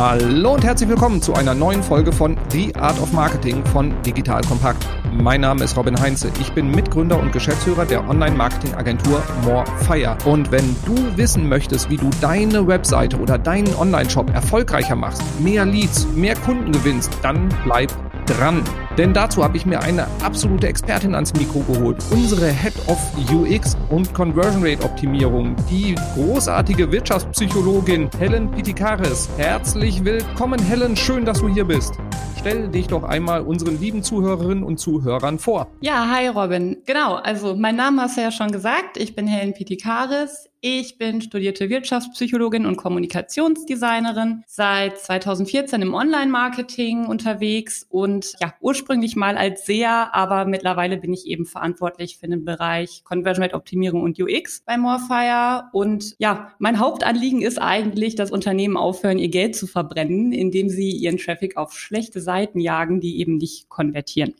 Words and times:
Hallo 0.00 0.54
und 0.54 0.64
herzlich 0.64 0.88
willkommen 0.88 1.20
zu 1.20 1.34
einer 1.34 1.56
neuen 1.56 1.82
Folge 1.82 2.12
von 2.12 2.36
The 2.52 2.72
Art 2.76 3.00
of 3.00 3.12
Marketing 3.12 3.64
von 3.64 4.00
Digital 4.02 4.42
Kompakt. 4.42 4.86
Mein 5.12 5.40
Name 5.40 5.64
ist 5.64 5.76
Robin 5.76 6.00
Heinze. 6.00 6.30
Ich 6.40 6.52
bin 6.52 6.70
Mitgründer 6.70 7.18
und 7.18 7.32
Geschäftsführer 7.32 7.84
der 7.84 8.08
Online-Marketing-Agentur 8.08 9.20
Morefire. 9.44 10.16
Und 10.24 10.52
wenn 10.52 10.76
du 10.86 10.94
wissen 11.16 11.48
möchtest, 11.48 11.90
wie 11.90 11.96
du 11.96 12.10
deine 12.20 12.68
Webseite 12.68 13.18
oder 13.18 13.38
deinen 13.38 13.74
Online-Shop 13.74 14.32
erfolgreicher 14.32 14.94
machst, 14.94 15.20
mehr 15.40 15.66
Leads, 15.66 16.06
mehr 16.14 16.36
Kunden 16.36 16.70
gewinnst, 16.70 17.10
dann 17.22 17.48
bleib 17.64 17.90
dran. 18.26 18.62
Denn 18.98 19.14
dazu 19.14 19.44
habe 19.44 19.56
ich 19.56 19.64
mir 19.64 19.78
eine 19.80 20.08
absolute 20.24 20.66
Expertin 20.66 21.14
ans 21.14 21.32
Mikro 21.32 21.60
geholt. 21.60 22.04
Unsere 22.10 22.48
Head 22.48 22.74
of 22.88 22.98
UX 23.32 23.76
und 23.90 24.12
Conversion 24.12 24.64
Rate 24.64 24.82
Optimierung, 24.84 25.54
die 25.70 25.94
großartige 26.14 26.90
Wirtschaftspsychologin 26.90 28.10
Helen 28.18 28.50
Pitikaris. 28.50 29.28
Herzlich 29.36 30.04
willkommen, 30.04 30.60
Helen. 30.60 30.96
Schön, 30.96 31.24
dass 31.24 31.40
du 31.40 31.48
hier 31.48 31.64
bist. 31.64 31.94
Stell 32.40 32.68
dich 32.68 32.88
doch 32.88 33.04
einmal 33.04 33.42
unseren 33.42 33.80
lieben 33.80 34.02
Zuhörerinnen 34.02 34.64
und 34.64 34.78
Zuhörern 34.78 35.38
vor. 35.38 35.68
Ja, 35.80 36.08
hi 36.08 36.26
Robin. 36.28 36.78
Genau, 36.86 37.14
also 37.14 37.54
mein 37.54 37.76
Name 37.76 38.02
hast 38.02 38.16
du 38.16 38.20
ja 38.20 38.32
schon 38.32 38.50
gesagt. 38.50 38.96
Ich 38.96 39.14
bin 39.14 39.28
Helen 39.28 39.54
Pitikaris. 39.54 40.48
Ich 40.60 40.98
bin 40.98 41.20
studierte 41.20 41.68
Wirtschaftspsychologin 41.68 42.66
und 42.66 42.76
Kommunikationsdesignerin, 42.76 44.42
seit 44.48 44.98
2014 44.98 45.82
im 45.82 45.94
Online-Marketing 45.94 47.06
unterwegs 47.06 47.86
und 47.88 48.34
ja, 48.40 48.54
ursprünglich 48.60 48.87
mal 49.16 49.36
als 49.36 49.66
SEA, 49.66 50.10
aber 50.12 50.44
mittlerweile 50.44 50.96
bin 50.96 51.12
ich 51.12 51.26
eben 51.26 51.46
verantwortlich 51.46 52.18
für 52.18 52.28
den 52.28 52.44
Bereich 52.44 53.02
Conversion 53.04 53.42
Rate 53.42 53.54
Optimierung 53.54 54.02
und 54.02 54.20
UX 54.20 54.62
bei 54.64 54.76
Morefire. 54.76 55.64
Und 55.72 56.14
ja, 56.18 56.52
mein 56.58 56.78
Hauptanliegen 56.78 57.42
ist 57.42 57.60
eigentlich, 57.60 58.14
dass 58.14 58.30
Unternehmen 58.30 58.76
aufhören, 58.76 59.18
ihr 59.18 59.28
Geld 59.28 59.56
zu 59.56 59.66
verbrennen, 59.66 60.32
indem 60.32 60.68
sie 60.68 60.90
ihren 60.90 61.18
Traffic 61.18 61.56
auf 61.56 61.72
schlechte 61.72 62.20
Seiten 62.20 62.60
jagen, 62.60 63.00
die 63.00 63.20
eben 63.20 63.36
nicht 63.36 63.68
konvertieren. 63.68 64.34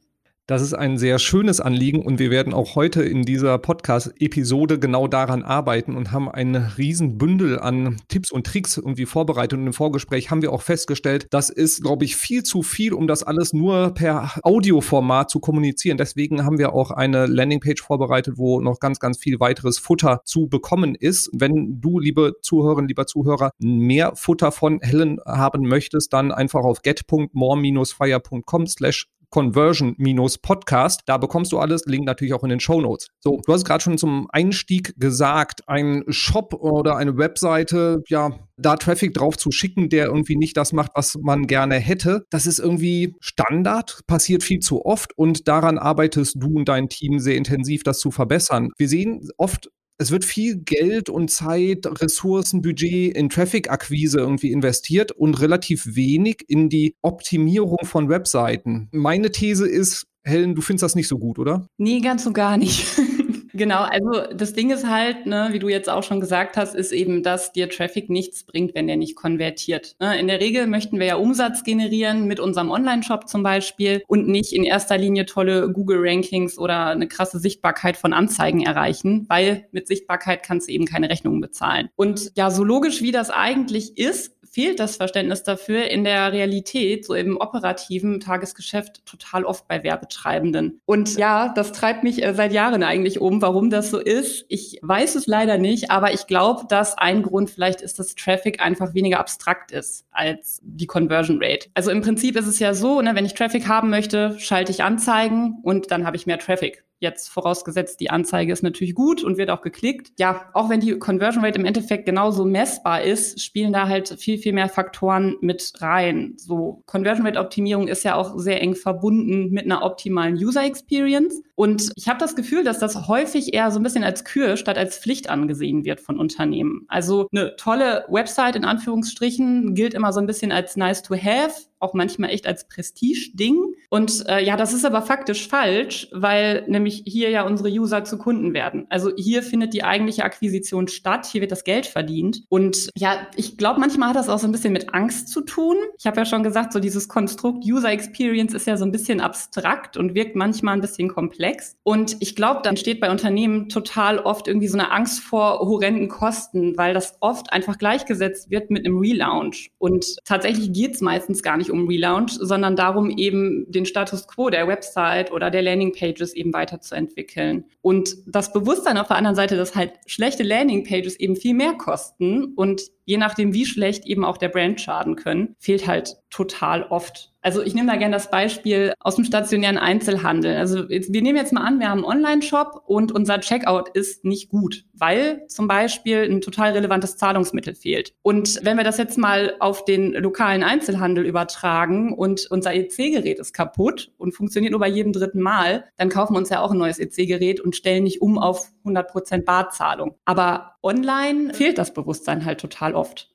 Das 0.48 0.62
ist 0.62 0.72
ein 0.72 0.96
sehr 0.96 1.18
schönes 1.18 1.60
Anliegen 1.60 2.00
und 2.00 2.18
wir 2.18 2.30
werden 2.30 2.54
auch 2.54 2.74
heute 2.74 3.02
in 3.02 3.24
dieser 3.26 3.58
Podcast-Episode 3.58 4.78
genau 4.78 5.06
daran 5.06 5.42
arbeiten 5.42 5.94
und 5.94 6.10
haben 6.10 6.26
ein 6.26 6.56
Riesenbündel 6.56 7.58
an 7.58 7.98
Tipps 8.08 8.32
und 8.32 8.46
Tricks 8.46 8.78
irgendwie 8.78 9.04
vorbereitet. 9.04 9.58
Und 9.58 9.66
im 9.66 9.74
Vorgespräch 9.74 10.30
haben 10.30 10.40
wir 10.40 10.50
auch 10.50 10.62
festgestellt, 10.62 11.26
das 11.32 11.50
ist, 11.50 11.82
glaube 11.82 12.06
ich, 12.06 12.16
viel 12.16 12.44
zu 12.44 12.62
viel, 12.62 12.94
um 12.94 13.06
das 13.06 13.22
alles 13.22 13.52
nur 13.52 13.92
per 13.92 14.40
Audioformat 14.42 15.28
zu 15.28 15.38
kommunizieren. 15.38 15.98
Deswegen 15.98 16.46
haben 16.46 16.56
wir 16.56 16.72
auch 16.72 16.92
eine 16.92 17.26
Landingpage 17.26 17.82
vorbereitet, 17.82 18.38
wo 18.38 18.62
noch 18.62 18.80
ganz, 18.80 19.00
ganz 19.00 19.18
viel 19.18 19.40
weiteres 19.40 19.76
Futter 19.76 20.22
zu 20.24 20.48
bekommen 20.48 20.94
ist. 20.94 21.28
Wenn 21.34 21.78
du, 21.78 21.98
liebe 21.98 22.36
Zuhörerinnen, 22.40 22.88
lieber 22.88 23.06
Zuhörer, 23.06 23.50
mehr 23.58 24.12
Futter 24.16 24.50
von 24.50 24.80
Helen 24.80 25.18
haben 25.26 25.68
möchtest, 25.68 26.14
dann 26.14 26.32
einfach 26.32 26.60
auf 26.60 26.80
get.more-fire.com 26.80 28.66
slash 28.66 29.08
Conversion-Podcast. 29.30 31.02
Da 31.06 31.18
bekommst 31.18 31.52
du 31.52 31.58
alles, 31.58 31.84
Link 31.86 32.04
natürlich 32.04 32.34
auch 32.34 32.42
in 32.42 32.50
den 32.50 32.60
Show 32.60 32.80
Notes. 32.80 33.08
So, 33.20 33.40
du 33.44 33.52
hast 33.52 33.64
gerade 33.64 33.82
schon 33.82 33.98
zum 33.98 34.28
Einstieg 34.30 34.94
gesagt, 34.96 35.68
ein 35.68 36.04
Shop 36.08 36.54
oder 36.54 36.96
eine 36.96 37.16
Webseite, 37.16 38.02
ja, 38.08 38.30
da 38.56 38.76
Traffic 38.76 39.14
drauf 39.14 39.36
zu 39.36 39.50
schicken, 39.50 39.88
der 39.88 40.06
irgendwie 40.06 40.36
nicht 40.36 40.56
das 40.56 40.72
macht, 40.72 40.92
was 40.94 41.16
man 41.20 41.46
gerne 41.46 41.76
hätte, 41.76 42.24
das 42.30 42.46
ist 42.46 42.58
irgendwie 42.58 43.14
Standard, 43.20 44.00
passiert 44.06 44.42
viel 44.42 44.58
zu 44.58 44.84
oft 44.84 45.16
und 45.16 45.48
daran 45.48 45.78
arbeitest 45.78 46.36
du 46.38 46.56
und 46.56 46.68
dein 46.68 46.88
Team 46.88 47.18
sehr 47.20 47.36
intensiv, 47.36 47.82
das 47.84 48.00
zu 48.00 48.10
verbessern. 48.10 48.70
Wir 48.76 48.88
sehen 48.88 49.28
oft 49.36 49.68
es 49.98 50.12
wird 50.12 50.24
viel 50.24 50.56
Geld 50.58 51.08
und 51.08 51.28
Zeit, 51.28 51.86
Ressourcen, 52.00 52.62
Budget 52.62 53.16
in 53.16 53.28
Traffic-Akquise 53.28 54.18
irgendwie 54.18 54.52
investiert 54.52 55.10
und 55.10 55.40
relativ 55.40 55.96
wenig 55.96 56.44
in 56.46 56.68
die 56.68 56.94
Optimierung 57.02 57.84
von 57.84 58.08
Webseiten. 58.08 58.88
Meine 58.92 59.32
These 59.32 59.68
ist, 59.68 60.06
Helen, 60.22 60.54
du 60.54 60.62
findest 60.62 60.84
das 60.84 60.94
nicht 60.94 61.08
so 61.08 61.18
gut, 61.18 61.40
oder? 61.40 61.66
Nee, 61.78 62.00
ganz 62.00 62.26
und 62.26 62.34
gar 62.34 62.56
nicht. 62.56 62.86
Genau, 63.58 63.80
also 63.80 64.32
das 64.32 64.52
Ding 64.52 64.70
ist 64.70 64.86
halt, 64.86 65.26
ne, 65.26 65.48
wie 65.50 65.58
du 65.58 65.68
jetzt 65.68 65.88
auch 65.88 66.04
schon 66.04 66.20
gesagt 66.20 66.56
hast, 66.56 66.76
ist 66.76 66.92
eben, 66.92 67.24
dass 67.24 67.52
dir 67.52 67.68
Traffic 67.68 68.08
nichts 68.08 68.44
bringt, 68.44 68.74
wenn 68.76 68.86
der 68.86 68.96
nicht 68.96 69.16
konvertiert. 69.16 69.96
Ne? 69.98 70.18
In 70.18 70.28
der 70.28 70.40
Regel 70.40 70.68
möchten 70.68 71.00
wir 71.00 71.06
ja 71.06 71.16
Umsatz 71.16 71.64
generieren 71.64 72.26
mit 72.26 72.38
unserem 72.38 72.70
Online-Shop 72.70 73.28
zum 73.28 73.42
Beispiel 73.42 74.02
und 74.06 74.28
nicht 74.28 74.52
in 74.52 74.62
erster 74.62 74.96
Linie 74.96 75.26
tolle 75.26 75.72
Google-Rankings 75.72 76.56
oder 76.56 76.86
eine 76.86 77.08
krasse 77.08 77.40
Sichtbarkeit 77.40 77.96
von 77.96 78.12
Anzeigen 78.12 78.62
erreichen, 78.62 79.26
weil 79.28 79.66
mit 79.72 79.88
Sichtbarkeit 79.88 80.44
kannst 80.44 80.68
du 80.68 80.72
eben 80.72 80.84
keine 80.84 81.10
Rechnungen 81.10 81.40
bezahlen. 81.40 81.88
Und 81.96 82.30
ja, 82.36 82.50
so 82.50 82.62
logisch 82.62 83.02
wie 83.02 83.10
das 83.10 83.30
eigentlich 83.30 83.98
ist, 83.98 84.37
fehlt 84.50 84.80
das 84.80 84.96
Verständnis 84.96 85.42
dafür 85.42 85.90
in 85.90 86.04
der 86.04 86.32
Realität, 86.32 87.04
so 87.04 87.14
im 87.14 87.36
operativen 87.36 88.20
Tagesgeschäft, 88.20 89.04
total 89.06 89.44
oft 89.44 89.68
bei 89.68 89.82
Werbetreibenden. 89.82 90.80
Und 90.86 91.16
ja, 91.16 91.52
das 91.54 91.72
treibt 91.72 92.04
mich 92.04 92.22
äh, 92.22 92.34
seit 92.34 92.52
Jahren 92.52 92.82
eigentlich 92.82 93.20
um, 93.20 93.42
warum 93.42 93.70
das 93.70 93.90
so 93.90 93.98
ist. 93.98 94.44
Ich 94.48 94.78
weiß 94.82 95.14
es 95.14 95.26
leider 95.26 95.58
nicht, 95.58 95.90
aber 95.90 96.12
ich 96.12 96.26
glaube, 96.26 96.66
dass 96.68 96.96
ein 96.96 97.22
Grund 97.22 97.50
vielleicht 97.50 97.80
ist, 97.80 97.98
dass 97.98 98.14
Traffic 98.14 98.60
einfach 98.60 98.94
weniger 98.94 99.20
abstrakt 99.20 99.72
ist 99.72 100.06
als 100.10 100.60
die 100.62 100.86
Conversion 100.86 101.38
Rate. 101.42 101.68
Also 101.74 101.90
im 101.90 102.02
Prinzip 102.02 102.36
ist 102.36 102.46
es 102.46 102.58
ja 102.58 102.74
so, 102.74 103.00
ne, 103.00 103.14
wenn 103.14 103.26
ich 103.26 103.34
Traffic 103.34 103.68
haben 103.68 103.90
möchte, 103.90 104.36
schalte 104.38 104.72
ich 104.72 104.82
Anzeigen 104.82 105.58
und 105.62 105.90
dann 105.90 106.06
habe 106.06 106.16
ich 106.16 106.26
mehr 106.26 106.38
Traffic. 106.38 106.84
Jetzt 107.00 107.28
vorausgesetzt, 107.28 108.00
die 108.00 108.10
Anzeige 108.10 108.52
ist 108.52 108.62
natürlich 108.62 108.94
gut 108.94 109.22
und 109.22 109.38
wird 109.38 109.50
auch 109.50 109.62
geklickt. 109.62 110.12
Ja, 110.18 110.46
auch 110.52 110.68
wenn 110.68 110.80
die 110.80 110.98
Conversion 110.98 111.44
Rate 111.44 111.58
im 111.58 111.64
Endeffekt 111.64 112.06
genauso 112.06 112.44
messbar 112.44 113.02
ist, 113.02 113.40
spielen 113.40 113.72
da 113.72 113.86
halt 113.86 114.08
viel, 114.18 114.38
viel 114.38 114.52
mehr 114.52 114.68
Faktoren 114.68 115.36
mit 115.40 115.72
rein. 115.76 116.34
So 116.36 116.82
Conversion 116.86 117.24
Rate 117.24 117.38
Optimierung 117.38 117.86
ist 117.86 118.02
ja 118.02 118.16
auch 118.16 118.36
sehr 118.38 118.60
eng 118.60 118.74
verbunden 118.74 119.50
mit 119.50 119.64
einer 119.64 119.84
optimalen 119.84 120.34
User 120.34 120.64
Experience. 120.64 121.40
Und 121.54 121.90
ich 121.94 122.08
habe 122.08 122.18
das 122.18 122.34
Gefühl, 122.34 122.64
dass 122.64 122.80
das 122.80 123.06
häufig 123.06 123.54
eher 123.54 123.70
so 123.70 123.78
ein 123.78 123.84
bisschen 123.84 124.04
als 124.04 124.24
Kür 124.24 124.56
statt 124.56 124.76
als 124.76 124.98
Pflicht 124.98 125.30
angesehen 125.30 125.84
wird 125.84 126.00
von 126.00 126.18
Unternehmen. 126.18 126.84
Also 126.88 127.28
eine 127.32 127.54
tolle 127.56 128.06
Website 128.08 128.56
in 128.56 128.64
Anführungsstrichen 128.64 129.74
gilt 129.74 129.94
immer 129.94 130.12
so 130.12 130.20
ein 130.20 130.26
bisschen 130.26 130.50
als 130.50 130.76
nice 130.76 131.02
to 131.02 131.14
have 131.14 131.67
auch 131.80 131.94
manchmal 131.94 132.30
echt 132.30 132.46
als 132.46 132.68
Prestige-Ding. 132.68 133.74
Und 133.90 134.24
äh, 134.28 134.44
ja, 134.44 134.56
das 134.56 134.72
ist 134.72 134.84
aber 134.84 135.02
faktisch 135.02 135.48
falsch, 135.48 136.08
weil 136.12 136.64
nämlich 136.68 137.02
hier 137.06 137.30
ja 137.30 137.46
unsere 137.46 137.70
User 137.70 138.04
zu 138.04 138.18
Kunden 138.18 138.52
werden. 138.54 138.86
Also 138.90 139.12
hier 139.16 139.42
findet 139.42 139.72
die 139.72 139.84
eigentliche 139.84 140.24
Akquisition 140.24 140.88
statt, 140.88 141.26
hier 141.26 141.40
wird 141.40 141.52
das 141.52 141.64
Geld 141.64 141.86
verdient. 141.86 142.44
Und 142.48 142.90
ja, 142.96 143.26
ich 143.36 143.56
glaube, 143.56 143.80
manchmal 143.80 144.10
hat 144.10 144.16
das 144.16 144.28
auch 144.28 144.38
so 144.38 144.46
ein 144.46 144.52
bisschen 144.52 144.72
mit 144.72 144.94
Angst 144.94 145.28
zu 145.28 145.40
tun. 145.40 145.76
Ich 145.98 146.06
habe 146.06 146.18
ja 146.18 146.24
schon 146.26 146.42
gesagt, 146.42 146.72
so 146.72 146.80
dieses 146.80 147.08
Konstrukt 147.08 147.64
User 147.64 147.90
Experience 147.90 148.54
ist 148.54 148.66
ja 148.66 148.76
so 148.76 148.84
ein 148.84 148.92
bisschen 148.92 149.20
abstrakt 149.20 149.96
und 149.96 150.14
wirkt 150.14 150.36
manchmal 150.36 150.74
ein 150.74 150.80
bisschen 150.80 151.08
komplex. 151.08 151.76
Und 151.82 152.16
ich 152.20 152.36
glaube, 152.36 152.60
dann 152.62 152.76
steht 152.76 153.00
bei 153.00 153.10
Unternehmen 153.10 153.68
total 153.68 154.18
oft 154.18 154.48
irgendwie 154.48 154.68
so 154.68 154.78
eine 154.78 154.90
Angst 154.90 155.20
vor 155.20 155.60
horrenden 155.60 156.08
Kosten, 156.08 156.76
weil 156.76 156.94
das 156.94 157.16
oft 157.20 157.52
einfach 157.52 157.78
gleichgesetzt 157.78 158.50
wird 158.50 158.70
mit 158.70 158.84
einem 158.84 158.98
Relaunch. 158.98 159.70
Und 159.78 160.16
tatsächlich 160.24 160.72
geht 160.72 160.94
es 160.94 161.00
meistens 161.00 161.42
gar 161.42 161.56
nicht 161.56 161.67
nicht 161.68 161.70
um 161.70 161.86
Relaunch, 161.86 162.32
sondern 162.32 162.76
darum, 162.76 163.10
eben 163.10 163.70
den 163.70 163.86
Status 163.86 164.26
quo 164.26 164.50
der 164.50 164.66
Website 164.66 165.32
oder 165.32 165.50
der 165.50 165.62
Landingpages 165.62 166.34
eben 166.34 166.52
weiterzuentwickeln. 166.52 167.64
Und 167.80 168.16
das 168.26 168.52
Bewusstsein 168.52 168.98
auf 168.98 169.08
der 169.08 169.16
anderen 169.16 169.36
Seite, 169.36 169.56
dass 169.56 169.74
halt 169.74 169.92
schlechte 170.06 170.42
Landingpages 170.42 171.16
eben 171.16 171.36
viel 171.36 171.54
mehr 171.54 171.74
kosten 171.74 172.54
und 172.54 172.82
je 173.04 173.16
nachdem, 173.16 173.54
wie 173.54 173.66
schlecht 173.66 174.06
eben 174.06 174.24
auch 174.24 174.38
der 174.38 174.48
Brand 174.48 174.80
schaden 174.80 175.16
können, 175.16 175.54
fehlt 175.58 175.86
halt 175.86 176.16
total 176.30 176.84
oft. 176.84 177.32
Also 177.40 177.62
ich 177.62 177.74
nehme 177.74 177.90
da 177.90 177.96
gerne 177.96 178.14
das 178.14 178.30
Beispiel 178.30 178.92
aus 179.00 179.16
dem 179.16 179.24
stationären 179.24 179.78
Einzelhandel. 179.78 180.56
Also 180.56 180.84
jetzt, 180.88 181.12
wir 181.12 181.22
nehmen 181.22 181.36
jetzt 181.36 181.52
mal 181.52 181.62
an, 181.62 181.78
wir 181.78 181.88
haben 181.88 182.04
einen 182.04 182.24
Online-Shop 182.24 182.82
und 182.86 183.12
unser 183.12 183.40
Checkout 183.40 183.90
ist 183.90 184.24
nicht 184.24 184.48
gut, 184.48 184.84
weil 184.92 185.46
zum 185.48 185.68
Beispiel 185.68 186.24
ein 186.24 186.40
total 186.40 186.72
relevantes 186.72 187.16
Zahlungsmittel 187.16 187.74
fehlt. 187.74 188.12
Und 188.22 188.60
wenn 188.64 188.76
wir 188.76 188.84
das 188.84 188.98
jetzt 188.98 189.18
mal 189.18 189.54
auf 189.60 189.84
den 189.84 190.12
lokalen 190.12 190.64
Einzelhandel 190.64 191.24
übertragen 191.24 192.12
und 192.12 192.46
unser 192.50 192.74
EC-Gerät 192.74 193.38
ist 193.38 193.52
kaputt 193.52 194.12
und 194.18 194.32
funktioniert 194.32 194.72
nur 194.72 194.80
bei 194.80 194.88
jedem 194.88 195.12
dritten 195.12 195.40
Mal, 195.40 195.84
dann 195.96 196.08
kaufen 196.08 196.34
wir 196.34 196.38
uns 196.38 196.50
ja 196.50 196.60
auch 196.60 196.72
ein 196.72 196.78
neues 196.78 196.98
EC-Gerät 196.98 197.60
und 197.60 197.76
stellen 197.76 198.04
nicht 198.04 198.20
um 198.20 198.38
auf 198.38 198.68
100% 198.84 199.44
Barzahlung. 199.44 200.16
Aber 200.24 200.74
online 200.82 201.54
fehlt 201.54 201.78
das 201.78 201.94
Bewusstsein 201.94 202.44
halt 202.44 202.60
total 202.60 202.94
oft. 202.94 203.30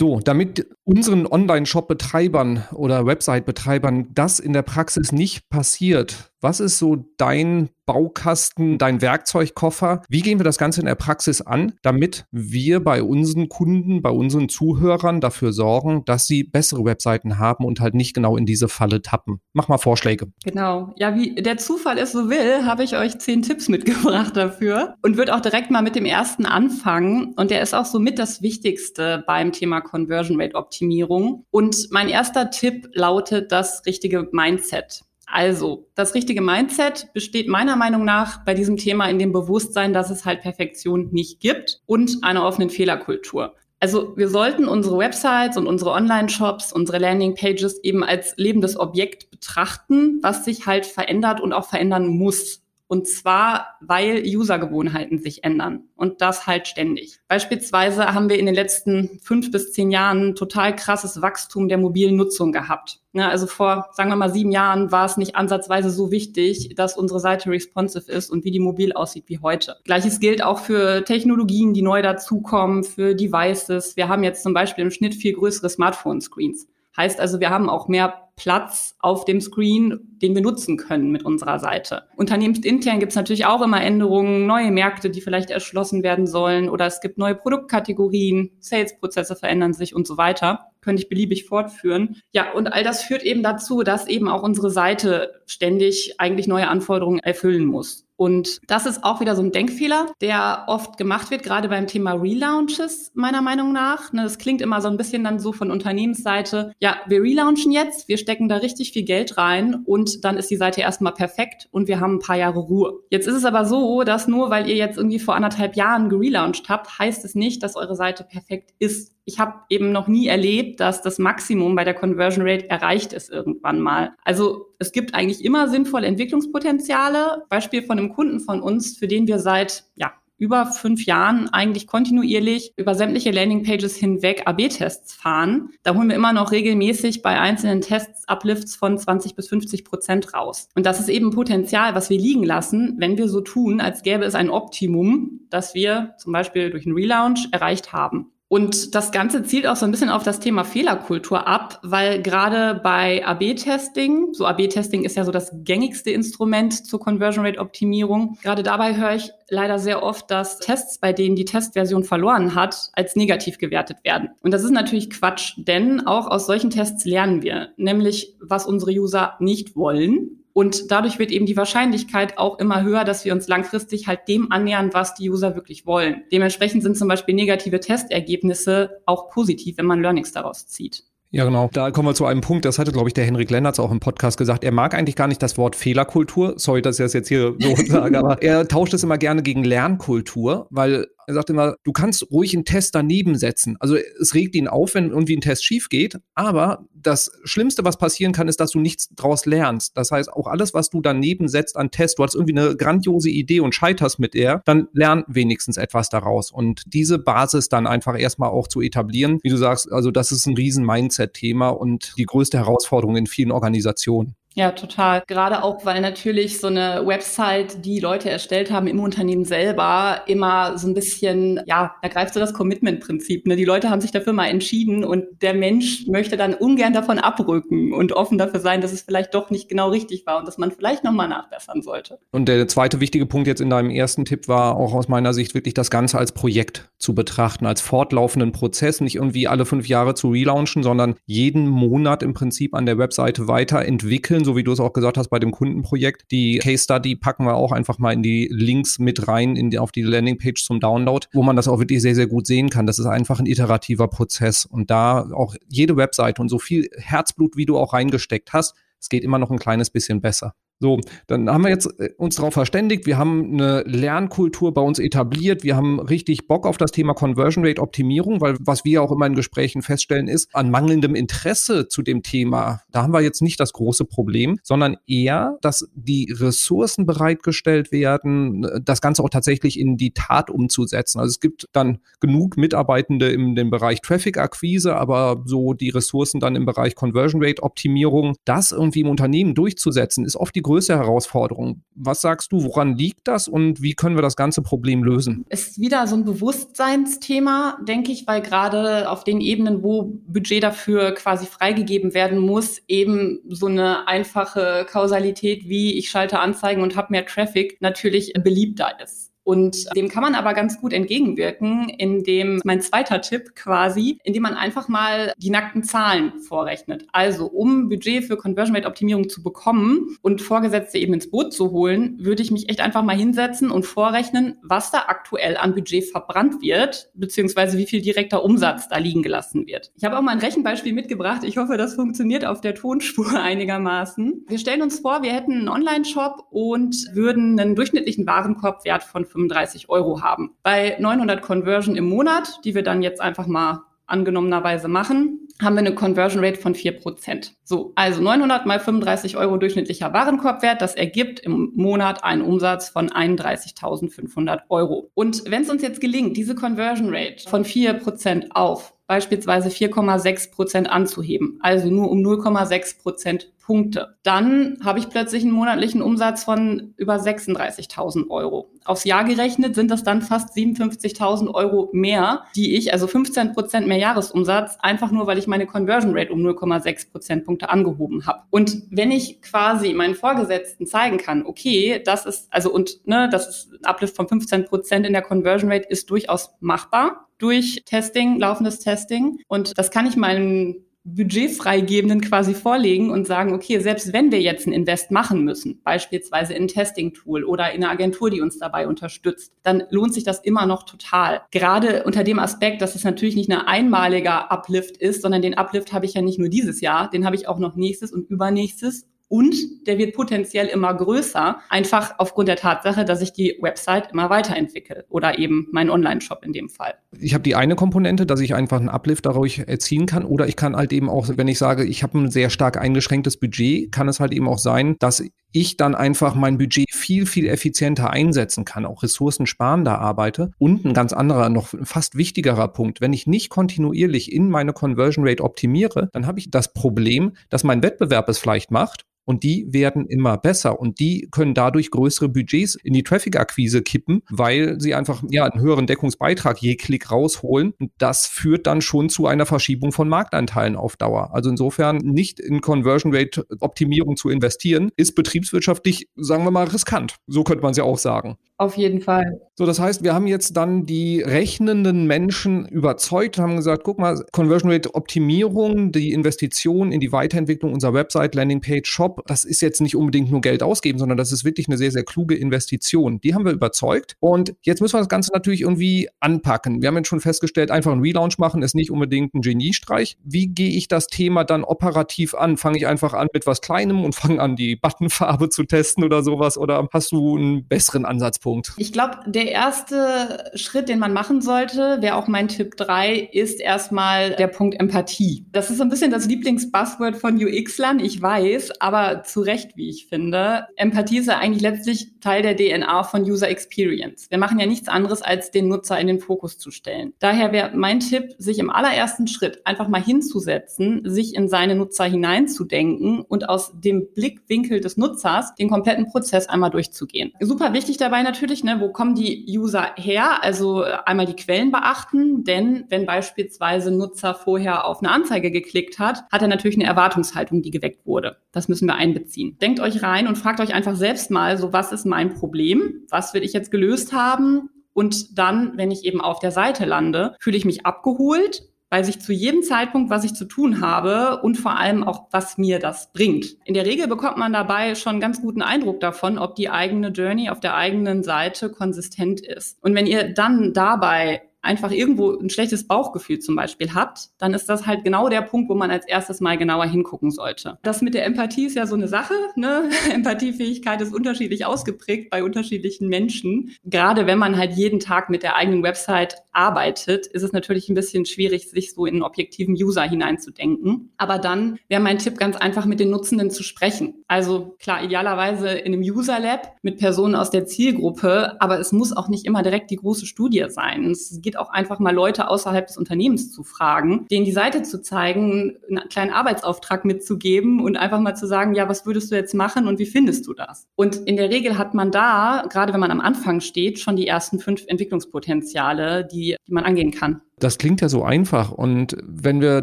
So, 0.00 0.18
damit 0.18 0.66
unseren 0.84 1.26
Online-Shop-Betreibern 1.26 2.64
oder 2.72 3.04
Website-Betreibern 3.04 4.08
das 4.14 4.40
in 4.40 4.54
der 4.54 4.62
Praxis 4.62 5.12
nicht 5.12 5.50
passiert, 5.50 6.29
Was 6.42 6.60
ist 6.60 6.78
so 6.78 7.04
dein 7.18 7.68
Baukasten, 7.84 8.78
dein 8.78 9.02
Werkzeugkoffer? 9.02 10.02
Wie 10.08 10.22
gehen 10.22 10.38
wir 10.38 10.44
das 10.44 10.56
Ganze 10.56 10.80
in 10.80 10.86
der 10.86 10.94
Praxis 10.94 11.42
an, 11.42 11.74
damit 11.82 12.24
wir 12.30 12.80
bei 12.82 13.02
unseren 13.02 13.48
Kunden, 13.48 14.00
bei 14.00 14.10
unseren 14.10 14.48
Zuhörern 14.48 15.20
dafür 15.20 15.52
sorgen, 15.52 16.02
dass 16.06 16.26
sie 16.26 16.44
bessere 16.44 16.84
Webseiten 16.84 17.38
haben 17.38 17.64
und 17.64 17.80
halt 17.80 17.94
nicht 17.94 18.14
genau 18.14 18.36
in 18.36 18.46
diese 18.46 18.68
Falle 18.68 19.02
tappen? 19.02 19.40
Mach 19.52 19.68
mal 19.68 19.76
Vorschläge. 19.76 20.28
Genau. 20.44 20.94
Ja, 20.96 21.14
wie 21.14 21.34
der 21.34 21.58
Zufall 21.58 21.98
es 21.98 22.12
so 22.12 22.30
will, 22.30 22.64
habe 22.64 22.84
ich 22.84 22.96
euch 22.96 23.18
zehn 23.18 23.42
Tipps 23.42 23.68
mitgebracht 23.68 24.36
dafür 24.36 24.94
und 25.02 25.18
würde 25.18 25.34
auch 25.34 25.40
direkt 25.40 25.70
mal 25.70 25.82
mit 25.82 25.96
dem 25.96 26.06
ersten 26.06 26.46
anfangen. 26.46 27.34
Und 27.36 27.50
der 27.50 27.60
ist 27.60 27.74
auch 27.74 27.84
so 27.84 27.98
mit 27.98 28.18
das 28.18 28.40
Wichtigste 28.40 29.24
beim 29.26 29.52
Thema 29.52 29.80
Conversion 29.80 30.40
Rate 30.40 30.54
Optimierung. 30.54 31.44
Und 31.50 31.88
mein 31.90 32.08
erster 32.08 32.50
Tipp 32.50 32.88
lautet 32.94 33.52
das 33.52 33.84
richtige 33.84 34.28
Mindset. 34.32 35.02
Also, 35.32 35.86
das 35.94 36.14
richtige 36.14 36.40
Mindset 36.40 37.12
besteht 37.14 37.46
meiner 37.46 37.76
Meinung 37.76 38.04
nach 38.04 38.44
bei 38.44 38.52
diesem 38.52 38.76
Thema 38.76 39.08
in 39.08 39.18
dem 39.18 39.32
Bewusstsein, 39.32 39.92
dass 39.92 40.10
es 40.10 40.24
halt 40.24 40.40
Perfektion 40.40 41.08
nicht 41.12 41.40
gibt 41.40 41.80
und 41.86 42.18
einer 42.22 42.44
offenen 42.44 42.68
Fehlerkultur. 42.68 43.54
Also 43.78 44.14
wir 44.16 44.28
sollten 44.28 44.66
unsere 44.66 44.98
Websites 44.98 45.56
und 45.56 45.66
unsere 45.66 45.92
Online-Shops, 45.92 46.72
unsere 46.72 46.98
Landing-Pages 46.98 47.82
eben 47.82 48.04
als 48.04 48.34
lebendes 48.36 48.78
Objekt 48.78 49.30
betrachten, 49.30 50.18
was 50.20 50.44
sich 50.44 50.66
halt 50.66 50.84
verändert 50.84 51.40
und 51.40 51.54
auch 51.54 51.66
verändern 51.66 52.06
muss. 52.08 52.62
Und 52.90 53.06
zwar, 53.06 53.76
weil 53.80 54.24
Usergewohnheiten 54.26 55.20
sich 55.20 55.44
ändern 55.44 55.84
und 55.94 56.20
das 56.20 56.48
halt 56.48 56.66
ständig. 56.66 57.20
Beispielsweise 57.28 58.12
haben 58.14 58.28
wir 58.28 58.36
in 58.36 58.46
den 58.46 58.54
letzten 58.56 59.20
fünf 59.22 59.52
bis 59.52 59.70
zehn 59.70 59.92
Jahren 59.92 60.34
total 60.34 60.74
krasses 60.74 61.22
Wachstum 61.22 61.68
der 61.68 61.78
mobilen 61.78 62.16
Nutzung 62.16 62.50
gehabt. 62.50 62.98
Ja, 63.12 63.28
also 63.28 63.46
vor, 63.46 63.90
sagen 63.92 64.10
wir 64.10 64.16
mal, 64.16 64.32
sieben 64.32 64.50
Jahren 64.50 64.90
war 64.90 65.04
es 65.04 65.16
nicht 65.16 65.36
ansatzweise 65.36 65.88
so 65.88 66.10
wichtig, 66.10 66.74
dass 66.74 66.96
unsere 66.96 67.20
Seite 67.20 67.48
responsive 67.48 68.10
ist 68.10 68.28
und 68.28 68.44
wie 68.44 68.50
die 68.50 68.58
mobil 68.58 68.92
aussieht 68.92 69.28
wie 69.28 69.38
heute. 69.38 69.76
Gleiches 69.84 70.18
gilt 70.18 70.42
auch 70.42 70.58
für 70.58 71.04
Technologien, 71.04 71.72
die 71.72 71.82
neu 71.82 72.02
dazukommen, 72.02 72.82
für 72.82 73.14
Devices. 73.14 73.96
Wir 73.96 74.08
haben 74.08 74.24
jetzt 74.24 74.42
zum 74.42 74.52
Beispiel 74.52 74.82
im 74.82 74.90
Schnitt 74.90 75.14
viel 75.14 75.34
größere 75.34 75.70
Smartphone-Screens. 75.70 76.66
Heißt 76.96 77.20
also, 77.20 77.38
wir 77.38 77.50
haben 77.50 77.70
auch 77.70 77.86
mehr 77.86 78.29
Platz 78.40 78.96
auf 79.00 79.26
dem 79.26 79.38
Screen, 79.42 79.98
den 80.22 80.34
wir 80.34 80.40
nutzen 80.40 80.78
können 80.78 81.10
mit 81.10 81.26
unserer 81.26 81.58
Seite. 81.58 82.04
Unternehmensintern 82.16 82.98
gibt 82.98 83.12
es 83.12 83.16
natürlich 83.16 83.44
auch 83.44 83.60
immer 83.60 83.82
Änderungen, 83.82 84.46
neue 84.46 84.70
Märkte, 84.70 85.10
die 85.10 85.20
vielleicht 85.20 85.50
erschlossen 85.50 86.02
werden 86.02 86.26
sollen 86.26 86.70
oder 86.70 86.86
es 86.86 87.02
gibt 87.02 87.18
neue 87.18 87.34
Produktkategorien, 87.34 88.52
Sales-Prozesse 88.58 89.36
verändern 89.36 89.74
sich 89.74 89.94
und 89.94 90.06
so 90.06 90.16
weiter. 90.16 90.68
Könnte 90.80 91.02
ich 91.02 91.10
beliebig 91.10 91.44
fortführen. 91.44 92.16
Ja, 92.32 92.52
und 92.54 92.72
all 92.72 92.82
das 92.82 93.02
führt 93.02 93.24
eben 93.24 93.42
dazu, 93.42 93.82
dass 93.82 94.06
eben 94.06 94.26
auch 94.26 94.42
unsere 94.42 94.70
Seite 94.70 95.42
ständig 95.44 96.14
eigentlich 96.16 96.48
neue 96.48 96.68
Anforderungen 96.68 97.18
erfüllen 97.18 97.66
muss. 97.66 98.06
Und 98.20 98.60
das 98.66 98.84
ist 98.84 99.02
auch 99.02 99.22
wieder 99.22 99.34
so 99.34 99.40
ein 99.40 99.50
Denkfehler, 99.50 100.12
der 100.20 100.64
oft 100.66 100.98
gemacht 100.98 101.30
wird, 101.30 101.42
gerade 101.42 101.70
beim 101.70 101.86
Thema 101.86 102.12
Relaunches, 102.12 103.12
meiner 103.14 103.40
Meinung 103.40 103.72
nach. 103.72 104.12
Ne, 104.12 104.24
das 104.24 104.36
klingt 104.36 104.60
immer 104.60 104.82
so 104.82 104.88
ein 104.88 104.98
bisschen 104.98 105.24
dann 105.24 105.38
so 105.38 105.54
von 105.54 105.70
Unternehmensseite, 105.70 106.74
ja, 106.80 106.96
wir 107.06 107.22
relaunchen 107.22 107.72
jetzt, 107.72 108.08
wir 108.08 108.18
stecken 108.18 108.50
da 108.50 108.56
richtig 108.56 108.92
viel 108.92 109.04
Geld 109.04 109.38
rein 109.38 109.84
und 109.86 110.22
dann 110.22 110.36
ist 110.36 110.50
die 110.50 110.56
Seite 110.56 110.82
erstmal 110.82 111.14
perfekt 111.14 111.70
und 111.70 111.88
wir 111.88 111.98
haben 111.98 112.16
ein 112.16 112.18
paar 112.18 112.36
Jahre 112.36 112.58
Ruhe. 112.58 113.00
Jetzt 113.08 113.26
ist 113.26 113.36
es 113.36 113.46
aber 113.46 113.64
so, 113.64 114.02
dass 114.02 114.28
nur 114.28 114.50
weil 114.50 114.68
ihr 114.68 114.76
jetzt 114.76 114.98
irgendwie 114.98 115.18
vor 115.18 115.34
anderthalb 115.34 115.74
Jahren 115.74 116.10
gelauncht 116.10 116.68
habt, 116.68 116.98
heißt 116.98 117.24
es 117.24 117.34
nicht, 117.34 117.62
dass 117.62 117.74
eure 117.74 117.96
Seite 117.96 118.24
perfekt 118.24 118.74
ist 118.78 119.14
ich 119.30 119.38
habe 119.38 119.60
eben 119.68 119.92
noch 119.92 120.08
nie 120.08 120.26
erlebt, 120.26 120.80
dass 120.80 121.02
das 121.02 121.18
Maximum 121.18 121.76
bei 121.76 121.84
der 121.84 121.94
Conversion 121.94 122.46
Rate 122.46 122.68
erreicht 122.68 123.12
ist 123.12 123.30
irgendwann 123.30 123.80
mal. 123.80 124.12
Also 124.24 124.66
es 124.78 124.90
gibt 124.90 125.14
eigentlich 125.14 125.44
immer 125.44 125.68
sinnvolle 125.68 126.08
Entwicklungspotenziale. 126.08 127.44
Beispiel 127.48 127.82
von 127.82 127.98
einem 127.98 128.12
Kunden 128.12 128.40
von 128.40 128.60
uns, 128.60 128.98
für 128.98 129.06
den 129.06 129.28
wir 129.28 129.38
seit 129.38 129.84
ja, 129.94 130.12
über 130.40 130.66
fünf 130.66 131.04
Jahren 131.04 131.48
eigentlich 131.50 131.86
kontinuierlich 131.86 132.72
über 132.76 132.94
sämtliche 132.96 133.30
Landingpages 133.30 133.94
hinweg 133.94 134.42
AB-Tests 134.46 135.12
fahren. 135.12 135.70
Da 135.82 135.94
holen 135.94 136.08
wir 136.08 136.16
immer 136.16 136.32
noch 136.32 136.50
regelmäßig 136.50 137.22
bei 137.22 137.38
einzelnen 137.38 137.82
Tests 137.82 138.26
Uplifts 138.26 138.74
von 138.74 138.98
20 138.98 139.36
bis 139.36 139.48
50 139.48 139.84
Prozent 139.84 140.32
raus. 140.34 140.68
Und 140.74 140.86
das 140.86 140.98
ist 140.98 141.10
eben 141.10 141.30
Potenzial, 141.30 141.94
was 141.94 142.08
wir 142.10 142.18
liegen 142.18 142.42
lassen, 142.42 142.96
wenn 142.98 143.18
wir 143.18 143.28
so 143.28 143.42
tun, 143.42 143.80
als 143.80 144.02
gäbe 144.02 144.24
es 144.24 144.34
ein 144.34 144.50
Optimum, 144.50 145.42
das 145.50 145.74
wir 145.74 146.14
zum 146.18 146.32
Beispiel 146.32 146.70
durch 146.70 146.86
einen 146.86 146.96
Relaunch 146.96 147.48
erreicht 147.52 147.92
haben. 147.92 148.32
Und 148.52 148.96
das 148.96 149.12
Ganze 149.12 149.44
zielt 149.44 149.68
auch 149.68 149.76
so 149.76 149.84
ein 149.84 149.92
bisschen 149.92 150.10
auf 150.10 150.24
das 150.24 150.40
Thema 150.40 150.64
Fehlerkultur 150.64 151.46
ab, 151.46 151.78
weil 151.84 152.20
gerade 152.20 152.80
bei 152.82 153.24
AB-Testing, 153.24 154.34
so 154.34 154.44
AB-Testing 154.44 155.04
ist 155.04 155.16
ja 155.16 155.24
so 155.24 155.30
das 155.30 155.52
gängigste 155.62 156.10
Instrument 156.10 156.84
zur 156.84 156.98
Conversion 156.98 157.46
Rate 157.46 157.60
Optimierung. 157.60 158.36
Gerade 158.42 158.64
dabei 158.64 158.96
höre 158.96 159.14
ich 159.14 159.30
leider 159.50 159.78
sehr 159.78 160.02
oft, 160.02 160.32
dass 160.32 160.58
Tests, 160.58 160.98
bei 160.98 161.12
denen 161.12 161.36
die 161.36 161.44
Testversion 161.44 162.02
verloren 162.02 162.56
hat, 162.56 162.90
als 162.94 163.14
negativ 163.14 163.58
gewertet 163.58 163.98
werden. 164.02 164.30
Und 164.42 164.52
das 164.52 164.64
ist 164.64 164.72
natürlich 164.72 165.10
Quatsch, 165.10 165.54
denn 165.56 166.04
auch 166.08 166.26
aus 166.26 166.46
solchen 166.46 166.70
Tests 166.70 167.04
lernen 167.04 167.42
wir, 167.42 167.68
nämlich 167.76 168.34
was 168.40 168.66
unsere 168.66 168.90
User 168.90 169.34
nicht 169.38 169.76
wollen 169.76 170.40
und 170.60 170.90
dadurch 170.90 171.18
wird 171.18 171.30
eben 171.30 171.46
die 171.46 171.56
Wahrscheinlichkeit 171.56 172.36
auch 172.36 172.58
immer 172.58 172.82
höher, 172.82 173.04
dass 173.04 173.24
wir 173.24 173.32
uns 173.32 173.48
langfristig 173.48 174.06
halt 174.06 174.28
dem 174.28 174.52
annähern, 174.52 174.90
was 174.92 175.14
die 175.14 175.30
User 175.30 175.54
wirklich 175.54 175.86
wollen. 175.86 176.24
Dementsprechend 176.30 176.82
sind 176.82 176.98
zum 176.98 177.08
Beispiel 177.08 177.34
negative 177.34 177.80
Testergebnisse 177.80 179.00
auch 179.06 179.30
positiv, 179.30 179.78
wenn 179.78 179.86
man 179.86 180.02
Learnings 180.02 180.32
daraus 180.32 180.66
zieht. 180.66 181.04
Ja, 181.30 181.46
genau. 181.46 181.70
Da 181.72 181.92
kommen 181.92 182.08
wir 182.08 182.14
zu 182.14 182.26
einem 182.26 182.42
Punkt, 182.42 182.66
das 182.66 182.78
hatte, 182.78 182.92
glaube 182.92 183.08
ich, 183.08 183.14
der 183.14 183.24
Henrik 183.24 183.50
Lennertz 183.50 183.78
auch 183.78 183.90
im 183.90 184.00
Podcast 184.00 184.36
gesagt. 184.36 184.62
Er 184.62 184.72
mag 184.72 184.92
eigentlich 184.92 185.16
gar 185.16 185.28
nicht 185.28 185.42
das 185.42 185.56
Wort 185.56 185.76
Fehlerkultur. 185.76 186.54
Sorry, 186.58 186.82
dass 186.82 186.98
ich 186.98 187.04
das 187.04 187.14
jetzt 187.14 187.28
hier 187.28 187.54
so 187.58 187.76
sage, 187.86 188.18
aber 188.18 188.42
er 188.42 188.68
tauscht 188.68 188.92
es 188.92 189.02
immer 189.02 189.16
gerne 189.16 189.42
gegen 189.42 189.64
Lernkultur, 189.64 190.66
weil 190.68 191.06
er 191.30 191.34
sagt 191.34 191.50
immer, 191.50 191.76
du 191.84 191.92
kannst 191.92 192.28
ruhig 192.32 192.54
einen 192.54 192.64
Test 192.64 192.94
daneben 192.94 193.38
setzen. 193.38 193.76
Also 193.78 193.96
es 194.20 194.34
regt 194.34 194.56
ihn 194.56 194.66
auf, 194.66 194.94
wenn 194.94 195.10
irgendwie 195.10 195.36
ein 195.36 195.40
Test 195.40 195.64
schief 195.64 195.88
geht. 195.88 196.18
Aber 196.34 196.86
das 196.92 197.30
Schlimmste, 197.44 197.84
was 197.84 197.98
passieren 197.98 198.32
kann, 198.32 198.48
ist, 198.48 198.58
dass 198.58 198.72
du 198.72 198.80
nichts 198.80 199.08
draus 199.14 199.46
lernst. 199.46 199.96
Das 199.96 200.10
heißt, 200.10 200.32
auch 200.32 200.48
alles, 200.48 200.74
was 200.74 200.90
du 200.90 201.00
daneben 201.00 201.46
setzt 201.46 201.76
an 201.76 201.92
Test, 201.92 202.18
du 202.18 202.24
hast 202.24 202.34
irgendwie 202.34 202.58
eine 202.58 202.76
grandiose 202.76 203.30
Idee 203.30 203.60
und 203.60 203.74
scheiterst 203.74 204.18
mit 204.18 204.34
der, 204.34 204.60
dann 204.64 204.88
lern 204.92 205.22
wenigstens 205.28 205.76
etwas 205.76 206.08
daraus. 206.08 206.50
Und 206.50 206.82
diese 206.86 207.20
Basis 207.20 207.68
dann 207.68 207.86
einfach 207.86 208.18
erstmal 208.18 208.50
auch 208.50 208.66
zu 208.66 208.80
etablieren, 208.80 209.38
wie 209.42 209.50
du 209.50 209.56
sagst, 209.56 209.92
also 209.92 210.10
das 210.10 210.32
ist 210.32 210.46
ein 210.46 210.56
riesen 210.56 210.84
Mindset-Thema 210.84 211.68
und 211.68 212.12
die 212.18 212.26
größte 212.26 212.58
Herausforderung 212.58 213.16
in 213.16 213.26
vielen 213.28 213.52
Organisationen. 213.52 214.34
Ja, 214.56 214.72
total. 214.72 215.22
Gerade 215.28 215.62
auch, 215.62 215.84
weil 215.84 216.00
natürlich 216.00 216.58
so 216.58 216.66
eine 216.66 217.06
Website, 217.06 217.84
die 217.84 218.00
Leute 218.00 218.30
erstellt 218.30 218.72
haben 218.72 218.88
im 218.88 218.98
Unternehmen 218.98 219.44
selber, 219.44 220.22
immer 220.26 220.76
so 220.76 220.88
ein 220.88 220.94
bisschen, 220.94 221.60
ja, 221.66 221.94
da 222.02 222.08
greift 222.08 222.34
so 222.34 222.40
das 222.40 222.52
Commitment-Prinzip. 222.52 223.46
Ne? 223.46 223.54
Die 223.54 223.64
Leute 223.64 223.90
haben 223.90 224.00
sich 224.00 224.10
dafür 224.10 224.32
mal 224.32 224.46
entschieden 224.46 225.04
und 225.04 225.24
der 225.40 225.54
Mensch 225.54 226.06
möchte 226.08 226.36
dann 226.36 226.54
ungern 226.54 226.92
davon 226.92 227.20
abrücken 227.20 227.92
und 227.92 228.12
offen 228.12 228.38
dafür 228.38 228.58
sein, 228.58 228.80
dass 228.80 228.92
es 228.92 229.02
vielleicht 229.02 229.34
doch 229.34 229.50
nicht 229.50 229.68
genau 229.68 229.90
richtig 229.90 230.26
war 230.26 230.38
und 230.38 230.48
dass 230.48 230.58
man 230.58 230.72
vielleicht 230.72 231.04
nochmal 231.04 231.28
nachbessern 231.28 231.80
sollte. 231.82 232.18
Und 232.32 232.46
der 232.46 232.66
zweite 232.66 232.98
wichtige 232.98 233.26
Punkt 233.26 233.46
jetzt 233.46 233.60
in 233.60 233.70
deinem 233.70 233.90
ersten 233.90 234.24
Tipp 234.24 234.48
war 234.48 234.76
auch 234.76 234.94
aus 234.94 235.06
meiner 235.06 235.32
Sicht 235.32 235.54
wirklich 235.54 235.74
das 235.74 235.90
Ganze 235.90 236.18
als 236.18 236.32
Projekt 236.32 236.90
zu 236.98 237.14
betrachten, 237.14 237.66
als 237.66 237.80
fortlaufenden 237.80 238.50
Prozess, 238.50 239.00
nicht 239.00 239.14
irgendwie 239.14 239.46
alle 239.46 239.64
fünf 239.64 239.86
Jahre 239.86 240.14
zu 240.14 240.30
relaunchen, 240.30 240.82
sondern 240.82 241.14
jeden 241.26 241.68
Monat 241.68 242.24
im 242.24 242.34
Prinzip 242.34 242.74
an 242.74 242.84
der 242.84 242.98
Webseite 242.98 243.46
weiterentwickeln 243.46 244.39
entwickeln, 244.40 244.44
so 244.44 244.56
wie 244.56 244.64
du 244.64 244.72
es 244.72 244.80
auch 244.80 244.92
gesagt 244.92 245.16
hast 245.16 245.28
bei 245.28 245.38
dem 245.38 245.50
Kundenprojekt. 245.50 246.30
Die 246.30 246.58
Case 246.58 246.84
Study 246.84 247.16
packen 247.16 247.44
wir 247.44 247.54
auch 247.54 247.72
einfach 247.72 247.98
mal 247.98 248.12
in 248.12 248.22
die 248.22 248.48
Links 248.50 248.98
mit 248.98 249.28
rein, 249.28 249.56
in 249.56 249.70
die, 249.70 249.78
auf 249.78 249.92
die 249.92 250.02
Landingpage 250.02 250.64
zum 250.64 250.80
Download, 250.80 251.26
wo 251.32 251.42
man 251.42 251.56
das 251.56 251.68
auch 251.68 251.78
wirklich 251.78 252.02
sehr, 252.02 252.14
sehr 252.14 252.26
gut 252.26 252.46
sehen 252.46 252.70
kann. 252.70 252.86
Das 252.86 252.98
ist 252.98 253.06
einfach 253.06 253.38
ein 253.40 253.46
iterativer 253.46 254.08
Prozess 254.08 254.66
und 254.66 254.90
da 254.90 255.28
auch 255.32 255.54
jede 255.68 255.96
Webseite 255.96 256.42
und 256.42 256.48
so 256.48 256.58
viel 256.58 256.88
Herzblut, 256.96 257.56
wie 257.56 257.66
du 257.66 257.78
auch 257.78 257.92
reingesteckt 257.92 258.52
hast, 258.52 258.74
es 259.00 259.08
geht 259.08 259.24
immer 259.24 259.38
noch 259.38 259.50
ein 259.50 259.58
kleines 259.58 259.90
bisschen 259.90 260.20
besser. 260.20 260.54
So, 260.82 260.98
dann 261.26 261.50
haben 261.50 261.62
wir 261.62 261.68
jetzt 261.68 261.86
äh, 262.00 262.08
uns 262.16 262.36
darauf 262.36 262.54
verständigt, 262.54 263.04
wir 263.04 263.18
haben 263.18 263.52
eine 263.52 263.82
Lernkultur 263.82 264.72
bei 264.72 264.80
uns 264.80 264.98
etabliert, 264.98 265.62
wir 265.62 265.76
haben 265.76 266.00
richtig 266.00 266.48
Bock 266.48 266.66
auf 266.66 266.78
das 266.78 266.90
Thema 266.90 267.12
Conversion 267.12 267.66
Rate 267.66 267.82
Optimierung, 267.82 268.40
weil 268.40 268.56
was 268.60 268.82
wir 268.86 269.02
auch 269.02 269.12
immer 269.12 269.26
in 269.26 269.34
Gesprächen 269.34 269.82
feststellen 269.82 270.26
ist, 270.26 270.48
an 270.54 270.70
mangelndem 270.70 271.14
Interesse 271.14 271.88
zu 271.88 272.00
dem 272.00 272.22
Thema, 272.22 272.80
da 272.92 273.02
haben 273.02 273.12
wir 273.12 273.20
jetzt 273.20 273.42
nicht 273.42 273.60
das 273.60 273.74
große 273.74 274.06
Problem, 274.06 274.58
sondern 274.62 274.96
eher, 275.06 275.58
dass 275.60 275.86
die 275.94 276.34
Ressourcen 276.34 277.04
bereitgestellt 277.04 277.92
werden, 277.92 278.66
das 278.82 279.02
Ganze 279.02 279.22
auch 279.22 279.28
tatsächlich 279.28 279.78
in 279.78 279.98
die 279.98 280.14
Tat 280.14 280.48
umzusetzen. 280.48 281.18
Also 281.20 281.28
es 281.28 281.40
gibt 281.40 281.68
dann 281.72 281.98
genug 282.20 282.56
Mitarbeitende 282.56 283.28
in 283.28 283.54
dem 283.54 283.68
Bereich 283.68 284.00
Traffic-Akquise, 284.00 284.96
aber 284.96 285.42
so 285.44 285.74
die 285.74 285.90
Ressourcen 285.90 286.40
dann 286.40 286.56
im 286.56 286.64
Bereich 286.64 286.94
Conversion 286.94 287.44
Rate 287.44 287.62
Optimierung, 287.62 288.34
das 288.46 288.72
irgendwie 288.72 289.00
im 289.00 289.10
Unternehmen 289.10 289.54
durchzusetzen, 289.54 290.24
ist 290.24 290.36
oft 290.36 290.54
die 290.54 290.69
größte 290.70 290.96
Herausforderung. 290.96 291.82
Was 291.96 292.20
sagst 292.20 292.52
du, 292.52 292.62
woran 292.62 292.96
liegt 292.96 293.26
das 293.26 293.48
und 293.48 293.82
wie 293.82 293.94
können 293.94 294.16
wir 294.16 294.22
das 294.22 294.36
ganze 294.36 294.62
Problem 294.62 295.02
lösen? 295.02 295.44
Ist 295.48 295.80
wieder 295.80 296.06
so 296.06 296.14
ein 296.14 296.24
Bewusstseinsthema, 296.24 297.78
denke 297.86 298.12
ich, 298.12 298.28
weil 298.28 298.40
gerade 298.40 299.10
auf 299.10 299.24
den 299.24 299.40
Ebenen, 299.40 299.82
wo 299.82 300.20
Budget 300.28 300.62
dafür 300.62 301.12
quasi 301.12 301.46
freigegeben 301.46 302.14
werden 302.14 302.38
muss, 302.38 302.80
eben 302.86 303.40
so 303.48 303.66
eine 303.66 304.06
einfache 304.06 304.86
Kausalität 304.88 305.68
wie 305.68 305.98
ich 305.98 306.08
schalte 306.08 306.38
Anzeigen 306.38 306.82
und 306.82 306.94
habe 306.94 307.08
mehr 307.10 307.26
Traffic 307.26 307.78
natürlich 307.80 308.32
beliebter 308.34 308.92
ist. 309.02 309.29
Und 309.44 309.86
dem 309.96 310.08
kann 310.08 310.22
man 310.22 310.34
aber 310.34 310.54
ganz 310.54 310.80
gut 310.80 310.92
entgegenwirken, 310.92 311.88
indem 311.88 312.60
mein 312.64 312.80
zweiter 312.80 313.20
Tipp 313.20 313.54
quasi, 313.54 314.18
indem 314.22 314.42
man 314.42 314.54
einfach 314.54 314.88
mal 314.88 315.32
die 315.38 315.50
nackten 315.50 315.82
Zahlen 315.82 316.38
vorrechnet. 316.40 317.06
Also 317.12 317.46
um 317.46 317.88
Budget 317.88 318.24
für 318.24 318.36
Conversion 318.36 318.76
Rate 318.76 318.86
Optimierung 318.86 319.28
zu 319.28 319.42
bekommen 319.42 320.16
und 320.22 320.42
Vorgesetzte 320.42 320.98
eben 320.98 321.14
ins 321.14 321.30
Boot 321.30 321.52
zu 321.52 321.70
holen, 321.70 322.16
würde 322.20 322.42
ich 322.42 322.50
mich 322.50 322.68
echt 322.68 322.80
einfach 322.80 323.02
mal 323.02 323.16
hinsetzen 323.16 323.70
und 323.70 323.86
vorrechnen, 323.86 324.56
was 324.62 324.90
da 324.90 325.04
aktuell 325.08 325.56
an 325.56 325.74
Budget 325.74 326.04
verbrannt 326.04 326.60
wird, 326.60 327.10
beziehungsweise 327.14 327.78
wie 327.78 327.86
viel 327.86 328.02
direkter 328.02 328.44
Umsatz 328.44 328.88
da 328.88 328.98
liegen 328.98 329.22
gelassen 329.22 329.66
wird. 329.66 329.90
Ich 329.96 330.04
habe 330.04 330.18
auch 330.18 330.22
mal 330.22 330.32
ein 330.32 330.38
Rechenbeispiel 330.38 330.92
mitgebracht. 330.92 331.44
Ich 331.44 331.56
hoffe, 331.56 331.76
das 331.76 331.94
funktioniert 331.94 332.44
auf 332.44 332.60
der 332.60 332.74
Tonspur 332.74 333.32
einigermaßen. 333.40 334.44
Wir 334.48 334.58
stellen 334.58 334.82
uns 334.82 335.00
vor, 335.00 335.22
wir 335.22 335.32
hätten 335.32 335.52
einen 335.52 335.68
Online-Shop 335.68 336.46
und 336.50 336.96
würden 337.14 337.58
einen 337.58 337.74
durchschnittlichen 337.74 338.26
Warenkorbwert 338.26 339.02
von 339.02 339.24
35 339.30 339.88
Euro 339.88 340.22
haben. 340.22 340.54
Bei 340.62 340.96
900 340.98 341.40
Conversion 341.42 341.96
im 341.96 342.08
Monat, 342.08 342.60
die 342.64 342.74
wir 342.74 342.82
dann 342.82 343.02
jetzt 343.02 343.20
einfach 343.20 343.46
mal 343.46 343.82
angenommenerweise 344.06 344.88
machen, 344.88 345.48
haben 345.62 345.74
wir 345.74 345.80
eine 345.80 345.94
Conversion 345.94 346.44
Rate 346.44 346.58
von 346.58 346.74
4%. 346.74 347.52
So, 347.64 347.92
also 347.94 348.20
900 348.20 348.66
mal 348.66 348.80
35 348.80 349.36
Euro 349.36 349.56
durchschnittlicher 349.56 350.12
Warenkorbwert, 350.12 350.82
das 350.82 350.94
ergibt 350.94 351.40
im 351.40 351.72
Monat 351.74 352.24
einen 352.24 352.42
Umsatz 352.42 352.88
von 352.88 353.10
31.500 353.10 354.62
Euro. 354.68 355.10
Und 355.14 355.50
wenn 355.50 355.62
es 355.62 355.70
uns 355.70 355.82
jetzt 355.82 356.00
gelingt, 356.00 356.36
diese 356.36 356.54
Conversion 356.54 357.14
Rate 357.14 357.48
von 357.48 357.64
4% 357.64 358.50
auf 358.50 358.94
beispielsweise 359.10 359.70
4,6 359.70 360.52
Prozent 360.52 360.88
anzuheben, 360.88 361.58
also 361.62 361.90
nur 361.90 362.12
um 362.12 362.20
0,6 362.20 363.02
Prozent 363.02 363.50
Punkte. 363.58 364.14
Dann 364.22 364.78
habe 364.84 365.00
ich 365.00 365.08
plötzlich 365.08 365.42
einen 365.42 365.50
monatlichen 365.50 366.00
Umsatz 366.00 366.44
von 366.44 366.94
über 366.96 367.16
36.000 367.16 368.30
Euro. 368.30 368.70
Aufs 368.84 369.02
Jahr 369.02 369.24
gerechnet 369.24 369.74
sind 369.74 369.90
das 369.90 370.04
dann 370.04 370.22
fast 370.22 370.56
57.000 370.56 371.52
Euro 371.52 371.88
mehr, 371.92 372.44
die 372.54 372.76
ich, 372.76 372.92
also 372.92 373.08
15 373.08 373.52
Prozent 373.52 373.88
mehr 373.88 373.98
Jahresumsatz, 373.98 374.78
einfach 374.80 375.10
nur, 375.10 375.26
weil 375.26 375.38
ich 375.38 375.48
meine 375.48 375.66
Conversion 375.66 376.16
Rate 376.16 376.32
um 376.32 376.46
0,6 376.46 377.10
Prozentpunkte 377.10 377.68
angehoben 377.68 378.26
habe. 378.26 378.44
Und 378.50 378.84
wenn 378.90 379.10
ich 379.10 379.42
quasi 379.42 379.92
meinen 379.92 380.14
Vorgesetzten 380.14 380.86
zeigen 380.86 381.18
kann, 381.18 381.44
okay, 381.44 382.00
das 382.04 382.26
ist, 382.26 382.46
also 382.52 382.72
und 382.72 383.04
ne, 383.08 383.28
das 383.28 383.48
ist 383.48 383.72
ein 383.72 383.86
Uplift 383.86 384.14
von 384.14 384.28
15 384.28 384.66
Prozent 384.66 385.04
in 385.04 385.12
der 385.12 385.22
Conversion 385.22 385.72
Rate 385.72 385.88
ist 385.88 386.10
durchaus 386.10 386.54
machbar 386.60 387.26
durch 387.40 387.82
Testing, 387.84 388.38
laufendes 388.38 388.78
Testing. 388.78 389.38
Und 389.48 389.76
das 389.76 389.90
kann 389.90 390.06
ich 390.06 390.16
meinen 390.16 390.84
Budgetfreigebenden 391.04 392.20
quasi 392.20 392.52
vorlegen 392.52 393.10
und 393.10 393.26
sagen, 393.26 393.54
okay, 393.54 393.78
selbst 393.78 394.12
wenn 394.12 394.30
wir 394.30 394.40
jetzt 394.40 394.66
ein 394.66 394.72
Invest 394.72 395.10
machen 395.10 395.44
müssen, 395.44 395.80
beispielsweise 395.82 396.52
in 396.52 396.64
ein 396.64 396.68
Testing-Tool 396.68 397.44
oder 397.44 397.72
in 397.72 397.82
eine 397.82 397.90
Agentur, 397.90 398.28
die 398.30 398.42
uns 398.42 398.58
dabei 398.58 398.86
unterstützt, 398.86 399.54
dann 399.62 399.84
lohnt 399.90 400.12
sich 400.12 400.24
das 400.24 400.40
immer 400.40 400.66
noch 400.66 400.82
total. 400.82 401.40
Gerade 401.50 402.04
unter 402.04 402.22
dem 402.22 402.38
Aspekt, 402.38 402.82
dass 402.82 402.94
es 402.94 403.04
natürlich 403.04 403.34
nicht 403.34 403.50
ein 403.50 403.58
einmaliger 403.58 404.52
Uplift 404.52 404.98
ist, 404.98 405.22
sondern 405.22 405.40
den 405.40 405.56
Uplift 405.56 405.94
habe 405.94 406.04
ich 406.04 406.14
ja 406.14 406.22
nicht 406.22 406.38
nur 406.38 406.50
dieses 406.50 406.82
Jahr, 406.82 407.08
den 407.08 407.24
habe 407.24 407.36
ich 407.36 407.48
auch 407.48 407.58
noch 407.58 407.76
nächstes 407.76 408.12
und 408.12 408.28
übernächstes 408.28 409.06
und 409.30 409.86
der 409.86 409.96
wird 409.96 410.14
potenziell 410.14 410.66
immer 410.66 410.92
größer, 410.92 411.60
einfach 411.68 412.14
aufgrund 412.18 412.48
der 412.48 412.56
Tatsache, 412.56 413.04
dass 413.04 413.22
ich 413.22 413.32
die 413.32 413.56
Website 413.60 414.10
immer 414.12 414.28
weiterentwickle 414.28 415.04
oder 415.08 415.38
eben 415.38 415.68
meinen 415.70 415.88
Online-Shop 415.88 416.44
in 416.44 416.52
dem 416.52 416.68
Fall. 416.68 416.94
Ich 417.16 417.32
habe 417.32 417.44
die 417.44 417.54
eine 417.54 417.76
Komponente, 417.76 418.26
dass 418.26 418.40
ich 418.40 418.54
einfach 418.54 418.80
einen 418.80 418.88
Uplift 418.88 419.26
dadurch 419.26 419.60
erzielen 419.60 420.06
kann 420.06 420.24
oder 420.24 420.48
ich 420.48 420.56
kann 420.56 420.74
halt 420.74 420.92
eben 420.92 421.08
auch, 421.08 421.28
wenn 421.36 421.46
ich 421.46 421.58
sage, 421.58 421.84
ich 421.84 422.02
habe 422.02 422.18
ein 422.18 422.30
sehr 422.32 422.50
stark 422.50 422.76
eingeschränktes 422.76 423.36
Budget, 423.36 423.92
kann 423.92 424.08
es 424.08 424.18
halt 424.18 424.32
eben 424.32 424.48
auch 424.48 424.58
sein, 424.58 424.96
dass 424.98 425.22
ich 425.52 425.76
dann 425.76 425.94
einfach 425.94 426.34
mein 426.34 426.58
Budget 426.58 426.92
viel, 426.92 427.24
viel 427.24 427.46
effizienter 427.46 428.10
einsetzen 428.10 428.64
kann, 428.64 428.84
auch 428.84 429.04
ressourcensparender 429.04 429.98
arbeite. 429.98 430.50
Und 430.58 430.84
ein 430.84 430.94
ganz 430.94 431.12
anderer, 431.12 431.48
noch 431.50 431.68
fast 431.82 432.16
wichtigerer 432.16 432.68
Punkt, 432.68 433.00
wenn 433.00 433.12
ich 433.12 433.28
nicht 433.28 433.48
kontinuierlich 433.48 434.32
in 434.32 434.50
meine 434.50 434.72
Conversion 434.72 435.26
Rate 435.26 435.42
optimiere, 435.42 436.08
dann 436.12 436.26
habe 436.26 436.40
ich 436.40 436.50
das 436.50 436.72
Problem, 436.72 437.32
dass 437.48 437.64
mein 437.64 437.82
Wettbewerb 437.82 438.28
es 438.28 438.38
vielleicht 438.38 438.70
macht 438.70 439.04
und 439.30 439.44
die 439.44 439.64
werden 439.68 440.06
immer 440.06 440.36
besser 440.38 440.80
und 440.80 440.98
die 440.98 441.28
können 441.30 441.54
dadurch 441.54 441.92
größere 441.92 442.28
Budgets 442.28 442.74
in 442.74 442.94
die 442.94 443.04
Traffic-Akquise 443.04 443.80
kippen, 443.80 444.22
weil 444.28 444.80
sie 444.80 444.92
einfach 444.92 445.22
ja 445.30 445.44
einen 445.44 445.62
höheren 445.62 445.86
Deckungsbeitrag 445.86 446.60
je 446.60 446.74
Klick 446.74 447.12
rausholen. 447.12 447.72
Und 447.78 447.92
das 447.98 448.26
führt 448.26 448.66
dann 448.66 448.80
schon 448.80 449.08
zu 449.08 449.28
einer 449.28 449.46
Verschiebung 449.46 449.92
von 449.92 450.08
Marktanteilen 450.08 450.74
auf 450.74 450.96
Dauer. 450.96 451.32
Also 451.32 451.48
insofern 451.48 451.98
nicht 451.98 452.40
in 452.40 452.60
Conversion 452.60 453.14
Rate 453.14 453.46
Optimierung 453.60 454.16
zu 454.16 454.30
investieren, 454.30 454.90
ist 454.96 455.14
betriebswirtschaftlich, 455.14 456.08
sagen 456.16 456.42
wir 456.42 456.50
mal, 456.50 456.66
riskant. 456.66 457.14
So 457.28 457.44
könnte 457.44 457.62
man 457.62 457.70
es 457.70 457.76
ja 457.76 457.84
auch 457.84 457.98
sagen. 457.98 458.36
Auf 458.60 458.76
jeden 458.76 459.00
Fall. 459.00 459.40
So, 459.54 459.64
das 459.64 459.80
heißt, 459.80 460.02
wir 460.02 460.12
haben 460.12 460.26
jetzt 460.26 460.54
dann 460.54 460.84
die 460.84 461.22
rechnenden 461.22 462.06
Menschen 462.06 462.66
überzeugt, 462.66 463.38
haben 463.38 463.56
gesagt, 463.56 463.84
guck 463.84 463.98
mal, 463.98 464.22
Conversion 464.32 464.70
Rate 464.70 464.94
Optimierung, 464.94 465.92
die 465.92 466.12
Investition 466.12 466.92
in 466.92 467.00
die 467.00 467.10
Weiterentwicklung 467.10 467.72
unserer 467.72 467.94
Website, 467.94 468.34
Landingpage, 468.34 468.86
Shop, 468.86 469.22
das 469.26 469.44
ist 469.44 469.62
jetzt 469.62 469.80
nicht 469.80 469.96
unbedingt 469.96 470.30
nur 470.30 470.42
Geld 470.42 470.62
ausgeben, 470.62 470.98
sondern 470.98 471.16
das 471.16 471.32
ist 471.32 471.42
wirklich 471.42 471.68
eine 471.68 471.78
sehr, 471.78 471.90
sehr 471.90 472.04
kluge 472.04 472.34
Investition. 472.34 473.18
Die 473.22 473.34
haben 473.34 473.46
wir 473.46 473.52
überzeugt. 473.52 474.16
Und 474.20 474.54
jetzt 474.60 474.82
müssen 474.82 474.94
wir 474.94 474.98
das 474.98 475.08
Ganze 475.08 475.32
natürlich 475.32 475.62
irgendwie 475.62 476.10
anpacken. 476.20 476.82
Wir 476.82 476.88
haben 476.88 476.96
jetzt 476.96 477.08
schon 477.08 477.20
festgestellt, 477.20 477.70
einfach 477.70 477.92
einen 477.92 478.02
Relaunch 478.02 478.36
machen 478.36 478.62
ist 478.62 478.74
nicht 478.74 478.90
unbedingt 478.90 479.32
ein 479.34 479.40
Geniestreich. 479.40 480.18
Wie 480.22 480.48
gehe 480.48 480.76
ich 480.76 480.86
das 480.86 481.06
Thema 481.06 481.44
dann 481.44 481.64
operativ 481.64 482.34
an? 482.34 482.58
Fange 482.58 482.76
ich 482.76 482.86
einfach 482.86 483.14
an 483.14 483.28
mit 483.32 483.46
was 483.46 483.62
Kleinem 483.62 484.04
und 484.04 484.14
fange 484.14 484.38
an, 484.38 484.54
die 484.54 484.76
Buttonfarbe 484.76 485.48
zu 485.48 485.64
testen 485.64 486.04
oder 486.04 486.22
sowas? 486.22 486.58
Oder 486.58 486.86
hast 486.92 487.12
du 487.12 487.38
einen 487.38 487.66
besseren 487.66 488.04
Ansatzpunkt? 488.04 488.49
Punkt? 488.50 488.72
Ich 488.78 488.92
glaube, 488.92 489.18
der 489.26 489.50
erste 489.52 490.50
Schritt, 490.54 490.88
den 490.88 490.98
man 490.98 491.12
machen 491.12 491.40
sollte, 491.40 491.98
wäre 492.00 492.16
auch 492.16 492.26
mein 492.26 492.48
Tipp 492.48 492.76
3, 492.76 493.28
ist 493.32 493.60
erstmal 493.60 494.34
der 494.34 494.48
Punkt 494.48 494.80
Empathie. 494.80 495.46
Das 495.52 495.70
ist 495.70 495.76
so 495.76 495.84
ein 495.84 495.88
bisschen 495.88 496.10
das 496.10 496.26
Lieblingsbuzzword 496.26 497.16
von 497.16 497.36
UX-Lern, 497.36 498.00
ich 498.00 498.20
weiß, 498.20 498.80
aber 498.80 499.22
zu 499.22 499.40
Recht, 499.40 499.76
wie 499.76 499.88
ich 499.88 500.06
finde. 500.06 500.66
Empathie 500.76 501.18
ist 501.18 501.26
ja 501.26 501.38
eigentlich 501.38 501.62
letztlich 501.62 502.18
Teil 502.20 502.42
der 502.42 502.56
DNA 502.56 503.04
von 503.04 503.22
User 503.22 503.48
Experience. 503.48 504.26
Wir 504.30 504.38
machen 504.38 504.58
ja 504.58 504.66
nichts 504.66 504.88
anderes, 504.88 505.22
als 505.22 505.50
den 505.52 505.68
Nutzer 505.68 505.98
in 506.00 506.08
den 506.08 506.18
Fokus 506.18 506.58
zu 506.58 506.72
stellen. 506.72 507.12
Daher 507.20 507.52
wäre 507.52 507.70
mein 507.74 508.00
Tipp, 508.00 508.34
sich 508.38 508.58
im 508.58 508.70
allerersten 508.70 509.28
Schritt 509.28 509.64
einfach 509.64 509.88
mal 509.88 510.02
hinzusetzen, 510.02 511.02
sich 511.04 511.34
in 511.34 511.48
seine 511.48 511.76
Nutzer 511.76 512.04
hineinzudenken 512.04 513.20
und 513.20 513.48
aus 513.48 513.72
dem 513.74 514.08
Blickwinkel 514.12 514.80
des 514.80 514.96
Nutzers 514.96 515.54
den 515.54 515.70
kompletten 515.70 516.06
Prozess 516.06 516.48
einmal 516.48 516.70
durchzugehen. 516.70 517.32
Super 517.40 517.72
wichtig 517.72 517.96
dabei 517.96 518.22
natürlich, 518.22 518.39
natürlich, 518.40 518.64
ne, 518.64 518.80
wo 518.80 518.90
kommen 518.90 519.14
die 519.14 519.44
User 519.48 519.92
her? 519.96 520.42
Also 520.42 520.82
äh, 520.82 520.96
einmal 521.04 521.26
die 521.26 521.36
Quellen 521.36 521.70
beachten, 521.70 522.42
denn 522.42 522.86
wenn 522.88 523.04
beispielsweise 523.04 523.90
Nutzer 523.90 524.34
vorher 524.34 524.86
auf 524.86 525.02
eine 525.02 525.10
Anzeige 525.10 525.50
geklickt 525.50 525.98
hat, 525.98 526.24
hat 526.32 526.40
er 526.40 526.48
natürlich 526.48 526.78
eine 526.78 526.86
Erwartungshaltung, 526.86 527.60
die 527.60 527.70
geweckt 527.70 528.06
wurde. 528.06 528.38
Das 528.52 528.68
müssen 528.68 528.86
wir 528.86 528.94
einbeziehen. 528.94 529.58
Denkt 529.60 529.78
euch 529.80 530.02
rein 530.02 530.26
und 530.26 530.38
fragt 530.38 530.60
euch 530.60 530.72
einfach 530.72 530.96
selbst 530.96 531.30
mal, 531.30 531.58
so 531.58 531.74
was 531.74 531.92
ist 531.92 532.06
mein 532.06 532.32
Problem? 532.32 533.02
Was 533.10 533.34
will 533.34 533.42
ich 533.42 533.52
jetzt 533.52 533.70
gelöst 533.70 534.14
haben? 534.14 534.70
Und 534.94 535.38
dann, 535.38 535.76
wenn 535.76 535.90
ich 535.90 536.04
eben 536.06 536.22
auf 536.22 536.38
der 536.38 536.50
Seite 536.50 536.86
lande, 536.86 537.36
fühle 537.40 537.58
ich 537.58 537.66
mich 537.66 537.84
abgeholt 537.84 538.69
weiß 538.90 539.08
ich 539.08 539.20
zu 539.20 539.32
jedem 539.32 539.62
Zeitpunkt, 539.62 540.10
was 540.10 540.24
ich 540.24 540.34
zu 540.34 540.44
tun 540.44 540.80
habe 540.80 541.40
und 541.42 541.56
vor 541.56 541.78
allem 541.78 542.04
auch, 542.04 542.26
was 542.32 542.58
mir 542.58 542.78
das 542.80 543.12
bringt. 543.12 543.56
In 543.64 543.74
der 543.74 543.86
Regel 543.86 544.08
bekommt 544.08 544.36
man 544.36 544.52
dabei 544.52 544.94
schon 544.96 545.12
einen 545.12 545.20
ganz 545.20 545.40
guten 545.40 545.62
Eindruck 545.62 546.00
davon, 546.00 546.38
ob 546.38 546.56
die 546.56 546.70
eigene 546.70 547.08
Journey 547.08 547.50
auf 547.50 547.60
der 547.60 547.76
eigenen 547.76 548.22
Seite 548.22 548.70
konsistent 548.70 549.40
ist. 549.40 549.78
Und 549.82 549.94
wenn 549.94 550.06
ihr 550.06 550.34
dann 550.34 550.72
dabei 550.72 551.42
einfach 551.62 551.90
irgendwo 551.90 552.36
ein 552.38 552.50
schlechtes 552.50 552.86
Bauchgefühl 552.86 553.38
zum 553.38 553.56
Beispiel 553.56 553.94
habt, 553.94 554.30
dann 554.38 554.54
ist 554.54 554.68
das 554.68 554.86
halt 554.86 555.04
genau 555.04 555.28
der 555.28 555.42
Punkt, 555.42 555.68
wo 555.68 555.74
man 555.74 555.90
als 555.90 556.06
erstes 556.06 556.40
mal 556.40 556.56
genauer 556.56 556.86
hingucken 556.86 557.30
sollte. 557.30 557.78
Das 557.82 558.02
mit 558.02 558.14
der 558.14 558.24
Empathie 558.24 558.66
ist 558.66 558.76
ja 558.76 558.86
so 558.86 558.94
eine 558.94 559.08
Sache. 559.08 559.34
Ne? 559.56 559.90
Empathiefähigkeit 560.12 561.00
ist 561.00 561.14
unterschiedlich 561.14 561.66
ausgeprägt 561.66 562.30
bei 562.30 562.42
unterschiedlichen 562.42 563.08
Menschen. 563.08 563.76
Gerade 563.84 564.26
wenn 564.26 564.38
man 564.38 564.56
halt 564.56 564.72
jeden 564.72 565.00
Tag 565.00 565.30
mit 565.30 565.42
der 565.42 565.56
eigenen 565.56 565.82
Website 565.82 566.36
arbeitet, 566.52 567.26
ist 567.26 567.42
es 567.42 567.52
natürlich 567.52 567.88
ein 567.88 567.94
bisschen 567.94 568.26
schwierig, 568.26 568.70
sich 568.70 568.94
so 568.94 569.06
in 569.06 569.14
einen 569.14 569.22
objektiven 569.22 569.74
User 569.74 570.02
hineinzudenken. 570.02 571.12
Aber 571.16 571.38
dann 571.38 571.78
wäre 571.88 572.02
mein 572.02 572.18
Tipp 572.18 572.38
ganz 572.38 572.56
einfach, 572.56 572.86
mit 572.86 573.00
den 573.00 573.10
Nutzenden 573.10 573.50
zu 573.50 573.62
sprechen. 573.62 574.24
Also 574.26 574.76
klar, 574.78 575.02
idealerweise 575.04 575.70
in 575.70 575.92
einem 575.92 576.02
User 576.02 576.38
Lab 576.38 576.76
mit 576.82 576.98
Personen 576.98 577.34
aus 577.34 577.50
der 577.50 577.66
Zielgruppe, 577.66 578.60
aber 578.60 578.78
es 578.78 578.92
muss 578.92 579.16
auch 579.16 579.28
nicht 579.28 579.44
immer 579.44 579.62
direkt 579.62 579.90
die 579.90 579.96
große 579.96 580.26
Studie 580.26 580.64
sein. 580.68 581.10
Es 581.10 581.38
geht 581.42 581.49
geht 581.50 581.58
auch 581.58 581.70
einfach 581.70 581.98
mal 581.98 582.14
Leute 582.14 582.48
außerhalb 582.48 582.86
des 582.86 582.96
Unternehmens 582.96 583.50
zu 583.50 583.64
fragen, 583.64 584.26
denen 584.30 584.44
die 584.44 584.52
Seite 584.52 584.84
zu 584.84 585.02
zeigen, 585.02 585.78
einen 585.88 586.08
kleinen 586.08 586.30
Arbeitsauftrag 586.30 587.04
mitzugeben 587.04 587.82
und 587.82 587.96
einfach 587.96 588.20
mal 588.20 588.36
zu 588.36 588.46
sagen, 588.46 588.76
ja, 588.76 588.88
was 588.88 589.04
würdest 589.04 589.32
du 589.32 589.34
jetzt 589.34 589.52
machen 589.52 589.88
und 589.88 589.98
wie 589.98 590.06
findest 590.06 590.46
du 590.46 590.54
das? 590.54 590.86
Und 590.94 591.16
in 591.16 591.36
der 591.36 591.50
Regel 591.50 591.76
hat 591.76 591.92
man 591.92 592.12
da, 592.12 592.66
gerade 592.70 592.92
wenn 592.92 593.00
man 593.00 593.10
am 593.10 593.20
Anfang 593.20 593.60
steht, 593.60 593.98
schon 593.98 594.14
die 594.14 594.28
ersten 594.28 594.60
fünf 594.60 594.84
Entwicklungspotenziale, 594.86 596.24
die, 596.24 596.54
die 596.68 596.72
man 596.72 596.84
angehen 596.84 597.10
kann. 597.10 597.42
Das 597.60 597.78
klingt 597.78 598.00
ja 598.00 598.08
so 598.08 598.24
einfach. 598.24 598.72
Und 598.72 599.16
wenn 599.22 599.60
wir 599.60 599.82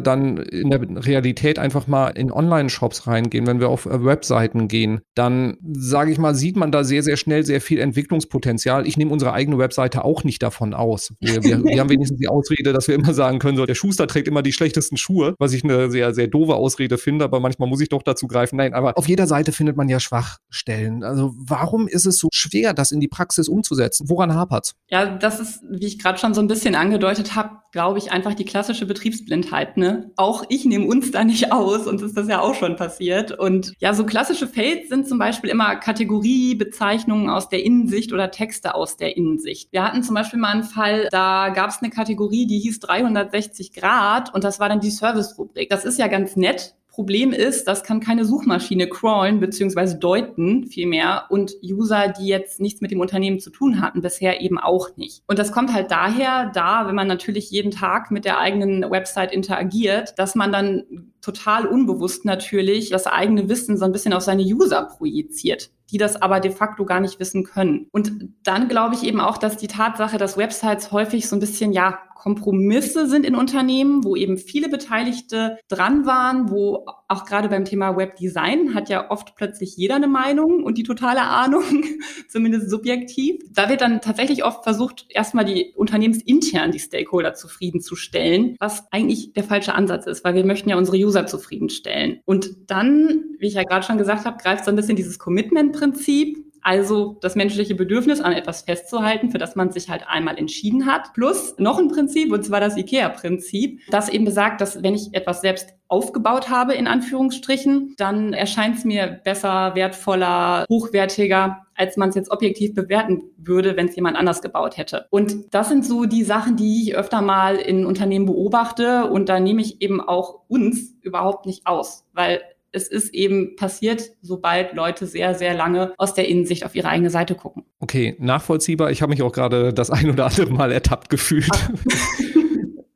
dann 0.00 0.36
in 0.36 0.70
der 0.70 0.80
Realität 1.06 1.58
einfach 1.58 1.86
mal 1.86 2.08
in 2.08 2.30
Online-Shops 2.30 3.06
reingehen, 3.06 3.46
wenn 3.46 3.60
wir 3.60 3.68
auf 3.68 3.86
äh, 3.86 4.04
Webseiten 4.04 4.68
gehen, 4.68 5.00
dann 5.14 5.56
sage 5.72 6.10
ich 6.12 6.18
mal, 6.18 6.34
sieht 6.34 6.56
man 6.56 6.72
da 6.72 6.84
sehr, 6.84 7.02
sehr 7.02 7.16
schnell 7.16 7.44
sehr 7.44 7.60
viel 7.60 7.78
Entwicklungspotenzial. 7.78 8.86
Ich 8.86 8.96
nehme 8.96 9.12
unsere 9.12 9.32
eigene 9.32 9.58
Webseite 9.58 10.04
auch 10.04 10.24
nicht 10.24 10.42
davon 10.42 10.74
aus. 10.74 11.14
Wir, 11.20 11.42
wir, 11.44 11.64
wir 11.64 11.80
haben 11.80 11.90
wenigstens 11.90 12.18
die 12.18 12.28
Ausrede, 12.28 12.72
dass 12.72 12.88
wir 12.88 12.94
immer 12.96 13.14
sagen 13.14 13.38
können, 13.38 13.56
so 13.56 13.64
der 13.64 13.74
Schuster 13.74 14.06
trägt 14.06 14.28
immer 14.28 14.42
die 14.42 14.52
schlechtesten 14.52 14.96
Schuhe, 14.96 15.34
was 15.38 15.52
ich 15.52 15.64
eine 15.64 15.90
sehr, 15.90 16.12
sehr 16.14 16.26
doofe 16.26 16.54
Ausrede 16.54 16.98
finde, 16.98 17.24
aber 17.24 17.40
manchmal 17.40 17.68
muss 17.68 17.80
ich 17.80 17.88
doch 17.88 18.02
dazu 18.02 18.26
greifen. 18.26 18.56
Nein, 18.56 18.74
aber 18.74 18.98
auf 18.98 19.08
jeder 19.08 19.26
Seite 19.26 19.52
findet 19.52 19.76
man 19.76 19.88
ja 19.88 20.00
Schwachstellen. 20.00 21.04
Also 21.04 21.32
warum 21.38 21.86
ist 21.86 22.06
es 22.06 22.18
so 22.18 22.28
schwer, 22.32 22.74
das 22.74 22.90
in 22.90 23.00
die 23.00 23.08
Praxis 23.08 23.48
umzusetzen? 23.48 24.08
Woran 24.08 24.34
hapert's? 24.34 24.74
Ja, 24.90 25.16
das 25.16 25.38
ist, 25.40 25.62
wie 25.70 25.86
ich 25.86 25.98
gerade 25.98 26.18
schon 26.18 26.34
so 26.34 26.40
ein 26.40 26.48
bisschen 26.48 26.74
angedeutet 26.74 27.36
habe, 27.36 27.50
glaube 27.70 27.98
ich, 27.98 28.12
einfach 28.12 28.34
die 28.34 28.44
klassische 28.44 28.86
Betriebsblindheit. 28.86 29.76
Ne? 29.76 30.10
Auch 30.16 30.44
ich 30.48 30.64
nehme 30.64 30.86
uns 30.86 31.10
da 31.10 31.24
nicht 31.24 31.52
aus, 31.52 31.86
und 31.86 32.00
ist 32.02 32.16
das 32.16 32.28
ja 32.28 32.40
auch 32.40 32.54
schon 32.54 32.76
passiert. 32.76 33.32
Und 33.32 33.72
ja, 33.78 33.94
so 33.94 34.04
klassische 34.04 34.46
Fails 34.46 34.88
sind 34.88 35.08
zum 35.08 35.18
Beispiel 35.18 35.50
immer 35.50 35.76
Kategoriebezeichnungen 35.76 37.30
aus 37.30 37.48
der 37.48 37.64
Innensicht 37.64 38.12
oder 38.12 38.30
Texte 38.30 38.74
aus 38.74 38.96
der 38.96 39.16
Innensicht. 39.16 39.72
Wir 39.72 39.84
hatten 39.84 40.02
zum 40.02 40.14
Beispiel 40.14 40.38
mal 40.38 40.52
einen 40.52 40.64
Fall, 40.64 41.08
da 41.10 41.50
gab 41.50 41.70
es 41.70 41.78
eine 41.82 41.90
Kategorie, 41.90 42.46
die 42.46 42.58
hieß 42.58 42.80
360 42.80 43.72
Grad 43.72 44.34
und 44.34 44.44
das 44.44 44.60
war 44.60 44.68
dann 44.68 44.80
die 44.80 44.90
Service-Rubrik. 44.90 45.68
Das 45.68 45.84
ist 45.84 45.98
ja 45.98 46.06
ganz 46.08 46.36
nett, 46.36 46.74
Problem 46.98 47.30
ist, 47.32 47.68
das 47.68 47.84
kann 47.84 48.00
keine 48.00 48.24
Suchmaschine 48.24 48.88
crawlen 48.88 49.38
bzw. 49.38 50.00
deuten 50.00 50.66
vielmehr 50.66 51.26
und 51.28 51.52
User, 51.62 52.08
die 52.08 52.26
jetzt 52.26 52.58
nichts 52.58 52.80
mit 52.80 52.90
dem 52.90 52.98
Unternehmen 52.98 53.38
zu 53.38 53.50
tun 53.50 53.80
hatten, 53.80 54.02
bisher 54.02 54.40
eben 54.40 54.58
auch 54.58 54.96
nicht. 54.96 55.22
Und 55.28 55.38
das 55.38 55.52
kommt 55.52 55.72
halt 55.72 55.92
daher, 55.92 56.50
da, 56.52 56.88
wenn 56.88 56.96
man 56.96 57.06
natürlich 57.06 57.52
jeden 57.52 57.70
Tag 57.70 58.10
mit 58.10 58.24
der 58.24 58.40
eigenen 58.40 58.90
Website 58.90 59.30
interagiert, 59.30 60.18
dass 60.18 60.34
man 60.34 60.50
dann 60.50 61.12
total 61.28 61.66
unbewusst 61.66 62.24
natürlich 62.24 62.90
das 62.90 63.06
eigene 63.06 63.48
Wissen 63.48 63.76
so 63.76 63.84
ein 63.84 63.92
bisschen 63.92 64.12
auf 64.12 64.22
seine 64.22 64.42
User 64.42 64.84
projiziert 64.84 65.70
die 65.90 65.98
das 65.98 66.20
aber 66.20 66.40
de 66.40 66.50
facto 66.50 66.84
gar 66.84 67.00
nicht 67.00 67.18
wissen 67.18 67.44
können. 67.44 67.86
Und 67.92 68.12
dann 68.42 68.68
glaube 68.68 68.94
ich 68.94 69.04
eben 69.04 69.20
auch, 69.20 69.38
dass 69.38 69.56
die 69.56 69.68
Tatsache, 69.68 70.18
dass 70.18 70.36
Websites 70.36 70.92
häufig 70.92 71.28
so 71.28 71.36
ein 71.36 71.40
bisschen, 71.40 71.72
ja, 71.72 71.98
Kompromisse 72.18 73.06
sind 73.08 73.24
in 73.24 73.36
Unternehmen, 73.36 74.02
wo 74.02 74.16
eben 74.16 74.38
viele 74.38 74.68
Beteiligte 74.68 75.56
dran 75.68 76.04
waren, 76.04 76.50
wo 76.50 76.84
auch 77.06 77.24
gerade 77.24 77.48
beim 77.48 77.64
Thema 77.64 77.96
Webdesign 77.96 78.74
hat 78.74 78.88
ja 78.88 79.10
oft 79.10 79.36
plötzlich 79.36 79.76
jeder 79.76 79.94
eine 79.94 80.08
Meinung 80.08 80.64
und 80.64 80.76
die 80.76 80.82
totale 80.82 81.22
Ahnung, 81.22 81.62
zumindest 82.28 82.70
subjektiv. 82.70 83.40
Da 83.52 83.70
wird 83.70 83.80
dann 83.80 84.00
tatsächlich 84.00 84.44
oft 84.44 84.64
versucht, 84.64 85.06
erstmal 85.08 85.44
die 85.44 85.72
unternehmensintern 85.76 86.72
die 86.72 86.80
Stakeholder 86.80 87.34
zufriedenzustellen, 87.34 88.56
was 88.58 88.92
eigentlich 88.92 89.32
der 89.32 89.44
falsche 89.44 89.74
Ansatz 89.74 90.06
ist, 90.06 90.24
weil 90.24 90.34
wir 90.34 90.44
möchten 90.44 90.68
ja 90.68 90.76
unsere 90.76 90.96
User 90.96 91.17
zufriedenstellen. 91.26 92.20
Und 92.24 92.70
dann, 92.70 93.24
wie 93.38 93.46
ich 93.46 93.54
ja 93.54 93.64
gerade 93.64 93.86
schon 93.86 93.98
gesagt 93.98 94.24
habe, 94.24 94.42
greift 94.42 94.64
so 94.64 94.70
ein 94.70 94.76
bisschen 94.76 94.96
dieses 94.96 95.18
Commitment-Prinzip 95.18 96.47
also 96.62 97.18
das 97.20 97.34
menschliche 97.34 97.74
Bedürfnis, 97.74 98.20
an 98.20 98.32
etwas 98.32 98.62
festzuhalten, 98.62 99.30
für 99.30 99.38
das 99.38 99.56
man 99.56 99.70
sich 99.70 99.88
halt 99.88 100.04
einmal 100.06 100.38
entschieden 100.38 100.86
hat. 100.86 101.12
Plus 101.14 101.54
noch 101.58 101.78
ein 101.78 101.88
Prinzip, 101.88 102.32
und 102.32 102.44
zwar 102.44 102.60
das 102.60 102.76
IKEA-Prinzip, 102.76 103.80
das 103.90 104.08
eben 104.08 104.24
besagt, 104.24 104.60
dass 104.60 104.82
wenn 104.82 104.94
ich 104.94 105.08
etwas 105.12 105.40
selbst 105.40 105.74
aufgebaut 105.88 106.50
habe, 106.50 106.74
in 106.74 106.86
Anführungsstrichen, 106.86 107.94
dann 107.96 108.34
erscheint 108.34 108.76
es 108.76 108.84
mir 108.84 109.20
besser, 109.24 109.74
wertvoller, 109.74 110.66
hochwertiger, 110.68 111.66
als 111.74 111.96
man 111.96 112.10
es 112.10 112.14
jetzt 112.14 112.30
objektiv 112.30 112.74
bewerten 112.74 113.22
würde, 113.38 113.76
wenn 113.76 113.88
es 113.88 113.96
jemand 113.96 114.16
anders 114.16 114.42
gebaut 114.42 114.76
hätte. 114.76 115.06
Und 115.10 115.54
das 115.54 115.68
sind 115.68 115.86
so 115.86 116.04
die 116.04 116.24
Sachen, 116.24 116.56
die 116.56 116.82
ich 116.82 116.96
öfter 116.96 117.22
mal 117.22 117.56
in 117.56 117.86
Unternehmen 117.86 118.26
beobachte 118.26 119.06
und 119.06 119.28
da 119.28 119.40
nehme 119.40 119.62
ich 119.62 119.80
eben 119.80 120.00
auch 120.00 120.40
uns 120.48 120.94
überhaupt 121.00 121.46
nicht 121.46 121.66
aus, 121.66 122.04
weil 122.12 122.42
es 122.72 122.88
ist 122.88 123.14
eben 123.14 123.56
passiert, 123.56 124.10
sobald 124.20 124.74
Leute 124.74 125.06
sehr, 125.06 125.34
sehr 125.34 125.54
lange 125.54 125.94
aus 125.96 126.14
der 126.14 126.28
Innensicht 126.28 126.64
auf 126.64 126.74
ihre 126.74 126.88
eigene 126.88 127.10
Seite 127.10 127.34
gucken. 127.34 127.64
Okay, 127.80 128.16
nachvollziehbar. 128.18 128.90
Ich 128.90 129.02
habe 129.02 129.10
mich 129.10 129.22
auch 129.22 129.32
gerade 129.32 129.72
das 129.72 129.90
ein 129.90 130.10
oder 130.10 130.26
andere 130.26 130.50
Mal 130.50 130.72
ertappt 130.72 131.08
gefühlt. 131.10 131.48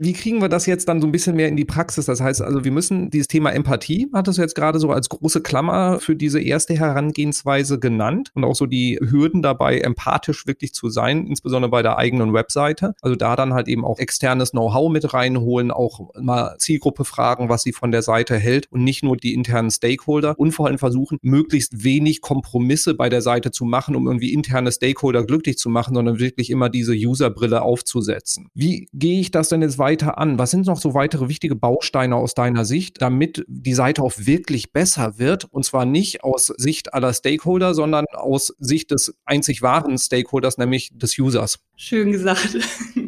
Wie 0.02 0.14
kriegen 0.14 0.42
wir 0.42 0.49
das 0.49 0.66
jetzt 0.66 0.88
dann 0.88 1.00
so 1.00 1.06
ein 1.06 1.12
bisschen 1.12 1.37
mehr 1.37 1.47
in 1.47 1.56
die 1.56 1.64
Praxis? 1.64 2.06
Das 2.06 2.21
heißt 2.21 2.42
also, 2.42 2.64
wir 2.64 2.73
müssen 2.73 3.09
dieses 3.11 3.28
Thema 3.28 3.52
Empathie, 3.52 4.09
hattest 4.12 4.37
du 4.37 4.42
jetzt 4.42 4.56
gerade 4.56 4.80
so 4.80 4.90
als 4.90 5.09
große 5.09 5.42
Klammer 5.42 6.00
für 6.00 6.17
diese 6.17 6.41
erste 6.41 6.75
Herangehensweise 6.75 7.78
genannt 7.78 8.32
und 8.34 8.43
auch 8.43 8.56
so 8.56 8.67
die 8.67 8.99
Hürden 9.00 9.43
dabei, 9.43 9.78
empathisch 9.78 10.45
wirklich 10.45 10.75
zu 10.75 10.88
sein, 10.88 11.28
insbesondere 11.28 11.71
bei 11.71 11.82
der 11.82 11.99
eigenen 11.99 12.32
Webseite. 12.34 12.97
Also 13.00 13.15
da 13.15 13.36
dann 13.36 13.54
halt 13.54 13.69
eben 13.69 13.84
auch 13.84 14.00
externes 14.00 14.50
Know-how 14.50 14.91
mit 14.91 15.15
reinholen, 15.15 15.71
auch 15.71 16.10
mal 16.21 16.56
Zielgruppe 16.58 17.04
fragen, 17.04 17.49
was 17.49 17.62
sie 17.62 17.73
von 17.73 17.93
der 17.93 18.02
Seite 18.02 18.36
hält 18.36 18.67
und 18.73 18.82
nicht 18.82 19.04
nur 19.04 19.17
die 19.17 19.34
internen 19.34 19.71
Stakeholder 19.71 20.34
und 20.36 20.50
vor 20.50 20.67
allem 20.67 20.78
versuchen, 20.78 21.19
möglichst 21.23 21.84
wenig 21.84 22.23
Kompromisse 22.23 22.95
bei 22.95 23.08
der 23.08 23.23
Seite 23.23 23.52
zu 23.52 23.65
machen, 23.65 23.95
um 23.95 24.08
irgendwie 24.08 24.32
interne 24.32 24.73
Stakeholder 24.73 25.25
glücklich 25.25 25.58
zu 25.58 25.69
machen, 25.69 25.95
sondern 25.95 26.19
wirklich 26.19 26.50
immer 26.50 26.71
diese 26.71 26.95
Userbrille 26.95 27.62
aufzusetzen. 27.62 28.49
Wie 28.52 28.88
gehe 28.93 29.21
ich 29.21 29.30
das 29.30 29.49
denn 29.49 29.62
jetzt 29.62 29.78
weiter? 29.78 29.92
Weiter 29.93 30.17
an? 30.17 30.39
Was 30.39 30.50
sind 30.50 30.67
noch 30.67 30.78
so 30.78 30.95
weitere 30.95 31.28
wichtige 31.28 31.55
Bausteine 31.55 32.17
aus 32.17 32.35
deiner 32.35 32.65
Sicht, 32.65 33.02
damit 33.02 33.45
die 33.47 33.75
Seite 33.75 34.02
auch 34.02 34.15
wirklich 34.17 34.73
besser 34.73 35.19
wird? 35.19 35.45
Und 35.45 35.65
zwar 35.65 35.85
nicht 35.85 36.25
aus 36.25 36.47
Sicht 36.47 36.95
aller 36.95 37.13
Stakeholder, 37.13 37.75
sondern 37.75 38.07
aus 38.13 38.55
Sicht 38.59 38.91
des 38.91 39.15
einzig 39.26 39.61
wahren 39.61 39.99
Stakeholders, 39.99 40.57
nämlich 40.57 40.91
des 40.95 41.19
Users. 41.19 41.59
Schön 41.76 42.11
gesagt. 42.11 42.57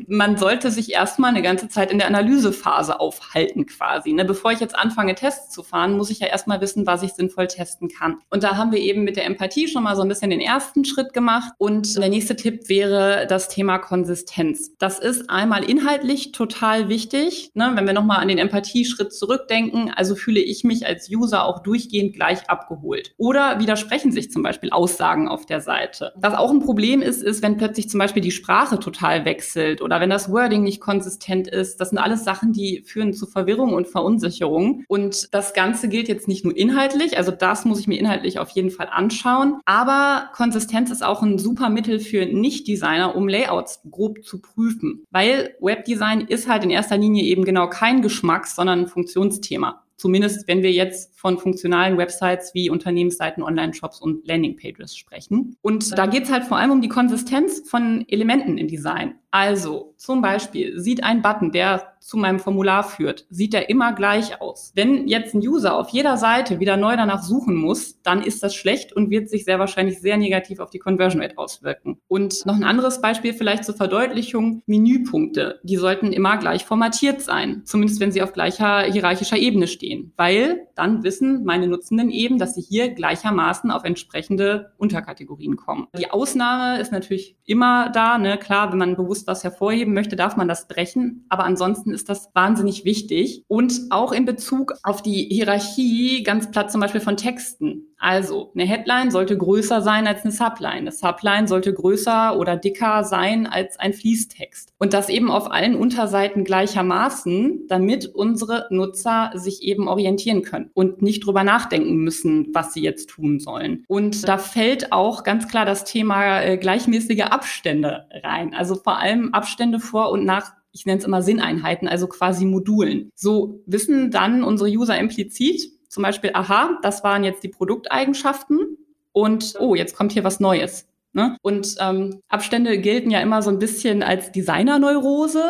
Man 0.08 0.36
sollte 0.36 0.70
sich 0.70 0.92
erstmal 0.92 1.30
eine 1.30 1.42
ganze 1.42 1.68
Zeit 1.68 1.90
in 1.90 1.98
der 1.98 2.06
Analysephase 2.06 3.00
aufhalten 3.00 3.66
quasi. 3.66 4.12
Ne? 4.12 4.24
Bevor 4.24 4.52
ich 4.52 4.60
jetzt 4.60 4.76
anfange, 4.76 5.14
Tests 5.14 5.52
zu 5.52 5.62
fahren, 5.62 5.96
muss 5.96 6.10
ich 6.10 6.20
ja 6.20 6.26
erstmal 6.26 6.60
wissen, 6.60 6.86
was 6.86 7.02
ich 7.02 7.12
sinnvoll 7.12 7.46
testen 7.46 7.88
kann. 7.88 8.18
Und 8.30 8.42
da 8.42 8.56
haben 8.56 8.72
wir 8.72 8.80
eben 8.80 9.04
mit 9.04 9.16
der 9.16 9.26
Empathie 9.26 9.68
schon 9.68 9.82
mal 9.82 9.96
so 9.96 10.02
ein 10.02 10.08
bisschen 10.08 10.30
den 10.30 10.40
ersten 10.40 10.84
Schritt 10.84 11.12
gemacht. 11.12 11.52
Und 11.58 11.96
der 11.96 12.08
nächste 12.08 12.36
Tipp 12.36 12.68
wäre 12.68 13.26
das 13.28 13.48
Thema 13.48 13.78
Konsistenz. 13.78 14.72
Das 14.78 14.98
ist 14.98 15.30
einmal 15.30 15.64
inhaltlich 15.64 16.32
total 16.32 16.88
wichtig. 16.88 17.50
Ne? 17.54 17.72
Wenn 17.74 17.86
wir 17.86 17.92
nochmal 17.92 18.20
an 18.20 18.28
den 18.28 18.38
Empathieschritt 18.38 19.12
zurückdenken, 19.12 19.92
also 19.94 20.14
fühle 20.14 20.40
ich 20.40 20.64
mich 20.64 20.86
als 20.86 21.10
User 21.10 21.44
auch 21.44 21.62
durchgehend 21.62 22.14
gleich 22.14 22.48
abgeholt. 22.48 23.14
Oder 23.16 23.60
widersprechen 23.60 24.12
sich 24.12 24.30
zum 24.30 24.42
Beispiel 24.42 24.70
Aussagen 24.70 25.28
auf 25.28 25.46
der 25.46 25.60
Seite. 25.60 26.12
Was 26.16 26.34
auch 26.34 26.50
ein 26.50 26.60
Problem 26.60 27.02
ist, 27.02 27.22
ist, 27.22 27.42
wenn 27.42 27.56
plötzlich 27.56 27.88
zum 27.88 27.98
Beispiel 27.98 28.22
die 28.22 28.30
Sprache 28.30 28.78
total 28.78 29.24
wechselt 29.24 29.82
oder 29.82 29.93
wenn 30.00 30.10
das 30.10 30.30
Wording 30.30 30.62
nicht 30.62 30.80
konsistent 30.80 31.48
ist. 31.48 31.80
Das 31.80 31.90
sind 31.90 31.98
alles 31.98 32.24
Sachen, 32.24 32.52
die 32.52 32.82
führen 32.84 33.12
zu 33.12 33.26
Verwirrung 33.26 33.72
und 33.72 33.88
Verunsicherung. 33.88 34.84
Und 34.88 35.32
das 35.32 35.54
Ganze 35.54 35.88
gilt 35.88 36.08
jetzt 36.08 36.28
nicht 36.28 36.44
nur 36.44 36.56
inhaltlich, 36.56 37.16
also 37.16 37.30
das 37.30 37.64
muss 37.64 37.80
ich 37.80 37.88
mir 37.88 37.98
inhaltlich 37.98 38.38
auf 38.38 38.50
jeden 38.50 38.70
Fall 38.70 38.88
anschauen. 38.90 39.60
Aber 39.64 40.30
Konsistenz 40.34 40.90
ist 40.90 41.04
auch 41.04 41.22
ein 41.22 41.38
super 41.38 41.68
Mittel 41.68 42.00
für 42.00 42.26
Nicht-Designer, 42.26 43.14
um 43.14 43.28
Layouts 43.28 43.80
grob 43.90 44.24
zu 44.24 44.40
prüfen. 44.40 45.04
Weil 45.10 45.54
Webdesign 45.60 46.22
ist 46.22 46.48
halt 46.48 46.64
in 46.64 46.70
erster 46.70 46.98
Linie 46.98 47.24
eben 47.24 47.44
genau 47.44 47.68
kein 47.68 48.02
Geschmacks, 48.02 48.56
sondern 48.56 48.80
ein 48.80 48.86
Funktionsthema. 48.88 49.84
Zumindest 49.96 50.48
wenn 50.48 50.62
wir 50.62 50.72
jetzt 50.72 51.18
von 51.18 51.38
funktionalen 51.38 51.96
Websites 51.96 52.52
wie 52.52 52.68
Unternehmensseiten, 52.68 53.42
Online-Shops 53.42 54.00
und 54.00 54.26
Landingpages 54.26 54.96
sprechen. 54.96 55.56
Und 55.62 55.96
da 55.96 56.06
geht 56.06 56.24
es 56.24 56.32
halt 56.32 56.44
vor 56.44 56.58
allem 56.58 56.72
um 56.72 56.80
die 56.80 56.88
Konsistenz 56.88 57.62
von 57.68 58.04
Elementen 58.08 58.58
im 58.58 58.68
Design. 58.68 59.14
Also 59.34 59.94
zum 59.96 60.22
Beispiel 60.22 60.78
sieht 60.78 61.02
ein 61.02 61.20
Button, 61.20 61.50
der 61.50 61.94
zu 61.98 62.18
meinem 62.18 62.38
Formular 62.38 62.84
führt, 62.84 63.26
sieht 63.30 63.54
der 63.54 63.70
immer 63.70 63.94
gleich 63.94 64.40
aus. 64.40 64.72
Wenn 64.76 65.08
jetzt 65.08 65.34
ein 65.34 65.38
User 65.38 65.76
auf 65.76 65.88
jeder 65.88 66.18
Seite 66.18 66.60
wieder 66.60 66.76
neu 66.76 66.96
danach 66.96 67.22
suchen 67.22 67.56
muss, 67.56 68.00
dann 68.02 68.22
ist 68.22 68.42
das 68.42 68.54
schlecht 68.54 68.92
und 68.92 69.08
wird 69.08 69.30
sich 69.30 69.44
sehr 69.44 69.58
wahrscheinlich 69.58 70.00
sehr 70.00 70.18
negativ 70.18 70.60
auf 70.60 70.68
die 70.68 70.78
Conversion 70.78 71.22
Rate 71.22 71.38
auswirken. 71.38 71.98
Und 72.06 72.44
noch 72.44 72.54
ein 72.54 72.62
anderes 72.62 73.00
Beispiel 73.00 73.32
vielleicht 73.32 73.64
zur 73.64 73.74
Verdeutlichung. 73.74 74.62
Menüpunkte, 74.66 75.60
die 75.62 75.78
sollten 75.78 76.12
immer 76.12 76.36
gleich 76.36 76.66
formatiert 76.66 77.22
sein, 77.22 77.62
zumindest 77.64 78.00
wenn 78.00 78.12
sie 78.12 78.22
auf 78.22 78.34
gleicher 78.34 78.82
hierarchischer 78.82 79.38
Ebene 79.38 79.66
stehen, 79.66 80.12
weil 80.16 80.68
dann 80.74 81.02
wissen 81.02 81.44
meine 81.44 81.68
Nutzenden 81.68 82.10
eben, 82.10 82.38
dass 82.38 82.54
sie 82.54 82.60
hier 82.60 82.90
gleichermaßen 82.90 83.70
auf 83.70 83.84
entsprechende 83.84 84.72
Unterkategorien 84.76 85.56
kommen. 85.56 85.86
Die 85.98 86.10
Ausnahme 86.10 86.80
ist 86.80 86.92
natürlich 86.92 87.36
immer 87.46 87.88
da, 87.90 88.18
ne? 88.18 88.36
klar, 88.36 88.70
wenn 88.70 88.78
man 88.78 88.96
bewusst 88.96 89.23
was 89.26 89.44
hervorheben 89.44 89.94
möchte, 89.94 90.16
darf 90.16 90.36
man 90.36 90.48
das 90.48 90.68
brechen. 90.68 91.26
Aber 91.28 91.44
ansonsten 91.44 91.92
ist 91.92 92.08
das 92.08 92.30
wahnsinnig 92.34 92.84
wichtig. 92.84 93.44
Und 93.48 93.80
auch 93.90 94.12
in 94.12 94.24
Bezug 94.24 94.74
auf 94.82 95.02
die 95.02 95.28
Hierarchie, 95.30 96.22
ganz 96.22 96.50
platt 96.50 96.70
zum 96.70 96.80
Beispiel 96.80 97.00
von 97.00 97.16
Texten. 97.16 97.93
Also 98.04 98.50
eine 98.54 98.66
Headline 98.66 99.10
sollte 99.10 99.34
größer 99.38 99.80
sein 99.80 100.06
als 100.06 100.24
eine 100.24 100.32
Subline. 100.32 100.74
Eine 100.74 100.92
Subline 100.92 101.48
sollte 101.48 101.72
größer 101.72 102.38
oder 102.38 102.54
dicker 102.54 103.02
sein 103.02 103.46
als 103.46 103.78
ein 103.78 103.94
Fließtext. 103.94 104.74
Und 104.78 104.92
das 104.92 105.08
eben 105.08 105.30
auf 105.30 105.50
allen 105.50 105.74
Unterseiten 105.74 106.44
gleichermaßen, 106.44 107.66
damit 107.66 108.14
unsere 108.14 108.66
Nutzer 108.68 109.30
sich 109.32 109.62
eben 109.62 109.88
orientieren 109.88 110.42
können 110.42 110.70
und 110.74 111.00
nicht 111.00 111.24
drüber 111.24 111.44
nachdenken 111.44 111.96
müssen, 111.96 112.48
was 112.52 112.74
sie 112.74 112.82
jetzt 112.82 113.08
tun 113.08 113.40
sollen. 113.40 113.84
Und 113.88 114.28
da 114.28 114.36
fällt 114.36 114.92
auch 114.92 115.22
ganz 115.22 115.48
klar 115.48 115.64
das 115.64 115.84
Thema 115.84 116.42
äh, 116.42 116.58
gleichmäßige 116.58 117.22
Abstände 117.22 118.04
rein. 118.22 118.52
Also 118.52 118.74
vor 118.74 118.98
allem 118.98 119.32
Abstände 119.32 119.80
vor 119.80 120.10
und 120.10 120.26
nach 120.26 120.52
ich 120.74 120.86
nenne 120.86 120.98
es 120.98 121.04
immer 121.04 121.22
Sinneinheiten, 121.22 121.86
also 121.86 122.08
quasi 122.08 122.44
Modulen. 122.44 123.10
So 123.14 123.62
wissen 123.64 124.10
dann 124.10 124.42
unsere 124.42 124.68
User 124.68 124.98
implizit, 124.98 125.70
zum 125.94 126.02
Beispiel, 126.02 126.30
aha, 126.34 126.78
das 126.82 127.04
waren 127.04 127.22
jetzt 127.22 127.44
die 127.44 127.48
Produkteigenschaften 127.48 128.78
und 129.12 129.54
oh, 129.60 129.76
jetzt 129.76 129.96
kommt 129.96 130.10
hier 130.10 130.24
was 130.24 130.40
Neues. 130.40 130.88
Ne? 131.12 131.36
Und 131.40 131.76
ähm, 131.78 132.20
Abstände 132.28 132.80
gelten 132.80 133.12
ja 133.12 133.20
immer 133.20 133.42
so 133.42 133.50
ein 133.50 133.60
bisschen 133.60 134.02
als 134.02 134.32
Designerneurose, 134.32 135.44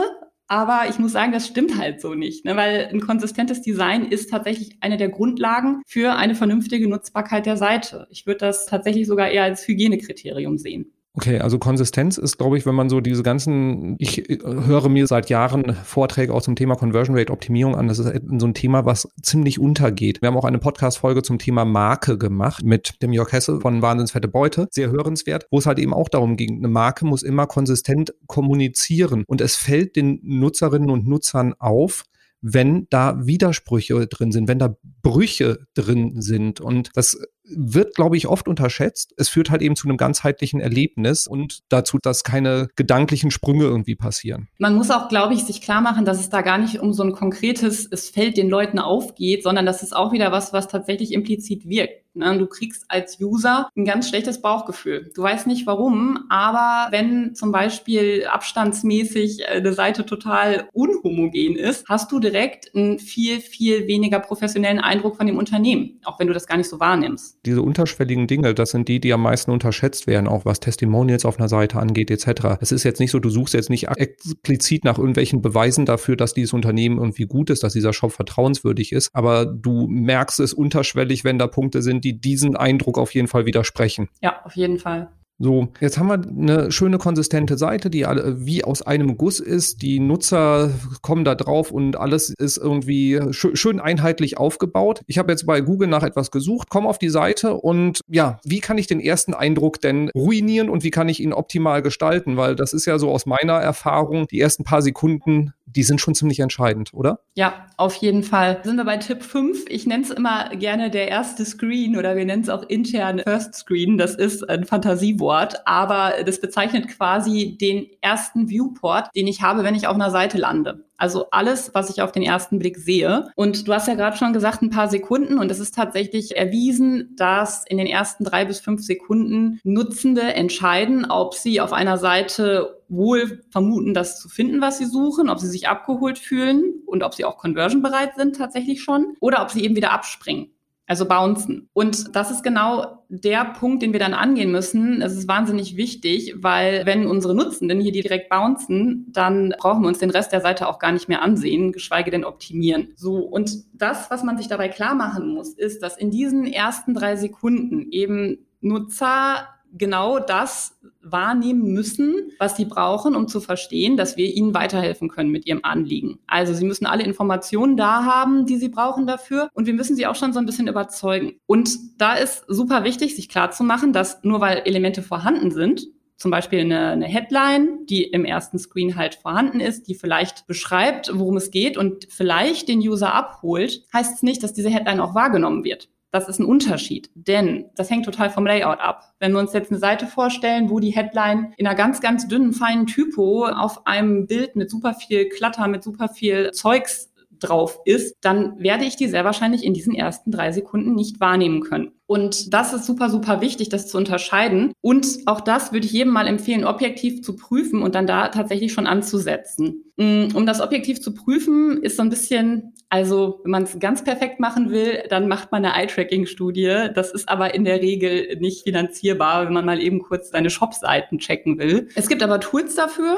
aber 0.47 0.83
ich 0.91 0.99
muss 0.99 1.13
sagen, 1.13 1.33
das 1.33 1.47
stimmt 1.47 1.79
halt 1.79 2.03
so 2.03 2.13
nicht, 2.13 2.45
ne? 2.45 2.57
weil 2.57 2.91
ein 2.93 3.01
konsistentes 3.01 3.63
Design 3.63 4.05
ist 4.05 4.29
tatsächlich 4.29 4.77
eine 4.81 4.99
der 4.99 5.09
Grundlagen 5.09 5.81
für 5.87 6.15
eine 6.15 6.35
vernünftige 6.35 6.91
Nutzbarkeit 6.91 7.47
der 7.47 7.57
Seite. 7.57 8.07
Ich 8.11 8.27
würde 8.27 8.41
das 8.41 8.67
tatsächlich 8.67 9.07
sogar 9.07 9.31
eher 9.31 9.45
als 9.45 9.67
Hygienekriterium 9.67 10.59
sehen. 10.59 10.93
Okay, 11.17 11.39
also 11.39 11.61
Konsistenz 11.61 12.19
ist, 12.19 12.39
glaube 12.39 12.59
ich, 12.59 12.67
wenn 12.67 12.75
man 12.75 12.89
so 12.89 13.01
diese 13.01 13.23
ganzen, 13.23 13.95
ich 13.99 14.29
äh, 14.29 14.39
höre 14.43 14.89
mir 14.89 15.07
seit 15.07 15.31
Jahren 15.31 15.73
Vorträge 15.73 16.35
auch 16.35 16.43
zum 16.43 16.57
Thema 16.57 16.75
Conversion 16.75 17.17
Rate 17.17 17.33
Optimierung 17.33 17.77
an. 17.77 17.87
Das 17.87 18.01
ist 18.01 18.21
so 18.39 18.47
ein 18.47 18.55
Thema, 18.55 18.85
was 18.85 19.09
ziemlich 19.23 19.61
untergeht. 19.61 20.23
Wir 20.23 20.27
haben 20.27 20.37
auch 20.37 20.45
eine 20.45 20.59
Podcast-Folge 20.59 21.23
zum 21.23 21.39
Thema 21.39 21.65
Marke 21.65 22.19
gemacht 22.19 22.65
mit 22.65 23.01
dem 23.01 23.13
Jörg 23.13 23.31
Hesse 23.31 23.61
von 23.61 23.81
Wahnsinnsfette 23.81 24.27
Beute. 24.27 24.67
Sehr 24.73 24.91
hörenswert, 24.91 25.47
wo 25.53 25.59
es 25.59 25.67
halt 25.67 25.79
eben 25.79 25.95
auch 25.95 26.09
darum 26.09 26.37
ging, 26.37 26.59
eine 26.59 26.69
Marke 26.69 27.07
muss 27.07 27.23
immer 27.23 27.47
konsistent 27.47 28.13
kommunizieren 28.27 29.23
und 29.29 29.41
es 29.41 29.55
fällt 29.55 29.95
den 29.95 30.19
Nutzerinnen 30.25 30.91
und 30.91 31.07
Nutzern 31.07 31.55
auf, 31.61 32.03
wenn 32.41 32.89
da 32.91 33.25
Widersprüche 33.25 34.07
drin 34.09 34.33
sind, 34.33 34.49
wenn 34.49 34.59
da 34.59 34.77
Brüche 35.03 35.61
drin 35.75 36.21
sind. 36.21 36.61
Und 36.61 36.91
das 36.95 37.19
wird, 37.45 37.95
glaube 37.95 38.17
ich, 38.17 38.27
oft 38.27 38.49
unterschätzt. 38.49 39.15
Es 39.17 39.29
führt 39.29 39.51
halt 39.51 39.63
eben 39.63 39.77
zu 39.77 39.89
einem 39.89 39.97
ganzheitlichen 39.97 40.61
Erlebnis 40.61 41.27
und 41.27 41.61
dazu, 41.69 41.99
dass 42.01 42.25
keine 42.25 42.69
gedanklichen 42.77 43.31
Sprünge 43.31 43.65
irgendwie 43.65 43.95
passieren. 43.95 44.49
Man 44.59 44.75
muss 44.75 44.91
auch, 44.91 45.09
glaube 45.09 45.35
ich, 45.35 45.45
sich 45.45 45.61
klar 45.61 45.81
machen, 45.81 46.05
dass 46.05 46.21
es 46.21 46.31
da 46.31 46.41
gar 46.41 46.59
nicht 46.59 46.81
um 46.81 46.93
so 46.93 47.03
ein 47.03 47.13
konkretes, 47.13 47.87
es 47.91 48.11
fällt 48.11 48.37
den 48.37 48.49
Leuten 48.49 48.79
auf 48.79 49.15
geht, 49.15 49.43
sondern 49.43 49.67
das 49.67 49.83
ist 49.83 49.95
auch 49.95 50.13
wieder 50.13 50.33
was, 50.33 50.53
was 50.53 50.69
tatsächlich 50.69 51.13
implizit 51.13 51.69
wirkt. 51.69 52.05
Ne? 52.15 52.39
Du 52.39 52.47
kriegst 52.47 52.85
als 52.89 53.21
User 53.21 53.69
ein 53.77 53.85
ganz 53.85 54.09
schlechtes 54.09 54.41
Bauchgefühl. 54.41 55.11
Du 55.15 55.23
weißt 55.23 55.47
nicht 55.47 55.67
warum, 55.67 56.27
aber 56.31 56.91
wenn 56.93 57.35
zum 57.35 57.53
Beispiel 57.53 58.27
abstandsmäßig 58.27 59.49
eine 59.49 59.73
Seite 59.73 60.07
total 60.07 60.69
unhomogen 60.73 61.57
ist, 61.57 61.87
hast 61.89 62.13
du 62.13 62.21
direkt 62.21 62.75
einen 62.75 62.99
viel, 62.99 63.41
viel 63.41 63.87
weniger 63.87 64.21
professionellen 64.21 64.79
Eindruck 64.79 65.17
von 65.17 65.27
dem 65.27 65.39
Unternehmen, 65.39 66.01
auch 66.05 66.19
wenn 66.19 66.29
du 66.29 66.35
das 66.35 66.47
gar 66.47 66.57
nicht 66.57 66.71
so 66.71 66.81
wahrnimmst 66.81 67.34
diese 67.47 67.63
unterschwelligen 67.63 68.27
Dinge, 68.27 68.55
das 68.55 68.71
sind 68.71 68.89
die, 68.89 69.01
die 69.01 69.13
am 69.13 69.23
meisten 69.23 69.51
unterschätzt 69.51 70.07
werden, 70.07 70.27
auch 70.29 70.45
was 70.45 70.61
Testimonials 70.61 71.25
auf 71.25 71.39
einer 71.39 71.49
Seite 71.49 71.79
angeht, 71.79 72.11
etc. 72.11 72.59
Es 72.61 72.73
ist 72.73 72.85
jetzt 72.85 73.01
nicht 73.01 73.11
so, 73.11 73.19
du 73.19 73.31
suchst 73.31 73.55
jetzt 73.55 73.71
nicht 73.71 73.89
explizit 73.97 74.85
nach 74.85 74.99
irgendwelchen 74.99 75.43
Beweisen 75.43 75.87
dafür, 75.87 76.17
dass 76.17 76.35
dieses 76.35 76.53
Unternehmen 76.53 76.99
irgendwie 76.99 77.27
gut 77.27 77.51
ist, 77.51 77.63
dass 77.63 77.73
dieser 77.73 77.93
Shop 77.93 78.13
vertrauenswürdig 78.13 78.93
ist, 78.93 79.11
aber 79.15 79.47
du 79.47 79.87
merkst 79.89 80.41
es 80.41 80.53
unterschwellig, 80.55 81.25
wenn 81.25 81.39
da 81.39 81.47
Punkte 81.47 81.83
sind, 81.83 82.05
die 82.05 82.21
diesen 82.21 82.57
Eindruck 82.57 82.99
auf 82.99 83.15
jeden 83.15 83.29
Fall 83.29 83.47
widersprechen. 83.47 84.09
Ja, 84.23 84.43
auf 84.45 84.57
jeden 84.57 84.79
Fall. 84.79 85.09
So, 85.41 85.69
jetzt 85.81 85.99
haben 85.99 86.07
wir 86.07 86.15
eine 86.15 86.71
schöne 86.71 86.99
konsistente 86.99 87.59
Seite, 87.59 87.91
die 87.91 88.07
alle, 88.07 88.47
wie 88.47 88.63
aus 88.63 88.83
einem 88.83 89.19
Guss 89.19 89.41
ist. 89.41 89.83
Die 89.83 89.99
Nutzer 89.99 90.71
kommen 91.03 91.25
da 91.25 91.35
drauf 91.35 91.73
und 91.73 91.97
alles 91.97 92.31
ist 92.31 92.57
irgendwie 92.57 93.21
schön, 93.33 93.57
schön 93.57 93.81
einheitlich 93.81 94.39
aufgebaut. 94.39 95.03
Ich 95.09 95.19
habe 95.19 95.33
jetzt 95.33 95.45
bei 95.45 95.61
Google 95.61 95.89
nach 95.89 96.05
etwas 96.05 96.31
gesucht, 96.31 96.71
komme 96.71 96.89
auf 96.89 96.99
die 96.99 97.09
Seite 97.09 97.55
und 97.55 98.01
ja, 98.09 98.39
wie 98.45 98.61
kann 98.61 98.79
ich 98.79 98.87
den 98.87 99.01
ersten 99.01 99.35
Eindruck 99.35 99.81
denn 99.81 100.09
ruinieren 100.15 100.69
und 100.69 100.85
wie 100.85 100.93
kann 100.93 101.09
ich 101.09 101.21
ihn 101.21 101.33
optimal 101.33 101.83
gestalten? 101.83 102.37
Weil 102.37 102.55
das 102.55 102.73
ist 102.73 102.87
ja 102.87 103.01
so 103.01 103.11
aus 103.11 103.27
meiner 103.27 103.55
Erfahrung, 103.55 104.29
die 104.29 104.39
ersten 104.39 104.63
paar 104.63 104.83
Sekunden 104.83 105.53
die 105.75 105.83
sind 105.83 106.01
schon 106.01 106.15
ziemlich 106.15 106.41
entscheidend, 106.41 106.93
oder? 106.95 107.21
Ja, 107.35 107.67
auf 107.77 107.97
jeden 107.97 108.23
Fall. 108.23 108.61
Sind 108.63 108.77
wir 108.77 108.85
bei 108.85 108.97
Tipp 108.97 109.23
5. 109.23 109.65
Ich 109.69 109.87
nenne 109.87 110.05
es 110.05 110.11
immer 110.11 110.51
gerne 110.57 110.91
der 110.91 111.09
erste 111.09 111.45
Screen 111.45 111.97
oder 111.97 112.17
wir 112.17 112.25
nennen 112.25 112.43
es 112.43 112.49
auch 112.49 112.63
intern 112.69 113.21
First 113.21 113.55
Screen. 113.55 113.99
Das 113.99 114.15
ist 114.15 114.49
ein 114.49 114.65
Fantasiewort, 114.65 115.67
aber 115.67 116.15
das 116.25 116.41
bezeichnet 116.41 116.89
quasi 116.89 117.57
den 117.61 117.87
ersten 118.01 118.49
Viewport, 118.49 119.09
den 119.15 119.27
ich 119.27 119.43
habe, 119.43 119.65
wenn 119.65 119.75
ich 119.75 119.87
auf 119.87 119.95
einer 119.95 120.11
Seite 120.11 120.39
lande. 120.39 120.85
Also 120.97 121.27
alles, 121.31 121.75
was 121.75 121.91
ich 121.91 122.03
auf 122.03 122.13
den 122.13 122.23
ersten 122.23 122.59
Blick 122.59 122.79
sehe. 122.79 123.27
Und 123.35 123.67
du 123.67 123.73
hast 123.73 123.89
ja 123.89 123.95
gerade 123.95 124.17
schon 124.17 124.33
gesagt, 124.33 124.63
ein 124.63 124.71
paar 124.71 124.89
Sekunden. 124.89 125.39
Und 125.39 125.51
es 125.51 125.59
ist 125.59 125.75
tatsächlich 125.75 126.37
erwiesen, 126.37 127.15
dass 127.17 127.65
in 127.67 127.79
den 127.79 127.87
ersten 127.87 128.25
drei 128.25 128.45
bis 128.45 128.61
fünf 128.61 128.83
Sekunden 128.83 129.61
Nutzende 129.65 130.23
entscheiden, 130.23 131.11
ob 131.11 131.35
sie 131.35 131.61
auf 131.61 131.73
einer 131.73 131.99
Seite 131.99 132.81
wohl 132.95 133.43
vermuten, 133.51 133.95
das 133.95 134.21
zu 134.21 134.29
finden, 134.29 134.61
was 134.61 134.79
sie 134.79 134.87
suchen, 134.87 135.29
ob 135.29 135.39
sie 135.39 135.49
sich 135.49 135.69
abgeholt 135.69 136.19
fühlen 136.19 136.83
und 136.87 137.03
ob 137.03 137.15
sie 137.15 137.25
auch 137.25 137.39
conversion 137.39 137.83
bereit 137.83 138.17
sind 138.17 138.37
tatsächlich 138.37 138.83
schon 138.83 139.17
oder 139.21 139.43
ob 139.43 139.51
sie 139.51 139.65
eben 139.65 139.77
wieder 139.77 139.93
abspringen. 139.93 140.51
Also 140.87 141.07
bouncen. 141.07 141.71
Und 141.73 142.15
das 142.15 142.31
ist 142.31 142.43
genau 142.43 143.07
der 143.09 143.47
Punkt, 143.47 143.83
den 143.83 143.95
wir 143.95 144.01
dann 144.01 144.13
angehen 144.13 144.53
müssen. 144.53 145.01
Es 145.01 145.17
ist 145.17 145.27
wahnsinnig 145.27 145.79
wichtig, 145.79 146.35
weil 146.37 146.85
wenn 146.85 147.07
unsere 147.07 147.35
Nutzenden 147.35 147.81
hier 147.81 147.93
direkt 147.93 148.29
bouncen, 148.29 149.07
dann 149.11 149.55
brauchen 149.59 149.81
wir 149.81 149.89
uns 149.89 149.99
den 149.99 150.11
Rest 150.11 150.33
der 150.33 150.43
Seite 150.43 150.69
auch 150.69 150.79
gar 150.79 150.93
nicht 150.93 151.09
mehr 151.09 151.23
ansehen, 151.23 151.73
geschweige 151.73 152.11
denn 152.11 152.25
optimieren. 152.25 152.89
So. 152.97 153.17
Und 153.17 153.65
das, 153.73 154.11
was 154.11 154.25
man 154.25 154.37
sich 154.37 154.49
dabei 154.49 154.69
klar 154.69 154.95
machen 154.95 155.29
muss, 155.29 155.55
ist, 155.55 155.83
dass 155.83 155.97
in 155.97 156.11
diesen 156.11 156.45
ersten 156.45 156.93
drei 156.93 157.17
Sekunden 157.17 157.91
eben 157.91 158.45
Nutzer 158.61 159.49
genau 159.77 160.19
das 160.19 160.79
wahrnehmen 161.03 161.73
müssen, 161.73 162.33
was 162.39 162.57
sie 162.57 162.65
brauchen, 162.65 163.15
um 163.15 163.29
zu 163.29 163.41
verstehen, 163.41 163.97
dass 163.97 164.17
wir 164.17 164.33
ihnen 164.35 164.55
weiterhelfen 164.55 165.09
können 165.09 165.31
mit 165.31 165.47
ihrem 165.47 165.61
Anliegen. 165.63 166.19
Also 166.27 166.55
sie 166.55 166.65
müssen 166.65 166.87
alle 166.87 167.03
Informationen 167.03 167.77
da 167.77 168.05
haben, 168.05 168.47
die 168.47 168.57
sie 168.57 168.69
brauchen 168.69 169.07
dafür 169.07 169.49
und 169.53 169.67
wir 169.67 169.75
müssen 169.75 169.97
sie 169.97 170.07
auch 170.07 170.15
schon 170.15 170.33
so 170.33 170.39
ein 170.39 170.47
bisschen 170.47 170.69
überzeugen. 170.69 171.35
Und 171.47 172.01
da 172.01 172.15
ist 172.15 172.45
super 172.49 172.85
wichtig, 172.85 173.17
sich 173.17 173.29
klarzumachen, 173.29 173.93
dass 173.93 174.23
nur 174.25 174.41
weil 174.41 174.63
Elemente 174.65 175.03
vorhanden 175.03 175.51
sind, 175.51 175.87
zum 176.17 176.31
Beispiel 176.31 176.61
eine, 176.61 176.91
eine, 176.91 177.07
Headline, 177.07 177.87
die 177.87 178.05
im 178.05 178.25
ersten 178.25 178.59
Screen 178.59 178.97
halt 178.97 179.17
vorhanden 179.17 179.61
ist, 179.61 179.89
die 179.89 179.95
vielleicht 179.95 180.47
beschreibt, 180.47 181.11
worum 181.13 181.37
es 181.37 181.51
geht 181.51 181.77
und 181.77 182.07
vielleicht 182.09 182.69
den 182.69 182.79
User 182.79 183.13
abholt, 183.13 183.83
heißt 183.93 184.15
es 184.15 184.23
nicht, 184.23 184.43
dass 184.43 184.53
diese 184.53 184.71
Headline 184.71 185.01
auch 185.01 185.15
wahrgenommen 185.15 185.65
wird. 185.65 185.89
Das 186.15 186.29
ist 186.29 186.39
ein 186.39 186.45
Unterschied, 186.45 187.11
denn 187.17 187.65
das 187.75 187.91
hängt 187.91 188.05
total 188.05 188.31
vom 188.31 188.47
Layout 188.47 188.79
ab. 188.79 189.15
Wenn 189.19 189.33
wir 189.33 189.41
uns 189.41 189.53
jetzt 189.53 189.73
eine 189.73 189.81
Seite 189.81 190.07
vorstellen, 190.07 190.71
wo 190.71 190.79
die 190.79 190.95
Headline 190.95 191.53
in 191.57 191.67
einer 191.67 191.75
ganz, 191.75 192.01
ganz 192.01 192.29
dünnen, 192.29 192.53
feinen 192.53 192.87
Typo 192.87 193.47
auf 193.47 193.85
einem 193.85 194.29
Bild 194.29 194.55
mit 194.55 194.71
super 194.71 194.95
viel 194.95 195.29
Klatter, 195.29 195.67
mit 195.67 195.83
super 195.83 196.09
viel 196.09 196.53
Zeugs 196.53 197.13
drauf 197.41 197.81
ist, 197.85 198.15
dann 198.21 198.61
werde 198.61 198.85
ich 198.85 198.95
die 198.95 199.09
sehr 199.09 199.25
wahrscheinlich 199.25 199.65
in 199.65 199.75
diesen 199.75 199.93
ersten 199.93 200.31
drei 200.31 200.53
Sekunden 200.53 200.95
nicht 200.95 201.19
wahrnehmen 201.19 201.63
können. 201.63 201.91
Und 202.07 202.55
das 202.55 202.73
ist 202.73 202.85
super, 202.85 203.11
super 203.11 203.41
wichtig, 203.41 203.71
das 203.71 203.89
zu 203.89 203.97
unterscheiden. 203.97 204.73
Und 204.83 205.07
auch 205.27 205.41
das 205.41 205.73
würde 205.73 205.87
ich 205.87 205.93
jedem 205.93 206.13
mal 206.13 206.27
empfehlen, 206.27 206.65
objektiv 206.65 207.23
zu 207.23 207.35
prüfen 207.35 207.83
und 207.83 207.95
dann 207.95 208.07
da 208.07 208.29
tatsächlich 208.29 208.73
schon 208.73 208.87
anzusetzen. 208.87 209.85
Mm, 209.97 210.29
um 210.35 210.45
das 210.47 210.61
objektiv 210.61 211.01
zu 211.01 211.15
prüfen, 211.15 211.83
ist 211.83 211.97
so 211.97 212.03
ein 212.03 212.11
bisschen, 212.11 212.74
also 212.95 213.41
wenn 213.43 213.51
man 213.51 213.65
es 213.65 213.77
ganz 213.81 214.05
perfekt 214.05 214.39
machen 214.39 214.71
will, 214.71 215.03
dann 215.11 215.27
macht 215.27 215.51
man 215.51 215.65
eine 215.65 215.75
Eye-Tracking-Studie. 215.75 216.91
Das 216.95 217.11
ist 217.11 217.29
aber 217.29 217.53
in 217.53 217.65
der 217.65 217.81
Regel 217.81 218.37
nicht 218.39 218.63
finanzierbar, 218.63 219.47
wenn 219.47 219.53
man 219.53 219.65
mal 219.65 219.83
eben 219.83 220.01
kurz 220.01 220.31
seine 220.31 220.49
Shop-Seiten 220.49 221.19
checken 221.19 221.59
will. 221.59 221.89
Es 221.97 222.09
gibt 222.09 222.23
aber 222.23 222.39
Tools 222.39 222.77
dafür 222.77 223.17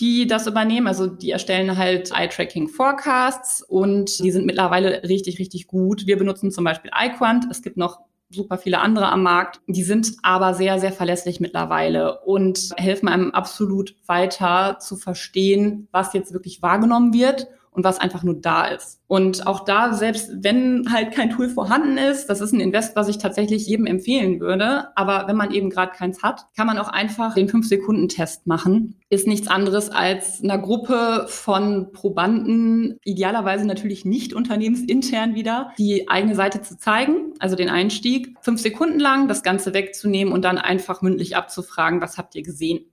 die 0.00 0.28
das 0.28 0.46
übernehmen. 0.46 0.86
Also 0.86 1.08
die 1.08 1.32
erstellen 1.32 1.76
halt 1.76 2.12
Eye-Tracking 2.12 2.68
Forecasts 2.68 3.64
und 3.64 4.20
die 4.20 4.30
sind 4.30 4.46
mittlerweile 4.46 5.02
richtig, 5.02 5.40
richtig 5.40 5.66
gut. 5.66 6.06
Wir 6.06 6.16
benutzen 6.16 6.52
zum 6.52 6.62
Beispiel 6.62 6.92
iQuant. 6.96 7.46
Es 7.50 7.62
gibt 7.62 7.76
noch 7.76 7.98
super 8.30 8.58
viele 8.58 8.78
andere 8.78 9.08
am 9.08 9.24
Markt. 9.24 9.60
Die 9.66 9.82
sind 9.82 10.12
aber 10.22 10.54
sehr, 10.54 10.78
sehr 10.78 10.92
verlässlich 10.92 11.40
mittlerweile 11.40 12.20
und 12.20 12.70
helfen 12.76 13.08
einem 13.08 13.32
absolut 13.32 13.96
weiter 14.06 14.78
zu 14.78 14.94
verstehen, 14.94 15.88
was 15.90 16.12
jetzt 16.12 16.32
wirklich 16.32 16.62
wahrgenommen 16.62 17.12
wird 17.12 17.48
und 17.78 17.84
was 17.84 18.00
einfach 18.00 18.24
nur 18.24 18.34
da 18.34 18.66
ist. 18.66 19.00
Und 19.06 19.46
auch 19.46 19.64
da, 19.64 19.92
selbst 19.92 20.32
wenn 20.42 20.92
halt 20.92 21.14
kein 21.14 21.30
Tool 21.30 21.48
vorhanden 21.48 21.96
ist, 21.96 22.26
das 22.26 22.40
ist 22.40 22.52
ein 22.52 22.58
Invest, 22.58 22.96
was 22.96 23.06
ich 23.06 23.18
tatsächlich 23.18 23.68
jedem 23.68 23.86
empfehlen 23.86 24.40
würde. 24.40 24.88
Aber 24.96 25.28
wenn 25.28 25.36
man 25.36 25.52
eben 25.52 25.70
gerade 25.70 25.92
keins 25.92 26.24
hat, 26.24 26.46
kann 26.56 26.66
man 26.66 26.76
auch 26.76 26.88
einfach 26.88 27.34
den 27.34 27.48
5-Sekunden-Test 27.48 28.48
machen. 28.48 28.96
Ist 29.10 29.28
nichts 29.28 29.46
anderes 29.46 29.90
als 29.90 30.42
einer 30.42 30.58
Gruppe 30.58 31.26
von 31.28 31.92
Probanden, 31.92 32.98
idealerweise 33.04 33.64
natürlich 33.64 34.04
nicht 34.04 34.34
unternehmensintern 34.34 35.36
wieder, 35.36 35.70
die 35.78 36.08
eigene 36.08 36.34
Seite 36.34 36.62
zu 36.62 36.76
zeigen, 36.78 37.32
also 37.38 37.54
den 37.54 37.70
Einstieg, 37.70 38.34
fünf 38.40 38.60
Sekunden 38.60 38.98
lang 38.98 39.28
das 39.28 39.44
Ganze 39.44 39.72
wegzunehmen 39.72 40.34
und 40.34 40.44
dann 40.44 40.58
einfach 40.58 41.00
mündlich 41.00 41.36
abzufragen, 41.36 42.00
was 42.00 42.18
habt 42.18 42.34
ihr 42.34 42.42
gesehen? 42.42 42.86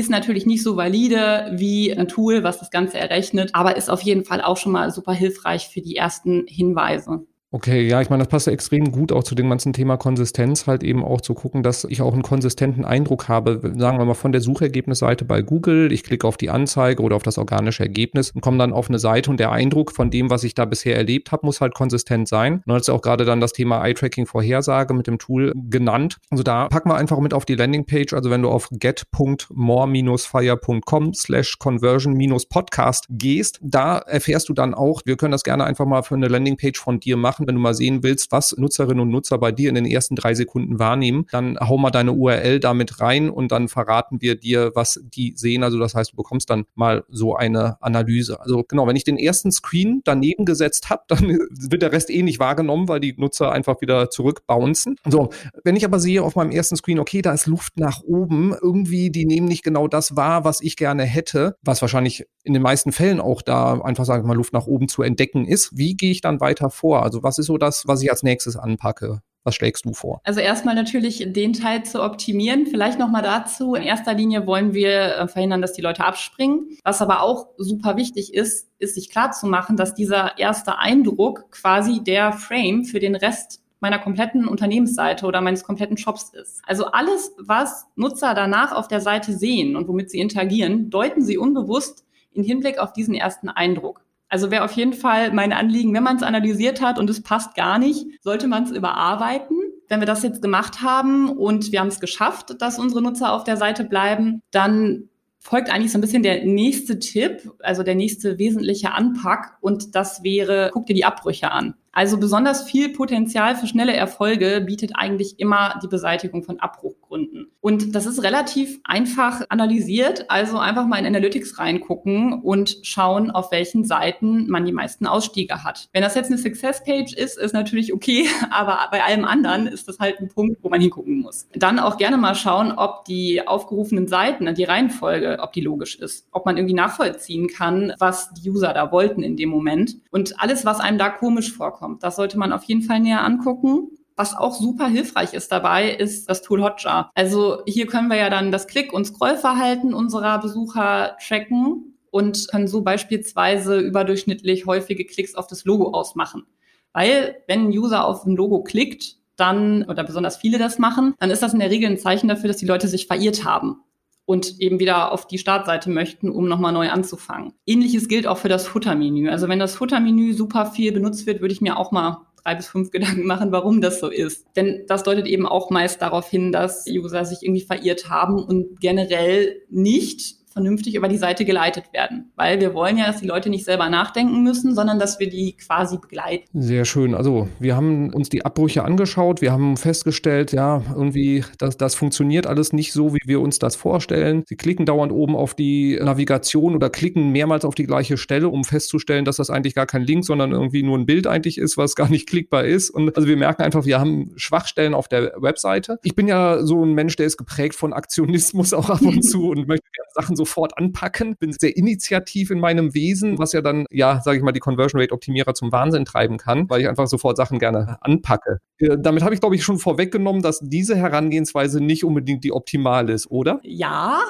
Ist 0.00 0.08
natürlich 0.08 0.46
nicht 0.46 0.62
so 0.62 0.78
valide 0.78 1.52
wie 1.52 1.92
ein 1.92 2.08
Tool, 2.08 2.42
was 2.42 2.58
das 2.58 2.70
Ganze 2.70 2.96
errechnet, 2.96 3.50
aber 3.54 3.76
ist 3.76 3.90
auf 3.90 4.00
jeden 4.00 4.24
Fall 4.24 4.40
auch 4.40 4.56
schon 4.56 4.72
mal 4.72 4.90
super 4.90 5.12
hilfreich 5.12 5.68
für 5.68 5.82
die 5.82 5.94
ersten 5.94 6.46
Hinweise. 6.46 7.26
Okay, 7.52 7.88
ja, 7.88 8.00
ich 8.00 8.10
meine, 8.10 8.22
das 8.22 8.28
passt 8.28 8.46
ja 8.46 8.52
extrem 8.52 8.92
gut 8.92 9.10
auch 9.10 9.24
zu 9.24 9.34
dem 9.34 9.50
ganzen 9.50 9.72
Thema 9.72 9.96
Konsistenz, 9.96 10.68
halt 10.68 10.84
eben 10.84 11.04
auch 11.04 11.20
zu 11.20 11.34
gucken, 11.34 11.64
dass 11.64 11.82
ich 11.82 12.00
auch 12.00 12.12
einen 12.12 12.22
konsistenten 12.22 12.84
Eindruck 12.84 13.28
habe, 13.28 13.60
sagen 13.76 13.98
wir 13.98 14.04
mal 14.04 14.14
von 14.14 14.30
der 14.30 14.40
Suchergebnisseite 14.40 15.24
bei 15.24 15.42
Google, 15.42 15.90
ich 15.90 16.04
klicke 16.04 16.28
auf 16.28 16.36
die 16.36 16.48
Anzeige 16.48 17.02
oder 17.02 17.16
auf 17.16 17.24
das 17.24 17.38
organische 17.38 17.82
Ergebnis 17.82 18.30
und 18.30 18.40
komme 18.40 18.58
dann 18.58 18.72
auf 18.72 18.88
eine 18.88 19.00
Seite 19.00 19.30
und 19.30 19.40
der 19.40 19.50
Eindruck 19.50 19.90
von 19.90 20.12
dem, 20.12 20.30
was 20.30 20.44
ich 20.44 20.54
da 20.54 20.64
bisher 20.64 20.96
erlebt 20.96 21.32
habe, 21.32 21.44
muss 21.44 21.60
halt 21.60 21.74
konsistent 21.74 22.28
sein. 22.28 22.62
Und 22.66 22.86
ja 22.86 22.94
auch 22.94 23.02
gerade 23.02 23.24
dann 23.24 23.40
das 23.40 23.52
Thema 23.52 23.84
Eye-Tracking-Vorhersage 23.84 24.94
mit 24.94 25.08
dem 25.08 25.18
Tool 25.18 25.52
genannt. 25.56 26.18
Also 26.30 26.44
da 26.44 26.68
packen 26.68 26.88
wir 26.88 26.94
einfach 26.94 27.18
mit 27.18 27.34
auf 27.34 27.46
die 27.46 27.56
Landingpage, 27.56 28.14
also 28.14 28.30
wenn 28.30 28.42
du 28.42 28.48
auf 28.48 28.68
get.more-fire.com 28.70 31.14
slash 31.14 31.58
conversion-podcast 31.58 33.06
gehst, 33.10 33.58
da 33.60 33.98
erfährst 33.98 34.48
du 34.48 34.52
dann 34.52 34.72
auch, 34.72 35.02
wir 35.04 35.16
können 35.16 35.32
das 35.32 35.42
gerne 35.42 35.64
einfach 35.64 35.86
mal 35.86 36.02
für 36.02 36.14
eine 36.14 36.28
Landingpage 36.28 36.78
von 36.78 37.00
dir 37.00 37.16
machen, 37.16 37.39
machen, 37.40 37.46
wenn 37.46 37.54
du 37.54 37.60
mal 37.60 37.74
sehen 37.74 38.02
willst, 38.02 38.30
was 38.32 38.56
Nutzerinnen 38.56 39.00
und 39.00 39.10
Nutzer 39.10 39.38
bei 39.38 39.52
dir 39.52 39.68
in 39.68 39.74
den 39.74 39.86
ersten 39.86 40.14
drei 40.14 40.34
Sekunden 40.34 40.78
wahrnehmen, 40.78 41.26
dann 41.30 41.58
hau 41.58 41.78
mal 41.78 41.90
deine 41.90 42.12
URL 42.12 42.60
damit 42.60 43.00
rein 43.00 43.30
und 43.30 43.50
dann 43.52 43.68
verraten 43.68 44.20
wir 44.20 44.36
dir, 44.36 44.72
was 44.74 45.00
die 45.02 45.32
sehen. 45.36 45.62
Also 45.62 45.78
das 45.78 45.94
heißt, 45.94 46.12
du 46.12 46.16
bekommst 46.16 46.50
dann 46.50 46.64
mal 46.74 47.04
so 47.08 47.34
eine 47.34 47.80
Analyse. 47.82 48.40
Also 48.40 48.64
genau, 48.66 48.86
wenn 48.86 48.96
ich 48.96 49.04
den 49.04 49.16
ersten 49.16 49.50
Screen 49.50 50.02
daneben 50.04 50.44
gesetzt 50.44 50.90
habe, 50.90 51.02
dann 51.08 51.38
wird 51.50 51.82
der 51.82 51.92
Rest 51.92 52.10
eh 52.10 52.22
nicht 52.22 52.38
wahrgenommen, 52.38 52.88
weil 52.88 53.00
die 53.00 53.14
Nutzer 53.16 53.52
einfach 53.52 53.80
wieder 53.80 54.10
zurückbouncen. 54.10 54.96
So, 55.08 55.30
wenn 55.64 55.76
ich 55.76 55.84
aber 55.84 55.98
sehe 55.98 56.22
auf 56.22 56.36
meinem 56.36 56.50
ersten 56.50 56.76
Screen, 56.76 56.98
okay, 56.98 57.22
da 57.22 57.32
ist 57.32 57.46
Luft 57.46 57.78
nach 57.78 58.02
oben, 58.02 58.54
irgendwie, 58.60 59.10
die 59.10 59.24
nehmen 59.24 59.48
nicht 59.48 59.62
genau 59.62 59.88
das 59.88 60.16
wahr, 60.16 60.44
was 60.44 60.60
ich 60.60 60.76
gerne 60.76 61.04
hätte, 61.04 61.56
was 61.62 61.80
wahrscheinlich 61.80 62.26
in 62.42 62.52
den 62.52 62.62
meisten 62.62 62.92
Fällen 62.92 63.20
auch 63.20 63.42
da 63.42 63.80
einfach, 63.80 64.04
sagen 64.04 64.24
wir 64.24 64.28
mal, 64.28 64.36
Luft 64.36 64.52
nach 64.52 64.66
oben 64.66 64.88
zu 64.88 65.02
entdecken 65.02 65.46
ist. 65.46 65.76
Wie 65.76 65.94
gehe 65.94 66.10
ich 66.10 66.20
dann 66.20 66.40
weiter 66.40 66.70
vor? 66.70 67.02
Also 67.02 67.22
was 67.22 67.29
was 67.30 67.38
ist 67.38 67.46
so 67.46 67.58
das, 67.58 67.86
was 67.86 68.02
ich 68.02 68.10
als 68.10 68.24
nächstes 68.24 68.56
anpacke? 68.56 69.22
Was 69.44 69.54
schlägst 69.54 69.84
du 69.84 69.92
vor? 69.92 70.20
Also 70.24 70.40
erstmal 70.40 70.74
natürlich 70.74 71.24
den 71.32 71.52
Teil 71.52 71.84
zu 71.84 72.02
optimieren. 72.02 72.66
Vielleicht 72.66 72.98
nochmal 72.98 73.22
dazu. 73.22 73.76
In 73.76 73.84
erster 73.84 74.14
Linie 74.14 74.48
wollen 74.48 74.74
wir 74.74 75.16
äh, 75.16 75.28
verhindern, 75.28 75.62
dass 75.62 75.72
die 75.72 75.80
Leute 75.80 76.04
abspringen. 76.04 76.76
Was 76.82 77.00
aber 77.00 77.22
auch 77.22 77.46
super 77.56 77.96
wichtig 77.96 78.34
ist, 78.34 78.68
ist 78.80 78.96
sich 78.96 79.10
klar 79.10 79.30
zu 79.30 79.46
machen, 79.46 79.76
dass 79.76 79.94
dieser 79.94 80.38
erste 80.38 80.78
Eindruck 80.78 81.52
quasi 81.52 82.02
der 82.02 82.32
Frame 82.32 82.84
für 82.84 82.98
den 82.98 83.14
Rest 83.14 83.62
meiner 83.78 84.00
kompletten 84.00 84.48
Unternehmensseite 84.48 85.24
oder 85.24 85.40
meines 85.40 85.62
kompletten 85.62 85.96
Shops 85.96 86.32
ist. 86.34 86.62
Also 86.66 86.86
alles, 86.86 87.32
was 87.38 87.86
Nutzer 87.94 88.34
danach 88.34 88.72
auf 88.72 88.88
der 88.88 89.00
Seite 89.00 89.32
sehen 89.32 89.76
und 89.76 89.86
womit 89.86 90.10
sie 90.10 90.18
interagieren, 90.18 90.90
deuten 90.90 91.22
sie 91.22 91.38
unbewusst 91.38 92.04
in 92.32 92.42
Hinblick 92.42 92.78
auf 92.78 92.92
diesen 92.92 93.14
ersten 93.14 93.48
Eindruck. 93.48 94.02
Also 94.30 94.50
wäre 94.50 94.64
auf 94.64 94.72
jeden 94.72 94.92
Fall 94.92 95.32
mein 95.32 95.52
Anliegen, 95.52 95.92
wenn 95.92 96.04
man 96.04 96.16
es 96.16 96.22
analysiert 96.22 96.80
hat 96.80 96.98
und 96.98 97.10
es 97.10 97.22
passt 97.22 97.54
gar 97.54 97.78
nicht, 97.78 98.06
sollte 98.22 98.46
man 98.48 98.62
es 98.64 98.70
überarbeiten. 98.70 99.58
Wenn 99.88 100.00
wir 100.00 100.06
das 100.06 100.22
jetzt 100.22 100.40
gemacht 100.40 100.82
haben 100.82 101.28
und 101.28 101.72
wir 101.72 101.80
haben 101.80 101.88
es 101.88 101.98
geschafft, 101.98 102.62
dass 102.62 102.78
unsere 102.78 103.02
Nutzer 103.02 103.32
auf 103.32 103.42
der 103.42 103.56
Seite 103.56 103.84
bleiben, 103.84 104.40
dann 104.52 105.08
folgt 105.40 105.68
eigentlich 105.68 105.90
so 105.90 105.98
ein 105.98 106.02
bisschen 106.02 106.22
der 106.22 106.44
nächste 106.44 107.00
Tipp, 107.00 107.50
also 107.60 107.82
der 107.82 107.96
nächste 107.96 108.38
wesentliche 108.38 108.92
Anpack 108.92 109.56
und 109.60 109.96
das 109.96 110.22
wäre, 110.22 110.70
guck 110.72 110.86
dir 110.86 110.94
die 110.94 111.04
Abbrüche 111.04 111.50
an. 111.50 111.74
Also 111.92 112.18
besonders 112.18 112.62
viel 112.62 112.90
Potenzial 112.90 113.56
für 113.56 113.66
schnelle 113.66 113.94
Erfolge 113.94 114.62
bietet 114.64 114.92
eigentlich 114.94 115.40
immer 115.40 115.78
die 115.82 115.88
Beseitigung 115.88 116.44
von 116.44 116.60
Abbruchgründen. 116.60 117.50
Und 117.60 117.94
das 117.94 118.06
ist 118.06 118.22
relativ 118.22 118.80
einfach 118.84 119.42
analysiert. 119.48 120.30
Also 120.30 120.58
einfach 120.58 120.86
mal 120.86 120.98
in 120.98 121.06
Analytics 121.06 121.58
reingucken 121.58 122.42
und 122.42 122.78
schauen, 122.82 123.30
auf 123.30 123.50
welchen 123.50 123.84
Seiten 123.84 124.48
man 124.48 124.64
die 124.64 124.72
meisten 124.72 125.06
Ausstiege 125.06 125.64
hat. 125.64 125.88
Wenn 125.92 126.02
das 126.02 126.14
jetzt 126.14 126.28
eine 126.28 126.38
Success 126.38 126.82
Page 126.84 127.12
ist, 127.12 127.38
ist 127.38 127.52
natürlich 127.52 127.92
okay, 127.92 128.28
aber 128.50 128.78
bei 128.90 129.02
allem 129.02 129.24
anderen 129.24 129.66
ist 129.66 129.88
das 129.88 129.98
halt 129.98 130.20
ein 130.20 130.28
Punkt, 130.28 130.62
wo 130.62 130.68
man 130.68 130.80
hingucken 130.80 131.20
muss. 131.20 131.48
Dann 131.54 131.78
auch 131.78 131.96
gerne 131.96 132.16
mal 132.16 132.34
schauen, 132.34 132.72
ob 132.72 133.04
die 133.04 133.46
aufgerufenen 133.46 134.06
Seiten, 134.06 134.54
die 134.54 134.64
Reihenfolge, 134.64 135.38
ob 135.40 135.52
die 135.52 135.60
logisch 135.60 135.96
ist, 135.96 136.28
ob 136.30 136.46
man 136.46 136.56
irgendwie 136.56 136.74
nachvollziehen 136.74 137.48
kann, 137.48 137.92
was 137.98 138.32
die 138.34 138.48
User 138.48 138.72
da 138.72 138.92
wollten 138.92 139.22
in 139.22 139.36
dem 139.36 139.48
Moment. 139.48 139.96
Und 140.10 140.40
alles, 140.40 140.64
was 140.64 140.80
einem 140.80 140.98
da 140.98 141.08
komisch 141.08 141.52
vorkommt, 141.52 141.79
vorkommt. 141.80 142.02
Das 142.02 142.16
sollte 142.16 142.38
man 142.38 142.52
auf 142.52 142.64
jeden 142.64 142.82
Fall 142.82 143.00
näher 143.00 143.24
angucken. 143.24 143.90
Was 144.16 144.36
auch 144.36 144.54
super 144.54 144.86
hilfreich 144.86 145.32
ist 145.32 145.50
dabei, 145.50 145.90
ist 145.90 146.28
das 146.28 146.42
Tool 146.42 146.62
Hotjar. 146.62 147.10
Also 147.14 147.62
hier 147.66 147.86
können 147.86 148.08
wir 148.08 148.16
ja 148.16 148.28
dann 148.28 148.52
das 148.52 148.66
Klick- 148.66 148.92
und 148.92 149.06
Scrollverhalten 149.06 149.94
unserer 149.94 150.38
Besucher 150.38 151.16
tracken 151.26 151.96
und 152.10 152.48
können 152.50 152.68
so 152.68 152.82
beispielsweise 152.82 153.78
überdurchschnittlich 153.78 154.66
häufige 154.66 155.06
Klicks 155.06 155.34
auf 155.34 155.46
das 155.46 155.64
Logo 155.64 155.92
ausmachen. 155.92 156.44
Weil 156.92 157.36
wenn 157.46 157.68
ein 157.68 157.70
User 157.70 158.04
auf 158.04 158.26
ein 158.26 158.36
Logo 158.36 158.62
klickt, 158.62 159.16
dann, 159.36 159.84
oder 159.84 160.04
besonders 160.04 160.36
viele 160.36 160.58
das 160.58 160.78
machen, 160.78 161.14
dann 161.18 161.30
ist 161.30 161.42
das 161.42 161.54
in 161.54 161.60
der 161.60 161.70
Regel 161.70 161.88
ein 161.88 161.98
Zeichen 161.98 162.28
dafür, 162.28 162.48
dass 162.48 162.58
die 162.58 162.66
Leute 162.66 162.88
sich 162.88 163.06
verirrt 163.06 163.44
haben 163.46 163.82
und 164.30 164.60
eben 164.60 164.78
wieder 164.78 165.10
auf 165.10 165.26
die 165.26 165.38
Startseite 165.38 165.90
möchten, 165.90 166.30
um 166.30 166.46
nochmal 166.46 166.72
neu 166.72 166.88
anzufangen. 166.90 167.52
Ähnliches 167.66 168.06
gilt 168.06 168.28
auch 168.28 168.38
für 168.38 168.48
das 168.48 168.64
Futtermenü. 168.64 169.28
Also 169.28 169.48
wenn 169.48 169.58
das 169.58 169.74
Futtermenü 169.74 170.34
super 170.34 170.66
viel 170.66 170.92
benutzt 170.92 171.26
wird, 171.26 171.40
würde 171.40 171.52
ich 171.52 171.60
mir 171.60 171.76
auch 171.76 171.90
mal 171.90 172.18
drei 172.44 172.54
bis 172.54 172.68
fünf 172.68 172.90
Gedanken 172.92 173.26
machen, 173.26 173.50
warum 173.50 173.80
das 173.80 173.98
so 173.98 174.08
ist. 174.08 174.46
Denn 174.54 174.84
das 174.86 175.02
deutet 175.02 175.26
eben 175.26 175.46
auch 175.46 175.70
meist 175.70 176.00
darauf 176.00 176.30
hin, 176.30 176.52
dass 176.52 176.86
User 176.86 177.24
sich 177.24 177.42
irgendwie 177.42 177.62
verirrt 177.62 178.08
haben 178.08 178.40
und 178.40 178.78
generell 178.80 179.62
nicht 179.68 180.36
vernünftig 180.52 180.94
über 180.94 181.08
die 181.08 181.16
Seite 181.16 181.44
geleitet 181.44 181.92
werden. 181.92 182.30
Weil 182.36 182.60
wir 182.60 182.74
wollen 182.74 182.98
ja, 182.98 183.06
dass 183.06 183.20
die 183.20 183.26
Leute 183.26 183.50
nicht 183.50 183.64
selber 183.64 183.88
nachdenken 183.88 184.42
müssen, 184.42 184.74
sondern 184.74 184.98
dass 184.98 185.20
wir 185.20 185.28
die 185.28 185.56
quasi 185.56 185.98
begleiten. 185.98 186.46
Sehr 186.60 186.84
schön. 186.84 187.14
Also 187.14 187.48
wir 187.58 187.76
haben 187.76 188.12
uns 188.12 188.28
die 188.28 188.44
Abbrüche 188.44 188.84
angeschaut. 188.84 189.40
Wir 189.40 189.52
haben 189.52 189.76
festgestellt, 189.76 190.52
ja, 190.52 190.82
irgendwie, 190.90 191.44
das, 191.58 191.76
das 191.76 191.94
funktioniert 191.94 192.46
alles 192.46 192.72
nicht 192.72 192.92
so, 192.92 193.14
wie 193.14 193.20
wir 193.26 193.40
uns 193.40 193.58
das 193.58 193.76
vorstellen. 193.76 194.42
Sie 194.46 194.56
klicken 194.56 194.86
dauernd 194.86 195.12
oben 195.12 195.36
auf 195.36 195.54
die 195.54 195.98
Navigation 196.02 196.74
oder 196.74 196.90
klicken 196.90 197.30
mehrmals 197.30 197.64
auf 197.64 197.74
die 197.74 197.86
gleiche 197.86 198.16
Stelle, 198.16 198.48
um 198.48 198.64
festzustellen, 198.64 199.24
dass 199.24 199.36
das 199.36 199.50
eigentlich 199.50 199.74
gar 199.74 199.86
kein 199.86 200.02
Link, 200.02 200.24
sondern 200.24 200.52
irgendwie 200.52 200.82
nur 200.82 200.98
ein 200.98 201.06
Bild 201.06 201.26
eigentlich 201.26 201.58
ist, 201.58 201.76
was 201.76 201.94
gar 201.94 202.08
nicht 202.08 202.28
klickbar 202.28 202.64
ist. 202.64 202.90
Und 202.90 203.16
also 203.16 203.28
wir 203.28 203.36
merken 203.36 203.62
einfach, 203.62 203.84
wir 203.84 204.00
haben 204.00 204.32
Schwachstellen 204.36 204.94
auf 204.94 205.08
der 205.08 205.32
Webseite. 205.36 205.98
Ich 206.02 206.16
bin 206.16 206.26
ja 206.26 206.64
so 206.64 206.84
ein 206.84 206.94
Mensch, 206.94 207.16
der 207.16 207.26
ist 207.26 207.36
geprägt 207.36 207.74
von 207.74 207.92
Aktionismus 207.92 208.74
auch 208.74 208.90
ab 208.90 209.02
und 209.02 209.22
zu 209.22 209.50
und 209.50 209.68
möchte 209.68 209.84
Sachen 210.14 210.36
sofort 210.40 210.78
anpacken. 210.78 211.36
Bin 211.36 211.52
sehr 211.52 211.76
initiativ 211.76 212.50
in 212.50 212.60
meinem 212.60 212.94
Wesen, 212.94 213.38
was 213.38 213.52
ja 213.52 213.60
dann, 213.60 213.86
ja, 213.90 214.20
sage 214.22 214.38
ich 214.38 214.42
mal, 214.42 214.52
die 214.52 214.60
Conversion 214.60 215.00
Rate 215.00 215.12
Optimierer 215.12 215.54
zum 215.54 215.70
Wahnsinn 215.70 216.04
treiben 216.04 216.38
kann, 216.38 216.68
weil 216.70 216.80
ich 216.80 216.88
einfach 216.88 217.06
sofort 217.06 217.36
Sachen 217.36 217.58
gerne 217.58 217.98
anpacke. 218.00 218.60
Äh, 218.78 218.96
damit 218.98 219.22
habe 219.22 219.34
ich, 219.34 219.40
glaube 219.40 219.54
ich, 219.54 219.62
schon 219.62 219.78
vorweggenommen, 219.78 220.42
dass 220.42 220.60
diese 220.60 220.96
Herangehensweise 220.96 221.82
nicht 221.82 222.04
unbedingt 222.04 222.42
die 222.44 222.52
optimale 222.52 223.12
ist, 223.12 223.30
oder? 223.30 223.60
Ja, 223.62 224.20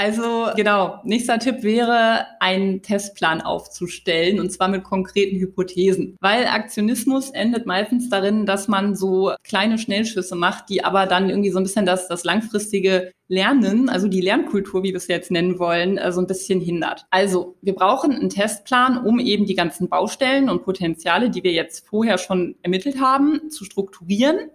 also 0.00 0.46
genau, 0.56 0.98
nächster 1.04 1.38
Tipp 1.38 1.62
wäre, 1.62 2.24
einen 2.40 2.80
Testplan 2.80 3.42
aufzustellen 3.42 4.40
und 4.40 4.50
zwar 4.50 4.68
mit 4.68 4.82
konkreten 4.82 5.38
Hypothesen. 5.38 6.16
Weil 6.20 6.46
Aktionismus 6.46 7.28
endet 7.28 7.66
meistens 7.66 8.08
darin, 8.08 8.46
dass 8.46 8.66
man 8.66 8.96
so 8.96 9.34
kleine 9.44 9.76
Schnellschüsse 9.76 10.36
macht, 10.36 10.70
die 10.70 10.82
aber 10.82 11.04
dann 11.04 11.28
irgendwie 11.28 11.50
so 11.50 11.58
ein 11.58 11.64
bisschen 11.64 11.84
das, 11.84 12.08
das 12.08 12.24
langfristige 12.24 13.12
Lernen, 13.28 13.90
also 13.90 14.08
die 14.08 14.22
Lernkultur, 14.22 14.82
wie 14.82 14.88
wir 14.88 14.96
es 14.96 15.06
jetzt 15.06 15.30
nennen 15.30 15.58
wollen, 15.58 15.98
äh, 15.98 16.12
so 16.12 16.20
ein 16.22 16.26
bisschen 16.26 16.62
hindert. 16.62 17.04
Also 17.10 17.58
wir 17.60 17.74
brauchen 17.74 18.12
einen 18.12 18.30
Testplan, 18.30 19.04
um 19.04 19.18
eben 19.18 19.44
die 19.44 19.54
ganzen 19.54 19.90
Baustellen 19.90 20.48
und 20.48 20.64
Potenziale, 20.64 21.28
die 21.28 21.44
wir 21.44 21.52
jetzt 21.52 21.86
vorher 21.86 22.16
schon 22.16 22.56
ermittelt 22.62 23.02
haben, 23.02 23.50
zu 23.50 23.66
strukturieren 23.66 24.50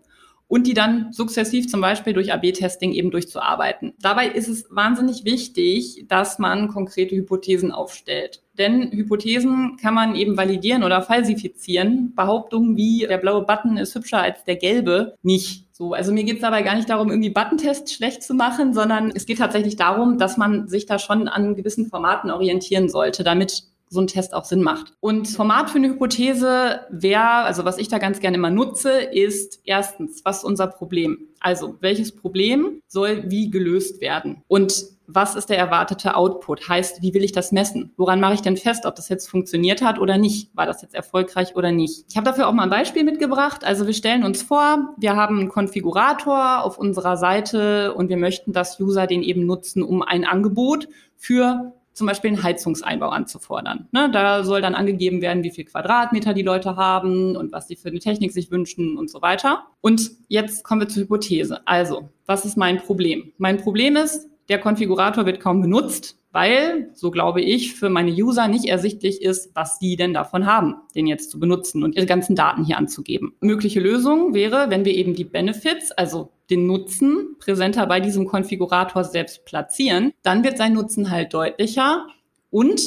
und 0.48 0.68
die 0.68 0.74
dann 0.74 1.12
sukzessiv 1.12 1.68
zum 1.68 1.82
Beispiel 1.82 2.14
durch 2.14 2.32
AB-Testing 2.32 2.94
eben 2.94 3.12
durchzuarbeiten. 3.12 3.94
Dabei 4.00 4.28
ist 4.28 4.48
es 4.48 4.66
wahnsinnig 4.70 5.26
wichtig, 5.26 6.06
dass 6.08 6.40
man 6.40 6.68
konkrete 6.68 7.16
Hypothesen 7.16 7.72
aufstellt. 7.72 8.42
Denn 8.58 8.92
Hypothesen 8.92 9.78
kann 9.82 9.94
man 9.94 10.16
eben 10.16 10.38
validieren 10.38 10.84
oder 10.84 11.02
falsifizieren. 11.02 12.14
Behauptungen 12.16 12.78
wie 12.78 13.06
der 13.08 13.18
blaue 13.18 13.46
Button 13.46 13.78
ist 13.78 13.96
hübscher 13.96 14.22
als 14.22 14.44
der 14.44 14.56
gelbe 14.56 15.16
nicht. 15.24 15.66
So, 15.74 15.94
also 15.94 16.14
mir 16.14 16.24
geht 16.24 16.36
es 16.36 16.42
dabei 16.42 16.62
gar 16.62 16.76
nicht 16.76 16.90
darum, 16.90 17.10
irgendwie 17.10 17.32
Buttontests 17.32 17.94
schlecht 17.94 18.24
zu 18.24 18.34
machen, 18.34 18.74
sondern 18.74 19.12
es 19.14 19.26
geht 19.26 19.40
tatsächlich 19.40 19.76
darum, 19.76 20.18
dass 20.18 20.38
man 20.38 20.70
sich 20.70 20.86
da 20.86 21.00
schon 21.00 21.28
an 21.28 21.56
gewissen 21.56 21.88
Formaten 21.88 22.32
orientieren 22.32 22.88
sollte, 22.88 23.26
damit 23.26 23.64
so 23.90 24.00
ein 24.00 24.08
Test 24.08 24.34
auch 24.34 24.46
Sinn 24.46 24.62
macht. 24.62 24.94
Und 25.00 25.28
Format 25.28 25.70
für 25.70 25.78
eine 25.78 25.90
Hypothese 25.90 26.82
wäre, 26.90 27.44
also 27.44 27.66
was 27.66 27.78
ich 27.78 27.88
da 27.88 27.98
ganz 27.98 28.20
gerne 28.20 28.38
immer 28.38 28.50
nutze, 28.50 28.92
ist 28.92 29.62
erstens, 29.64 30.24
was 30.24 30.40
ist 30.40 30.44
unser 30.44 30.68
Problem? 30.68 31.20
Also, 31.40 31.76
welches 31.80 32.16
Problem 32.16 32.82
soll 32.88 33.26
wie 33.28 33.50
gelöst 33.50 34.02
werden? 34.02 34.44
Und 34.48 34.96
was 35.08 35.36
ist 35.36 35.50
der 35.50 35.58
erwartete 35.58 36.16
Output? 36.16 36.68
Heißt, 36.68 37.02
wie 37.02 37.14
will 37.14 37.24
ich 37.24 37.32
das 37.32 37.52
messen? 37.52 37.94
Woran 37.98 38.20
mache 38.20 38.34
ich 38.34 38.42
denn 38.42 38.58
fest, 38.58 38.86
ob 38.86 38.96
das 38.96 39.10
jetzt 39.10 39.30
funktioniert 39.30 39.82
hat 39.82 40.00
oder 40.00 40.18
nicht? 40.18 40.50
War 40.56 40.66
das 40.66 40.82
jetzt 40.82 40.96
erfolgreich 40.96 41.56
oder 41.56 41.72
nicht? 41.72 42.06
Ich 42.10 42.18
habe 42.18 42.26
dafür 42.26 42.48
auch 42.48 42.54
mal 42.54 42.64
ein 42.64 42.70
Beispiel 42.70 43.04
mitgebracht. 43.04 43.64
Also 43.64 43.86
wir 43.86 43.94
stellen 43.94 44.24
uns 44.24 44.42
vor, 44.42 44.96
wir 44.98 45.16
haben 45.16 45.40
einen 45.40 45.50
Konfigurator 45.50 46.64
auf 46.64 46.78
unserer 46.78 47.18
Seite 47.18 47.94
und 47.94 48.10
wir 48.10 48.18
möchten, 48.18 48.52
dass 48.52 48.80
User 48.80 49.06
den 49.06 49.22
eben 49.22 49.46
nutzen, 49.46 49.84
um 49.84 50.02
ein 50.02 50.26
Angebot 50.26 50.88
für 51.16 51.74
zum 51.96 52.08
Beispiel 52.08 52.32
einen 52.32 52.44
Heizungseinbau 52.44 53.10
anzufordern. 53.10 53.88
Ne, 53.92 54.12
da 54.12 54.44
soll 54.44 54.62
dann 54.62 54.76
angegeben 54.76 55.22
werden, 55.22 55.44
wie 55.44 55.52
viel 55.52 55.66
Quadratmeter 55.66 56.34
die 56.34 56.44
Leute 56.44 56.76
haben 56.76 57.36
und 57.36 57.52
was 57.54 57.68
sie 57.68 57.78
für 57.78 57.88
eine 57.88 58.00
Technik 58.00 58.34
sich 58.34 58.52
wünschen 58.52 58.98
und 58.98 59.10
so 59.10 59.22
weiter. 59.22 59.64
Und 59.82 60.12
jetzt 60.28 60.64
kommen 60.64 60.82
wir 60.82 60.90
zur 60.90 61.04
Hypothese. 61.04 61.66
Also, 61.66 62.10
was 62.26 62.46
ist 62.46 62.58
mein 62.58 62.78
Problem? 62.78 63.32
Mein 63.38 63.58
Problem 63.58 63.96
ist, 63.96 64.28
der 64.50 64.60
Konfigurator 64.60 65.26
wird 65.26 65.40
kaum 65.40 65.62
genutzt, 65.62 66.20
weil, 66.36 66.90
so 66.94 67.12
glaube 67.12 67.40
ich, 67.42 67.76
für 67.76 67.90
meine 67.90 68.12
User 68.12 68.50
nicht 68.50 68.66
ersichtlich 68.66 69.22
ist, 69.22 69.56
was 69.56 69.80
sie 69.80 69.96
denn 69.96 70.14
davon 70.14 70.46
haben, 70.46 70.76
den 70.94 71.08
jetzt 71.08 71.32
zu 71.32 71.40
benutzen 71.40 71.82
und 71.82 71.96
ihre 71.96 72.06
ganzen 72.06 72.36
Daten 72.36 72.66
hier 72.66 72.78
anzugeben. 72.78 73.36
Mögliche 73.40 73.80
Lösung 73.80 74.34
wäre, 74.34 74.70
wenn 74.70 74.84
wir 74.84 74.94
eben 74.94 75.14
die 75.14 75.24
Benefits, 75.24 75.94
also 75.94 76.34
den 76.50 76.68
Nutzen 76.68 77.38
präsenter 77.40 77.88
bei 77.88 78.02
diesem 78.02 78.28
Konfigurator 78.28 79.06
selbst 79.06 79.46
platzieren, 79.46 80.12
dann 80.24 80.44
wird 80.44 80.58
sein 80.58 80.74
Nutzen 80.74 81.10
halt 81.10 81.34
deutlicher 81.34 82.06
und 82.52 82.82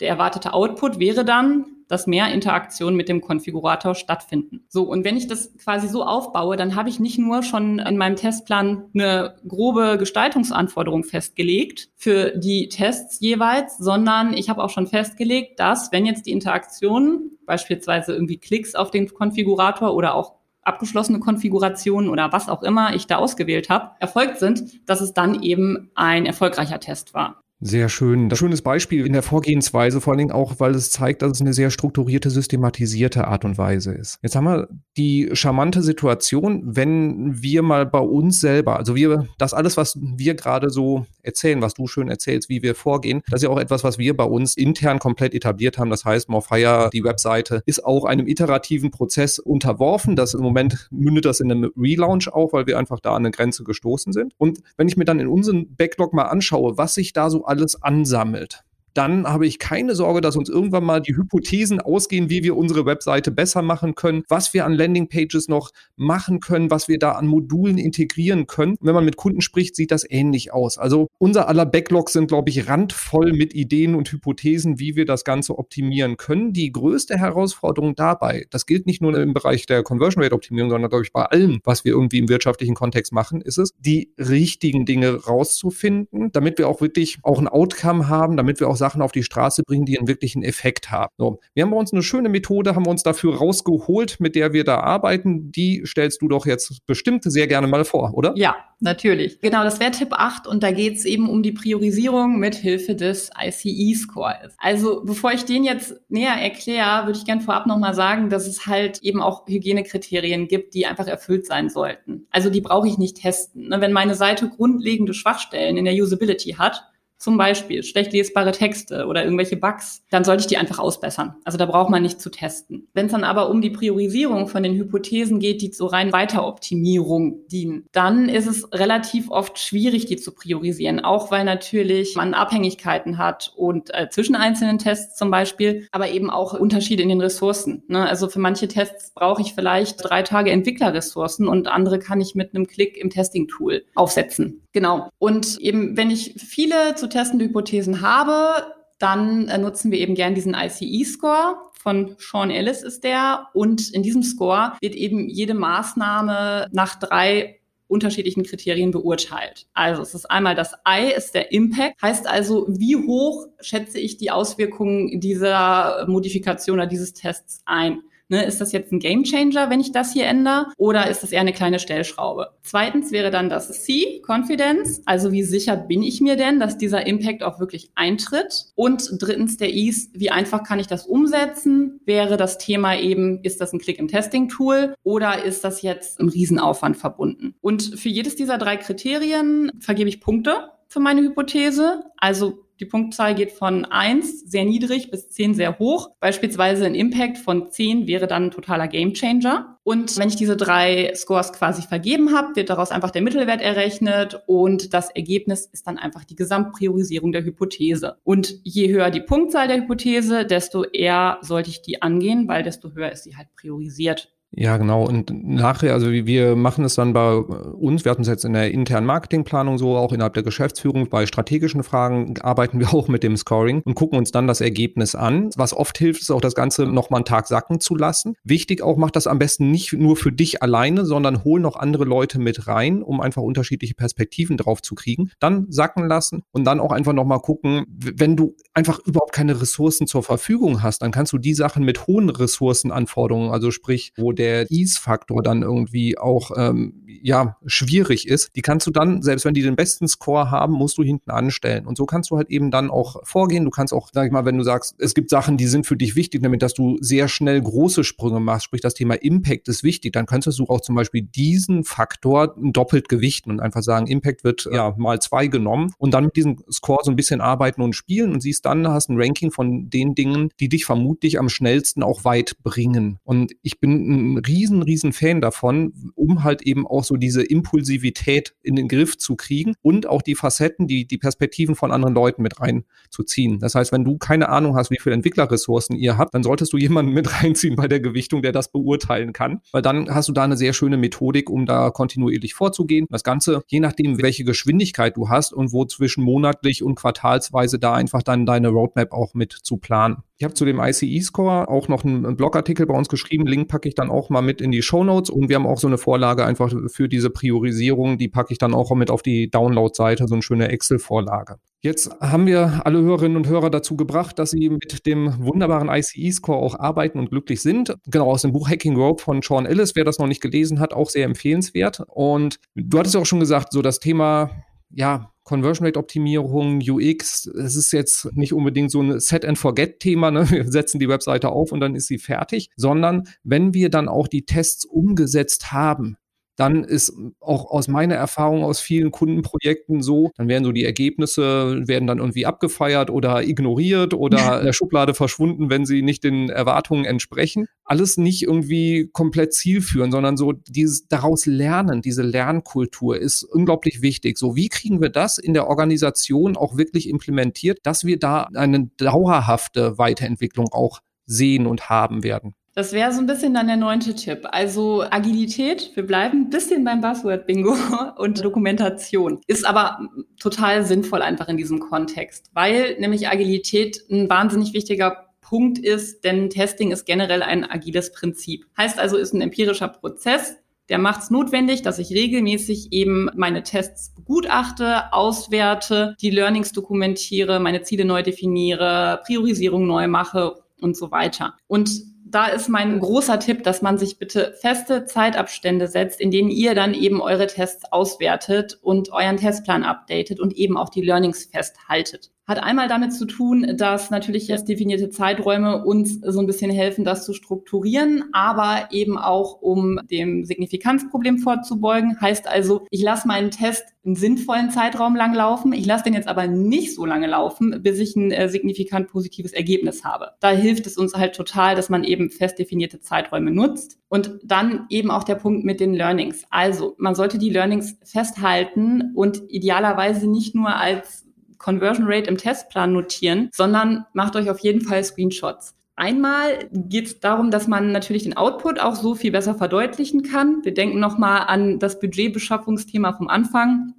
der 0.00 0.08
erwartete 0.08 0.54
Output 0.54 0.98
wäre 0.98 1.26
dann, 1.26 1.66
dass 1.94 2.08
mehr 2.08 2.32
Interaktionen 2.32 2.96
mit 2.96 3.08
dem 3.08 3.20
Konfigurator 3.20 3.94
stattfinden. 3.94 4.64
So, 4.68 4.82
und 4.82 5.04
wenn 5.04 5.16
ich 5.16 5.28
das 5.28 5.56
quasi 5.62 5.86
so 5.86 6.02
aufbaue, 6.02 6.56
dann 6.56 6.74
habe 6.74 6.88
ich 6.88 6.98
nicht 6.98 7.20
nur 7.20 7.44
schon 7.44 7.78
in 7.78 7.96
meinem 7.96 8.16
Testplan 8.16 8.90
eine 8.92 9.36
grobe 9.46 9.96
Gestaltungsanforderung 9.96 11.04
festgelegt 11.04 11.90
für 11.94 12.32
die 12.36 12.68
Tests 12.68 13.20
jeweils, 13.20 13.78
sondern 13.78 14.34
ich 14.34 14.50
habe 14.50 14.64
auch 14.64 14.70
schon 14.70 14.88
festgelegt, 14.88 15.60
dass 15.60 15.92
wenn 15.92 16.04
jetzt 16.04 16.26
die 16.26 16.32
Interaktionen, 16.32 17.38
beispielsweise 17.46 18.12
irgendwie 18.12 18.38
Klicks 18.38 18.74
auf 18.74 18.90
den 18.90 19.06
Konfigurator 19.14 19.94
oder 19.94 20.16
auch 20.16 20.34
abgeschlossene 20.62 21.20
Konfigurationen 21.20 22.10
oder 22.10 22.32
was 22.32 22.48
auch 22.48 22.64
immer 22.64 22.92
ich 22.96 23.06
da 23.06 23.18
ausgewählt 23.18 23.70
habe, 23.70 23.92
erfolgt 24.00 24.38
sind, 24.38 24.88
dass 24.88 25.00
es 25.00 25.14
dann 25.14 25.44
eben 25.44 25.92
ein 25.94 26.26
erfolgreicher 26.26 26.80
Test 26.80 27.14
war. 27.14 27.43
Sehr 27.66 27.88
schön. 27.88 28.28
Das 28.28 28.38
schönes 28.38 28.60
Beispiel 28.60 29.06
in 29.06 29.14
der 29.14 29.22
Vorgehensweise, 29.22 30.02
vor 30.02 30.12
allen 30.12 30.18
Dingen 30.18 30.32
auch, 30.32 30.60
weil 30.60 30.74
es 30.74 30.90
zeigt, 30.90 31.22
dass 31.22 31.32
es 31.32 31.40
eine 31.40 31.54
sehr 31.54 31.70
strukturierte, 31.70 32.28
systematisierte 32.28 33.26
Art 33.26 33.46
und 33.46 33.56
Weise 33.56 33.94
ist. 33.94 34.18
Jetzt 34.20 34.36
haben 34.36 34.44
wir 34.44 34.68
die 34.98 35.30
charmante 35.32 35.80
Situation, 35.80 36.62
wenn 36.66 37.42
wir 37.42 37.62
mal 37.62 37.86
bei 37.86 38.00
uns 38.00 38.38
selber, 38.38 38.76
also 38.76 38.94
wir, 38.94 39.28
das 39.38 39.54
alles, 39.54 39.78
was 39.78 39.98
wir 39.98 40.34
gerade 40.34 40.68
so 40.68 41.06
erzählen, 41.22 41.62
was 41.62 41.72
du 41.72 41.86
schön 41.86 42.08
erzählst, 42.10 42.50
wie 42.50 42.60
wir 42.60 42.74
vorgehen, 42.74 43.22
das 43.30 43.38
ist 43.38 43.44
ja 43.44 43.48
auch 43.48 43.58
etwas, 43.58 43.82
was 43.82 43.96
wir 43.96 44.14
bei 44.14 44.24
uns 44.24 44.58
intern 44.58 44.98
komplett 44.98 45.32
etabliert 45.32 45.78
haben. 45.78 45.88
Das 45.88 46.04
heißt, 46.04 46.28
Morfire, 46.28 46.90
die 46.92 47.02
Webseite, 47.02 47.62
ist 47.64 47.82
auch 47.82 48.04
einem 48.04 48.26
iterativen 48.26 48.90
Prozess 48.90 49.38
unterworfen. 49.38 50.16
Das 50.16 50.34
im 50.34 50.42
Moment 50.42 50.88
mündet 50.90 51.24
das 51.24 51.40
in 51.40 51.50
einem 51.50 51.72
Relaunch 51.78 52.28
auch, 52.28 52.52
weil 52.52 52.66
wir 52.66 52.78
einfach 52.78 53.00
da 53.00 53.12
an 53.12 53.22
eine 53.24 53.30
Grenze 53.30 53.64
gestoßen 53.64 54.12
sind. 54.12 54.34
Und 54.36 54.58
wenn 54.76 54.86
ich 54.86 54.98
mir 54.98 55.06
dann 55.06 55.18
in 55.18 55.28
unseren 55.28 55.74
Backlog 55.74 56.12
mal 56.12 56.24
anschaue, 56.24 56.76
was 56.76 56.92
sich 56.92 57.14
da 57.14 57.30
so 57.30 57.46
alles 57.54 57.80
ansammelt 57.82 58.64
dann 58.94 59.26
habe 59.26 59.46
ich 59.46 59.58
keine 59.58 59.94
Sorge, 59.94 60.20
dass 60.20 60.36
uns 60.36 60.48
irgendwann 60.48 60.84
mal 60.84 61.00
die 61.00 61.16
Hypothesen 61.16 61.80
ausgehen, 61.80 62.30
wie 62.30 62.42
wir 62.42 62.56
unsere 62.56 62.86
Webseite 62.86 63.30
besser 63.30 63.62
machen 63.62 63.94
können, 63.94 64.22
was 64.28 64.54
wir 64.54 64.64
an 64.64 64.72
Landingpages 64.72 65.48
noch 65.48 65.70
machen 65.96 66.40
können, 66.40 66.70
was 66.70 66.88
wir 66.88 66.98
da 66.98 67.12
an 67.12 67.26
Modulen 67.26 67.78
integrieren 67.78 68.46
können. 68.46 68.76
Wenn 68.80 68.94
man 68.94 69.04
mit 69.04 69.16
Kunden 69.16 69.40
spricht, 69.40 69.76
sieht 69.76 69.90
das 69.90 70.08
ähnlich 70.08 70.52
aus. 70.52 70.78
Also 70.78 71.08
unser 71.18 71.48
aller 71.48 71.66
Backlogs 71.66 72.12
sind, 72.12 72.28
glaube 72.28 72.50
ich, 72.50 72.68
randvoll 72.68 73.32
mit 73.32 73.54
Ideen 73.54 73.94
und 73.94 74.10
Hypothesen, 74.10 74.78
wie 74.78 74.96
wir 74.96 75.04
das 75.04 75.24
Ganze 75.24 75.58
optimieren 75.58 76.16
können. 76.16 76.52
Die 76.52 76.70
größte 76.70 77.18
Herausforderung 77.18 77.94
dabei, 77.94 78.46
das 78.50 78.66
gilt 78.66 78.86
nicht 78.86 79.02
nur 79.02 79.18
im 79.18 79.34
Bereich 79.34 79.66
der 79.66 79.82
Conversion 79.82 80.22
Rate 80.22 80.34
Optimierung, 80.34 80.70
sondern, 80.70 80.90
glaube 80.90 81.04
ich, 81.04 81.12
bei 81.12 81.24
allem, 81.24 81.60
was 81.64 81.84
wir 81.84 81.92
irgendwie 81.92 82.18
im 82.18 82.28
wirtschaftlichen 82.28 82.74
Kontext 82.74 83.12
machen, 83.12 83.40
ist 83.40 83.58
es, 83.58 83.72
die 83.78 84.12
richtigen 84.18 84.86
Dinge 84.86 85.24
rauszufinden, 85.24 86.30
damit 86.32 86.58
wir 86.58 86.68
auch 86.68 86.80
wirklich 86.80 87.18
auch 87.22 87.38
ein 87.38 87.48
Outcome 87.48 88.08
haben, 88.08 88.36
damit 88.36 88.60
wir 88.60 88.68
auch 88.68 88.76
Sachen 88.84 89.00
auf 89.00 89.12
die 89.12 89.22
Straße 89.22 89.62
bringen, 89.66 89.86
die 89.86 89.98
einen 89.98 90.08
wirklichen 90.08 90.42
Effekt 90.42 90.90
haben. 90.90 91.10
So, 91.16 91.40
wir 91.54 91.62
haben 91.62 91.70
bei 91.70 91.78
uns 91.78 91.92
eine 91.92 92.02
schöne 92.02 92.28
Methode, 92.28 92.74
haben 92.74 92.84
wir 92.84 92.90
uns 92.90 93.02
dafür 93.02 93.38
rausgeholt, 93.38 94.20
mit 94.20 94.34
der 94.34 94.52
wir 94.52 94.62
da 94.62 94.80
arbeiten. 94.80 95.50
Die 95.52 95.82
stellst 95.86 96.20
du 96.20 96.28
doch 96.28 96.44
jetzt 96.44 96.86
bestimmt 96.86 97.24
sehr 97.24 97.46
gerne 97.46 97.66
mal 97.66 97.86
vor, 97.86 98.12
oder? 98.12 98.34
Ja, 98.36 98.56
natürlich. 98.80 99.40
Genau, 99.40 99.64
das 99.64 99.80
wäre 99.80 99.90
Tipp 99.90 100.08
8 100.12 100.46
und 100.46 100.62
da 100.62 100.70
geht 100.70 100.96
es 100.96 101.06
eben 101.06 101.30
um 101.30 101.42
die 101.42 101.52
Priorisierung 101.52 102.38
mit 102.38 102.56
Hilfe 102.56 102.94
des 102.94 103.30
ICE-Scores. 103.40 104.54
Also 104.58 105.02
bevor 105.02 105.32
ich 105.32 105.46
den 105.46 105.64
jetzt 105.64 105.94
näher 106.10 106.34
erkläre, 106.34 107.06
würde 107.06 107.18
ich 107.18 107.24
gerne 107.24 107.40
vorab 107.40 107.66
nochmal 107.66 107.94
sagen, 107.94 108.28
dass 108.28 108.46
es 108.46 108.66
halt 108.66 108.98
eben 109.02 109.22
auch 109.22 109.46
Hygienekriterien 109.46 110.46
gibt, 110.46 110.74
die 110.74 110.84
einfach 110.84 111.06
erfüllt 111.06 111.46
sein 111.46 111.70
sollten. 111.70 112.26
Also 112.30 112.50
die 112.50 112.60
brauche 112.60 112.86
ich 112.86 112.98
nicht 112.98 113.16
testen. 113.16 113.68
Ne, 113.68 113.80
wenn 113.80 113.92
meine 113.92 114.14
Seite 114.14 114.50
grundlegende 114.50 115.14
Schwachstellen 115.14 115.78
in 115.78 115.86
der 115.86 115.94
Usability 115.94 116.56
hat, 116.58 116.84
zum 117.24 117.38
Beispiel 117.38 117.82
schlecht 117.82 118.12
lesbare 118.12 118.52
Texte 118.52 119.06
oder 119.06 119.24
irgendwelche 119.24 119.56
Bugs, 119.56 120.02
dann 120.10 120.24
sollte 120.24 120.42
ich 120.42 120.46
die 120.46 120.58
einfach 120.58 120.78
ausbessern. 120.78 121.36
Also 121.44 121.56
da 121.56 121.64
braucht 121.64 121.88
man 121.88 122.02
nicht 122.02 122.20
zu 122.20 122.30
testen. 122.30 122.86
Wenn 122.92 123.06
es 123.06 123.12
dann 123.12 123.24
aber 123.24 123.48
um 123.48 123.62
die 123.62 123.70
Priorisierung 123.70 124.46
von 124.46 124.62
den 124.62 124.74
Hypothesen 124.74 125.38
geht, 125.38 125.62
die 125.62 125.70
zur 125.70 125.90
rein 125.90 126.12
Weiteroptimierung 126.12 127.48
dienen, 127.48 127.86
dann 127.92 128.28
ist 128.28 128.46
es 128.46 128.70
relativ 128.74 129.30
oft 129.30 129.58
schwierig, 129.58 130.04
die 130.04 130.16
zu 130.16 130.32
priorisieren, 130.32 131.00
auch 131.00 131.30
weil 131.30 131.44
natürlich 131.44 132.14
man 132.14 132.34
Abhängigkeiten 132.34 133.16
hat 133.16 133.54
und 133.56 133.88
äh, 133.94 134.10
zwischen 134.10 134.36
einzelnen 134.36 134.78
Tests 134.78 135.16
zum 135.16 135.30
Beispiel, 135.30 135.88
aber 135.92 136.10
eben 136.10 136.28
auch 136.28 136.52
Unterschiede 136.52 137.02
in 137.02 137.08
den 137.08 137.22
Ressourcen. 137.22 137.84
Ne? 137.88 138.06
Also 138.06 138.28
für 138.28 138.38
manche 138.38 138.68
Tests 138.68 139.14
brauche 139.14 139.40
ich 139.40 139.54
vielleicht 139.54 139.96
drei 140.04 140.22
Tage 140.22 140.50
Entwicklerressourcen 140.50 141.48
und 141.48 141.68
andere 141.68 141.98
kann 141.98 142.20
ich 142.20 142.34
mit 142.34 142.54
einem 142.54 142.66
Klick 142.66 142.98
im 142.98 143.08
Testing-Tool 143.08 143.86
aufsetzen. 143.94 144.60
Genau. 144.74 145.08
Und 145.18 145.56
eben, 145.60 145.96
wenn 145.96 146.10
ich 146.10 146.34
viele 146.36 146.96
zu 146.96 147.08
testende 147.14 147.46
Hypothesen 147.46 148.02
habe, 148.02 148.66
dann 148.98 149.48
äh, 149.48 149.58
nutzen 149.58 149.90
wir 149.90 149.98
eben 149.98 150.14
gern 150.14 150.34
diesen 150.34 150.54
ICE-Score. 150.54 151.56
Von 151.80 152.16
Sean 152.18 152.50
Ellis 152.50 152.82
ist 152.82 153.04
der. 153.04 153.48
Und 153.52 153.90
in 153.90 154.02
diesem 154.02 154.22
Score 154.22 154.72
wird 154.80 154.94
eben 154.94 155.28
jede 155.28 155.54
Maßnahme 155.54 156.68
nach 156.72 156.98
drei 156.98 157.60
unterschiedlichen 157.86 158.44
Kriterien 158.44 158.90
beurteilt. 158.90 159.66
Also 159.74 160.02
es 160.02 160.14
ist 160.14 160.30
einmal 160.30 160.54
das 160.54 160.72
I 160.88 161.12
ist 161.14 161.34
der 161.34 161.52
Impact, 161.52 162.00
heißt 162.00 162.26
also, 162.26 162.66
wie 162.68 162.96
hoch 162.96 163.46
schätze 163.60 164.00
ich 164.00 164.16
die 164.16 164.30
Auswirkungen 164.30 165.20
dieser 165.20 166.06
Modifikation 166.08 166.78
oder 166.78 166.86
dieses 166.86 167.12
Tests 167.12 167.60
ein. 167.66 168.02
Ne, 168.34 168.44
ist 168.44 168.60
das 168.60 168.72
jetzt 168.72 168.90
ein 168.90 168.98
Gamechanger, 168.98 169.70
wenn 169.70 169.78
ich 169.78 169.92
das 169.92 170.12
hier 170.12 170.26
ändere? 170.26 170.66
Oder 170.76 171.08
ist 171.08 171.22
das 171.22 171.30
eher 171.30 171.42
eine 171.42 171.52
kleine 171.52 171.78
Stellschraube? 171.78 172.50
Zweitens 172.62 173.12
wäre 173.12 173.30
dann 173.30 173.48
das 173.48 173.84
C, 173.84 174.20
Confidence. 174.26 175.02
Also 175.06 175.30
wie 175.30 175.44
sicher 175.44 175.76
bin 175.76 176.02
ich 176.02 176.20
mir 176.20 176.34
denn, 176.34 176.58
dass 176.58 176.76
dieser 176.76 177.06
Impact 177.06 177.44
auch 177.44 177.60
wirklich 177.60 177.92
eintritt? 177.94 178.72
Und 178.74 179.08
drittens 179.22 179.56
der 179.56 179.72
I, 179.72 179.94
wie 180.14 180.30
einfach 180.32 180.64
kann 180.64 180.80
ich 180.80 180.88
das 180.88 181.06
umsetzen? 181.06 182.00
Wäre 182.06 182.36
das 182.36 182.58
Thema 182.58 182.98
eben, 182.98 183.38
ist 183.44 183.60
das 183.60 183.72
ein 183.72 183.78
Click 183.78 184.00
im 184.00 184.08
Testing-Tool 184.08 184.96
oder 185.04 185.44
ist 185.44 185.62
das 185.62 185.82
jetzt 185.82 186.18
im 186.18 186.26
Riesenaufwand 186.26 186.96
verbunden? 186.96 187.54
Und 187.60 187.84
für 187.84 188.08
jedes 188.08 188.34
dieser 188.34 188.58
drei 188.58 188.78
Kriterien 188.78 189.70
vergebe 189.78 190.08
ich 190.08 190.20
Punkte 190.20 190.70
für 190.88 190.98
meine 190.98 191.20
Hypothese. 191.20 192.02
Also 192.16 192.63
die 192.80 192.86
Punktzahl 192.86 193.34
geht 193.34 193.52
von 193.52 193.84
1 193.84 194.50
sehr 194.50 194.64
niedrig 194.64 195.10
bis 195.10 195.30
10 195.30 195.54
sehr 195.54 195.78
hoch. 195.78 196.10
Beispielsweise 196.20 196.84
ein 196.86 196.94
Impact 196.94 197.38
von 197.38 197.70
10 197.70 198.06
wäre 198.06 198.26
dann 198.26 198.44
ein 198.44 198.50
totaler 198.50 198.88
Gamechanger. 198.88 199.78
Und 199.84 200.18
wenn 200.18 200.28
ich 200.28 200.36
diese 200.36 200.56
drei 200.56 201.12
Scores 201.14 201.52
quasi 201.52 201.82
vergeben 201.82 202.34
habe, 202.34 202.56
wird 202.56 202.70
daraus 202.70 202.90
einfach 202.90 203.10
der 203.10 203.22
Mittelwert 203.22 203.60
errechnet 203.60 204.42
und 204.46 204.94
das 204.94 205.10
Ergebnis 205.10 205.66
ist 205.66 205.86
dann 205.86 205.98
einfach 205.98 206.24
die 206.24 206.36
Gesamtpriorisierung 206.36 207.32
der 207.32 207.44
Hypothese. 207.44 208.16
Und 208.24 208.60
je 208.64 208.90
höher 208.90 209.10
die 209.10 209.20
Punktzahl 209.20 209.68
der 209.68 209.76
Hypothese, 209.76 210.46
desto 210.46 210.84
eher 210.84 211.38
sollte 211.42 211.70
ich 211.70 211.82
die 211.82 212.02
angehen, 212.02 212.48
weil 212.48 212.62
desto 212.62 212.92
höher 212.92 213.12
ist 213.12 213.24
sie 213.24 213.36
halt 213.36 213.48
priorisiert 213.54 214.33
Ja, 214.56 214.76
genau. 214.76 215.04
Und 215.04 215.32
nachher, 215.32 215.92
also 215.92 216.10
wir 216.12 216.54
machen 216.54 216.84
es 216.84 216.94
dann 216.94 217.12
bei 217.12 217.34
uns, 217.34 218.04
wir 218.04 218.10
hatten 218.10 218.22
es 218.22 218.28
jetzt 218.28 218.44
in 218.44 218.52
der 218.52 218.70
internen 218.70 219.06
Marketingplanung 219.06 219.78
so, 219.78 219.96
auch 219.96 220.12
innerhalb 220.12 220.34
der 220.34 220.44
Geschäftsführung, 220.44 221.08
bei 221.08 221.26
strategischen 221.26 221.82
Fragen 221.82 222.38
arbeiten 222.40 222.78
wir 222.78 222.84
auch 222.94 223.08
mit 223.08 223.22
dem 223.24 223.36
Scoring 223.36 223.82
und 223.84 223.94
gucken 223.94 224.18
uns 224.18 224.30
dann 224.30 224.46
das 224.46 224.60
Ergebnis 224.60 225.14
an. 225.14 225.50
Was 225.56 225.74
oft 225.74 225.98
hilft, 225.98 226.22
ist 226.22 226.30
auch 226.30 226.40
das 226.40 226.54
Ganze 226.54 226.86
nochmal 226.86 227.18
einen 227.18 227.24
Tag 227.24 227.48
sacken 227.48 227.80
zu 227.80 227.96
lassen. 227.96 228.36
Wichtig 228.44 228.80
auch, 228.80 228.96
mach 228.96 229.10
das 229.10 229.26
am 229.26 229.38
besten 229.38 229.70
nicht 229.70 229.92
nur 229.92 230.16
für 230.16 230.30
dich 230.30 230.62
alleine, 230.62 231.04
sondern 231.04 231.42
hol 231.42 231.58
noch 231.58 231.76
andere 231.76 232.04
Leute 232.04 232.38
mit 232.38 232.68
rein, 232.68 233.02
um 233.02 233.20
einfach 233.20 233.42
unterschiedliche 233.42 233.94
Perspektiven 233.94 234.56
drauf 234.56 234.82
zu 234.82 234.94
kriegen. 234.94 235.30
Dann 235.40 235.66
sacken 235.68 236.06
lassen 236.06 236.44
und 236.52 236.64
dann 236.64 236.78
auch 236.78 236.92
einfach 236.92 237.12
nochmal 237.12 237.40
gucken, 237.40 237.86
wenn 237.88 238.36
du 238.36 238.54
einfach 238.72 239.00
überhaupt 239.00 239.32
keine 239.32 239.60
Ressourcen 239.60 240.06
zur 240.06 240.22
Verfügung 240.22 240.82
hast, 240.82 241.02
dann 241.02 241.10
kannst 241.10 241.32
du 241.32 241.38
die 241.38 241.54
Sachen 241.54 241.84
mit 241.84 242.06
hohen 242.06 242.30
Ressourcenanforderungen, 242.30 243.50
also 243.50 243.72
sprich, 243.72 244.12
wo 244.16 244.32
der 244.32 244.43
der 244.44 244.70
Ease-Faktor 244.70 245.42
dann 245.42 245.62
irgendwie 245.62 246.18
auch 246.18 246.50
ähm, 246.56 247.04
ja 247.22 247.56
schwierig 247.64 248.28
ist, 248.28 248.54
die 248.56 248.60
kannst 248.62 248.86
du 248.86 248.90
dann, 248.90 249.22
selbst 249.22 249.44
wenn 249.44 249.54
die 249.54 249.62
den 249.62 249.76
besten 249.76 250.06
Score 250.06 250.50
haben, 250.50 250.74
musst 250.74 250.98
du 250.98 251.02
hinten 251.02 251.30
anstellen. 251.30 251.86
Und 251.86 251.96
so 251.96 252.04
kannst 252.04 252.30
du 252.30 252.36
halt 252.36 252.50
eben 252.50 252.70
dann 252.70 252.90
auch 252.90 253.16
vorgehen. 253.24 253.64
Du 253.64 253.70
kannst 253.70 253.94
auch, 253.94 254.10
sag 254.12 254.26
ich 254.26 254.32
mal, 254.32 254.44
wenn 254.44 254.58
du 254.58 254.64
sagst, 254.64 254.96
es 254.98 255.14
gibt 255.14 255.30
Sachen, 255.30 255.56
die 255.56 255.66
sind 255.66 255.86
für 255.86 255.96
dich 255.96 256.16
wichtig, 256.16 256.42
damit 256.42 256.62
dass 256.62 256.74
du 256.74 256.98
sehr 257.00 257.28
schnell 257.28 257.62
große 257.62 258.04
Sprünge 258.04 258.40
machst, 258.40 258.64
sprich 258.64 258.82
das 258.82 258.94
Thema 258.94 259.14
Impact 259.14 259.68
ist 259.68 259.82
wichtig, 259.82 260.12
dann 260.12 260.26
könntest 260.26 260.58
du 260.58 260.64
auch 260.64 260.80
zum 260.80 260.94
Beispiel 260.94 261.22
diesen 261.22 261.84
Faktor 261.84 262.54
doppelt 262.60 263.08
gewichten 263.08 263.50
und 263.50 263.60
einfach 263.60 263.82
sagen, 263.82 264.06
Impact 264.06 264.44
wird 264.44 264.68
ja 264.70 264.94
mal 264.98 265.20
zwei 265.20 265.46
genommen 265.46 265.92
und 265.98 266.12
dann 266.12 266.26
mit 266.26 266.36
diesem 266.36 266.58
Score 266.70 267.00
so 267.02 267.10
ein 267.10 267.16
bisschen 267.16 267.40
arbeiten 267.40 267.80
und 267.80 267.94
spielen 267.94 268.32
und 268.32 268.42
siehst 268.42 268.66
dann, 268.66 268.86
hast 268.88 269.08
ein 269.08 269.20
Ranking 269.20 269.50
von 269.50 269.88
den 269.88 270.14
Dingen, 270.14 270.50
die 270.60 270.68
dich 270.68 270.84
vermutlich 270.84 271.38
am 271.38 271.48
schnellsten 271.48 272.02
auch 272.02 272.24
weit 272.24 272.56
bringen. 272.62 273.18
Und 273.24 273.52
ich 273.62 273.80
bin 273.80 274.33
ein 274.33 274.33
riesen, 274.38 274.82
riesen 274.82 275.12
Fan 275.12 275.40
davon, 275.40 276.12
um 276.14 276.44
halt 276.44 276.62
eben 276.62 276.86
auch 276.86 277.04
so 277.04 277.16
diese 277.16 277.42
Impulsivität 277.42 278.54
in 278.62 278.76
den 278.76 278.88
Griff 278.88 279.18
zu 279.18 279.36
kriegen 279.36 279.74
und 279.82 280.06
auch 280.06 280.22
die 280.22 280.34
Facetten, 280.34 280.86
die, 280.86 281.06
die 281.06 281.18
Perspektiven 281.18 281.74
von 281.74 281.92
anderen 281.92 282.14
Leuten 282.14 282.42
mit 282.42 282.60
reinzuziehen. 282.60 283.58
Das 283.58 283.74
heißt, 283.74 283.92
wenn 283.92 284.04
du 284.04 284.18
keine 284.18 284.48
Ahnung 284.48 284.76
hast, 284.76 284.90
wie 284.90 284.98
viele 285.00 285.14
Entwicklerressourcen 285.14 285.96
ihr 285.96 286.18
habt, 286.18 286.34
dann 286.34 286.42
solltest 286.42 286.72
du 286.72 286.78
jemanden 286.78 287.12
mit 287.12 287.30
reinziehen 287.42 287.76
bei 287.76 287.88
der 287.88 288.00
Gewichtung, 288.00 288.42
der 288.42 288.52
das 288.52 288.70
beurteilen 288.70 289.32
kann, 289.32 289.60
weil 289.72 289.82
dann 289.82 290.12
hast 290.14 290.28
du 290.28 290.32
da 290.32 290.44
eine 290.44 290.56
sehr 290.56 290.72
schöne 290.72 290.96
Methodik, 290.96 291.50
um 291.50 291.66
da 291.66 291.90
kontinuierlich 291.90 292.54
vorzugehen. 292.54 293.06
Das 293.10 293.24
Ganze, 293.24 293.62
je 293.66 293.80
nachdem, 293.80 294.20
welche 294.20 294.44
Geschwindigkeit 294.44 295.16
du 295.16 295.28
hast 295.28 295.52
und 295.52 295.72
wo 295.72 295.84
zwischen 295.84 296.24
monatlich 296.24 296.82
und 296.82 296.94
quartalsweise 296.94 297.78
da 297.78 297.94
einfach 297.94 298.22
dann 298.22 298.46
deine 298.46 298.68
Roadmap 298.68 299.12
auch 299.12 299.34
mit 299.34 299.52
zu 299.52 299.76
planen. 299.76 300.22
Ich 300.36 300.44
habe 300.44 300.54
zu 300.54 300.64
dem 300.64 300.80
ICE-Score 300.80 301.68
auch 301.68 301.88
noch 301.88 302.04
einen 302.04 302.36
Blogartikel 302.36 302.86
bei 302.86 302.94
uns 302.94 303.08
geschrieben. 303.08 303.46
Link 303.46 303.68
packe 303.68 303.88
ich 303.88 303.94
dann 303.94 304.10
auch 304.14 304.30
mal 304.30 304.42
mit 304.42 304.60
in 304.60 304.72
die 304.72 304.82
Show 304.82 305.04
Notes 305.04 305.30
und 305.30 305.48
wir 305.48 305.56
haben 305.56 305.66
auch 305.66 305.78
so 305.78 305.86
eine 305.86 305.98
Vorlage 305.98 306.44
einfach 306.44 306.72
für 306.86 307.08
diese 307.08 307.30
Priorisierung. 307.30 308.16
Die 308.18 308.28
packe 308.28 308.52
ich 308.52 308.58
dann 308.58 308.74
auch 308.74 308.94
mit 308.94 309.10
auf 309.10 309.22
die 309.22 309.50
Download-Seite, 309.50 310.26
so 310.28 310.34
eine 310.34 310.42
schöne 310.42 310.68
Excel-Vorlage. 310.68 311.56
Jetzt 311.80 312.18
haben 312.20 312.46
wir 312.46 312.80
alle 312.84 313.02
Hörerinnen 313.02 313.36
und 313.36 313.46
Hörer 313.46 313.68
dazu 313.68 313.94
gebracht, 313.94 314.38
dass 314.38 314.52
sie 314.52 314.70
mit 314.70 315.04
dem 315.04 315.44
wunderbaren 315.44 315.90
ICE-Score 315.90 316.56
auch 316.56 316.78
arbeiten 316.78 317.18
und 317.18 317.28
glücklich 317.28 317.60
sind. 317.60 317.94
Genau 318.06 318.30
aus 318.30 318.40
dem 318.40 318.52
Buch 318.52 318.70
Hacking 318.70 318.96
Rope 318.96 319.22
von 319.22 319.42
Sean 319.42 319.66
Ellis, 319.66 319.94
wer 319.94 320.04
das 320.04 320.18
noch 320.18 320.26
nicht 320.26 320.40
gelesen 320.40 320.80
hat, 320.80 320.94
auch 320.94 321.10
sehr 321.10 321.26
empfehlenswert. 321.26 322.02
Und 322.08 322.58
du 322.74 322.98
hattest 322.98 323.14
ja 323.14 323.20
auch 323.20 323.26
schon 323.26 323.40
gesagt, 323.40 323.72
so 323.72 323.82
das 323.82 323.98
Thema, 323.98 324.50
ja, 324.88 325.33
Conversion 325.44 325.86
Rate 325.86 325.98
Optimierung, 325.98 326.80
UX, 326.80 327.46
es 327.46 327.76
ist 327.76 327.92
jetzt 327.92 328.34
nicht 328.34 328.52
unbedingt 328.52 328.90
so 328.90 329.02
ein 329.02 329.20
Set 329.20 329.44
and 329.44 329.58
Forget 329.58 330.00
Thema, 330.00 330.30
ne? 330.30 330.50
wir 330.50 330.70
setzen 330.70 330.98
die 330.98 331.08
Webseite 331.08 331.50
auf 331.50 331.70
und 331.70 331.80
dann 331.80 331.94
ist 331.94 332.06
sie 332.06 332.18
fertig, 332.18 332.70
sondern 332.76 333.28
wenn 333.42 333.74
wir 333.74 333.90
dann 333.90 334.08
auch 334.08 334.26
die 334.26 334.46
Tests 334.46 334.84
umgesetzt 334.84 335.72
haben, 335.72 336.16
dann 336.56 336.84
ist 336.84 337.12
auch 337.40 337.70
aus 337.70 337.88
meiner 337.88 338.14
Erfahrung 338.14 338.62
aus 338.62 338.80
vielen 338.80 339.10
Kundenprojekten 339.10 340.02
so, 340.02 340.30
dann 340.36 340.48
werden 340.48 340.64
so 340.64 340.72
die 340.72 340.84
Ergebnisse, 340.84 341.86
werden 341.86 342.06
dann 342.06 342.18
irgendwie 342.18 342.46
abgefeiert 342.46 343.10
oder 343.10 343.42
ignoriert 343.42 344.14
oder 344.14 344.60
in 344.60 344.66
der 344.66 344.72
Schublade 344.72 345.14
verschwunden, 345.14 345.70
wenn 345.70 345.84
sie 345.84 346.02
nicht 346.02 346.22
den 346.24 346.48
Erwartungen 346.48 347.04
entsprechen. 347.04 347.66
Alles 347.84 348.16
nicht 348.16 348.42
irgendwie 348.42 349.10
komplett 349.12 349.52
zielführend, 349.52 350.12
sondern 350.12 350.36
so 350.36 350.52
dieses 350.52 351.08
daraus 351.08 351.46
lernen, 351.46 352.02
diese 352.02 352.22
Lernkultur 352.22 353.18
ist 353.18 353.42
unglaublich 353.42 354.00
wichtig. 354.00 354.38
So, 354.38 354.56
wie 354.56 354.68
kriegen 354.68 355.00
wir 355.02 355.10
das 355.10 355.38
in 355.38 355.54
der 355.54 355.66
Organisation 355.66 356.56
auch 356.56 356.76
wirklich 356.76 357.08
implementiert, 357.08 357.78
dass 357.82 358.04
wir 358.04 358.18
da 358.18 358.48
eine 358.54 358.90
dauerhafte 358.96 359.98
Weiterentwicklung 359.98 360.68
auch 360.72 361.00
sehen 361.26 361.66
und 361.66 361.88
haben 361.88 362.22
werden? 362.22 362.54
Das 362.76 362.92
wäre 362.92 363.12
so 363.12 363.20
ein 363.20 363.26
bisschen 363.26 363.54
dann 363.54 363.68
der 363.68 363.76
neunte 363.76 364.16
Tipp. 364.16 364.48
Also 364.50 365.04
Agilität, 365.08 365.92
wir 365.94 366.04
bleiben 366.04 366.42
ein 366.42 366.50
bisschen 366.50 366.84
beim 366.84 367.00
Buzzword-Bingo 367.00 367.76
und 368.16 368.44
Dokumentation. 368.44 369.40
Ist 369.46 369.64
aber 369.64 370.00
total 370.40 370.84
sinnvoll 370.84 371.22
einfach 371.22 371.48
in 371.48 371.56
diesem 371.56 371.78
Kontext, 371.78 372.50
weil 372.52 372.98
nämlich 372.98 373.28
Agilität 373.28 374.00
ein 374.10 374.28
wahnsinnig 374.28 374.72
wichtiger 374.72 375.28
Punkt 375.40 375.78
ist, 375.78 376.24
denn 376.24 376.50
Testing 376.50 376.90
ist 376.90 377.04
generell 377.04 377.42
ein 377.44 377.64
agiles 377.64 378.10
Prinzip. 378.10 378.66
Heißt 378.76 378.98
also, 378.98 379.18
ist 379.18 379.34
ein 379.34 379.40
empirischer 379.40 379.88
Prozess, 379.88 380.56
der 380.88 380.98
macht 380.98 381.22
es 381.22 381.30
notwendig, 381.30 381.82
dass 381.82 382.00
ich 382.00 382.10
regelmäßig 382.10 382.92
eben 382.92 383.30
meine 383.36 383.62
Tests 383.62 384.14
begutachte, 384.14 385.12
auswerte, 385.12 386.16
die 386.20 386.30
Learnings 386.30 386.72
dokumentiere, 386.72 387.60
meine 387.60 387.82
Ziele 387.82 388.04
neu 388.04 388.22
definiere, 388.22 389.20
Priorisierung 389.24 389.86
neu 389.86 390.08
mache 390.08 390.54
und 390.80 390.96
so 390.96 391.10
weiter. 391.10 391.54
Und 391.68 392.13
da 392.34 392.46
ist 392.46 392.68
mein 392.68 392.98
großer 392.98 393.38
Tipp, 393.38 393.62
dass 393.62 393.80
man 393.80 393.96
sich 393.96 394.18
bitte 394.18 394.54
feste 394.60 395.04
Zeitabstände 395.04 395.86
setzt, 395.86 396.20
in 396.20 396.32
denen 396.32 396.50
ihr 396.50 396.74
dann 396.74 396.92
eben 396.92 397.22
eure 397.22 397.46
Tests 397.46 397.84
auswertet 397.92 398.76
und 398.82 399.12
euren 399.12 399.36
Testplan 399.36 399.84
updatet 399.84 400.40
und 400.40 400.52
eben 400.54 400.76
auch 400.76 400.88
die 400.88 401.02
Learnings 401.02 401.44
festhaltet. 401.44 402.33
Hat 402.46 402.62
einmal 402.62 402.88
damit 402.88 403.14
zu 403.14 403.24
tun, 403.24 403.74
dass 403.78 404.10
natürlich 404.10 404.48
jetzt 404.48 404.68
definierte 404.68 405.08
Zeiträume 405.08 405.82
uns 405.84 406.20
so 406.20 406.40
ein 406.40 406.46
bisschen 406.46 406.70
helfen, 406.70 407.02
das 407.02 407.24
zu 407.24 407.32
strukturieren, 407.32 408.24
aber 408.32 408.88
eben 408.90 409.16
auch 409.16 409.62
um 409.62 409.98
dem 410.10 410.44
Signifikanzproblem 410.44 411.38
vorzubeugen. 411.38 412.20
Heißt 412.20 412.46
also, 412.46 412.86
ich 412.90 413.02
lasse 413.02 413.26
meinen 413.26 413.50
Test 413.50 413.84
einen 414.04 414.14
sinnvollen 414.14 414.70
Zeitraum 414.70 415.16
lang 415.16 415.32
laufen. 415.32 415.72
Ich 415.72 415.86
lasse 415.86 416.04
den 416.04 416.12
jetzt 416.12 416.28
aber 416.28 416.46
nicht 416.46 416.94
so 416.94 417.06
lange 417.06 417.26
laufen, 417.26 417.82
bis 417.82 417.98
ich 417.98 418.14
ein 418.14 418.30
äh, 418.30 418.50
signifikant 418.50 419.08
positives 419.08 419.54
Ergebnis 419.54 420.04
habe. 420.04 420.32
Da 420.40 420.50
hilft 420.50 420.86
es 420.86 420.98
uns 420.98 421.14
halt 421.14 421.34
total, 421.34 421.74
dass 421.74 421.88
man 421.88 422.04
eben 422.04 422.30
fest 422.30 422.58
definierte 422.58 423.00
Zeiträume 423.00 423.50
nutzt. 423.50 423.98
Und 424.08 424.38
dann 424.44 424.86
eben 424.90 425.10
auch 425.10 425.24
der 425.24 425.34
Punkt 425.34 425.64
mit 425.64 425.80
den 425.80 425.94
Learnings. 425.94 426.44
Also, 426.50 426.94
man 426.98 427.14
sollte 427.14 427.38
die 427.38 427.50
Learnings 427.50 427.96
festhalten 428.04 429.12
und 429.14 429.42
idealerweise 429.48 430.30
nicht 430.30 430.54
nur 430.54 430.76
als 430.76 431.23
Conversion 431.64 432.04
Rate 432.06 432.28
im 432.28 432.36
Testplan 432.36 432.92
notieren, 432.92 433.48
sondern 433.50 434.04
macht 434.12 434.36
euch 434.36 434.50
auf 434.50 434.58
jeden 434.58 434.82
Fall 434.82 435.02
Screenshots. 435.02 435.74
Einmal 435.96 436.68
geht 436.70 437.06
es 437.06 437.20
darum, 437.20 437.50
dass 437.50 437.68
man 437.68 437.90
natürlich 437.90 438.24
den 438.24 438.36
Output 438.36 438.80
auch 438.80 438.94
so 438.94 439.14
viel 439.14 439.32
besser 439.32 439.54
verdeutlichen 439.54 440.22
kann. 440.22 440.62
Wir 440.62 440.74
denken 440.74 441.00
nochmal 441.00 441.46
an 441.46 441.78
das 441.78 442.00
Budgetbeschaffungsthema 442.00 443.14
vom 443.14 443.28
Anfang. 443.28 443.94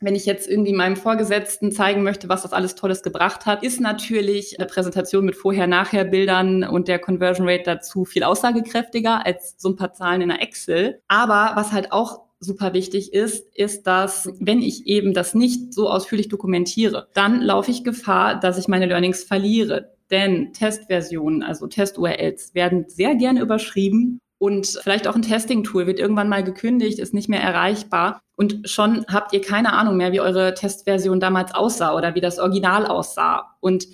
Wenn 0.00 0.14
ich 0.14 0.26
jetzt 0.26 0.48
irgendwie 0.48 0.72
meinem 0.72 0.94
Vorgesetzten 0.94 1.72
zeigen 1.72 2.04
möchte, 2.04 2.28
was 2.28 2.42
das 2.42 2.52
alles 2.52 2.76
Tolles 2.76 3.02
gebracht 3.02 3.46
hat, 3.46 3.64
ist 3.64 3.80
natürlich 3.80 4.60
eine 4.60 4.68
Präsentation 4.68 5.24
mit 5.24 5.34
Vorher-Nachher-Bildern 5.34 6.62
und 6.62 6.86
der 6.86 7.00
Conversion 7.00 7.48
Rate 7.48 7.64
dazu 7.64 8.04
viel 8.04 8.22
aussagekräftiger 8.22 9.26
als 9.26 9.56
so 9.58 9.70
ein 9.70 9.76
paar 9.76 9.92
Zahlen 9.92 10.20
in 10.20 10.28
der 10.28 10.40
Excel. 10.40 11.00
Aber 11.08 11.50
was 11.56 11.72
halt 11.72 11.90
auch 11.90 12.27
super 12.40 12.72
wichtig 12.72 13.12
ist, 13.12 13.54
ist, 13.54 13.86
dass 13.86 14.30
wenn 14.38 14.62
ich 14.62 14.86
eben 14.86 15.12
das 15.14 15.34
nicht 15.34 15.74
so 15.74 15.90
ausführlich 15.90 16.28
dokumentiere, 16.28 17.08
dann 17.14 17.40
laufe 17.42 17.70
ich 17.70 17.84
Gefahr, 17.84 18.38
dass 18.38 18.58
ich 18.58 18.68
meine 18.68 18.86
Learnings 18.86 19.24
verliere. 19.24 19.94
Denn 20.10 20.52
Testversionen, 20.52 21.42
also 21.42 21.66
Test-URLs, 21.66 22.54
werden 22.54 22.86
sehr 22.88 23.14
gerne 23.14 23.40
überschrieben 23.40 24.20
und 24.38 24.66
vielleicht 24.82 25.08
auch 25.08 25.16
ein 25.16 25.22
Testing-Tool 25.22 25.86
wird 25.86 25.98
irgendwann 25.98 26.28
mal 26.28 26.44
gekündigt, 26.44 27.00
ist 27.00 27.12
nicht 27.12 27.28
mehr 27.28 27.42
erreichbar. 27.42 28.20
Und 28.36 28.68
schon 28.70 29.04
habt 29.08 29.32
ihr 29.32 29.40
keine 29.40 29.72
Ahnung 29.72 29.96
mehr, 29.96 30.12
wie 30.12 30.20
eure 30.20 30.54
Testversion 30.54 31.18
damals 31.18 31.52
aussah 31.54 31.96
oder 31.96 32.14
wie 32.14 32.20
das 32.20 32.38
Original 32.38 32.86
aussah. 32.86 33.56
Und 33.60 33.88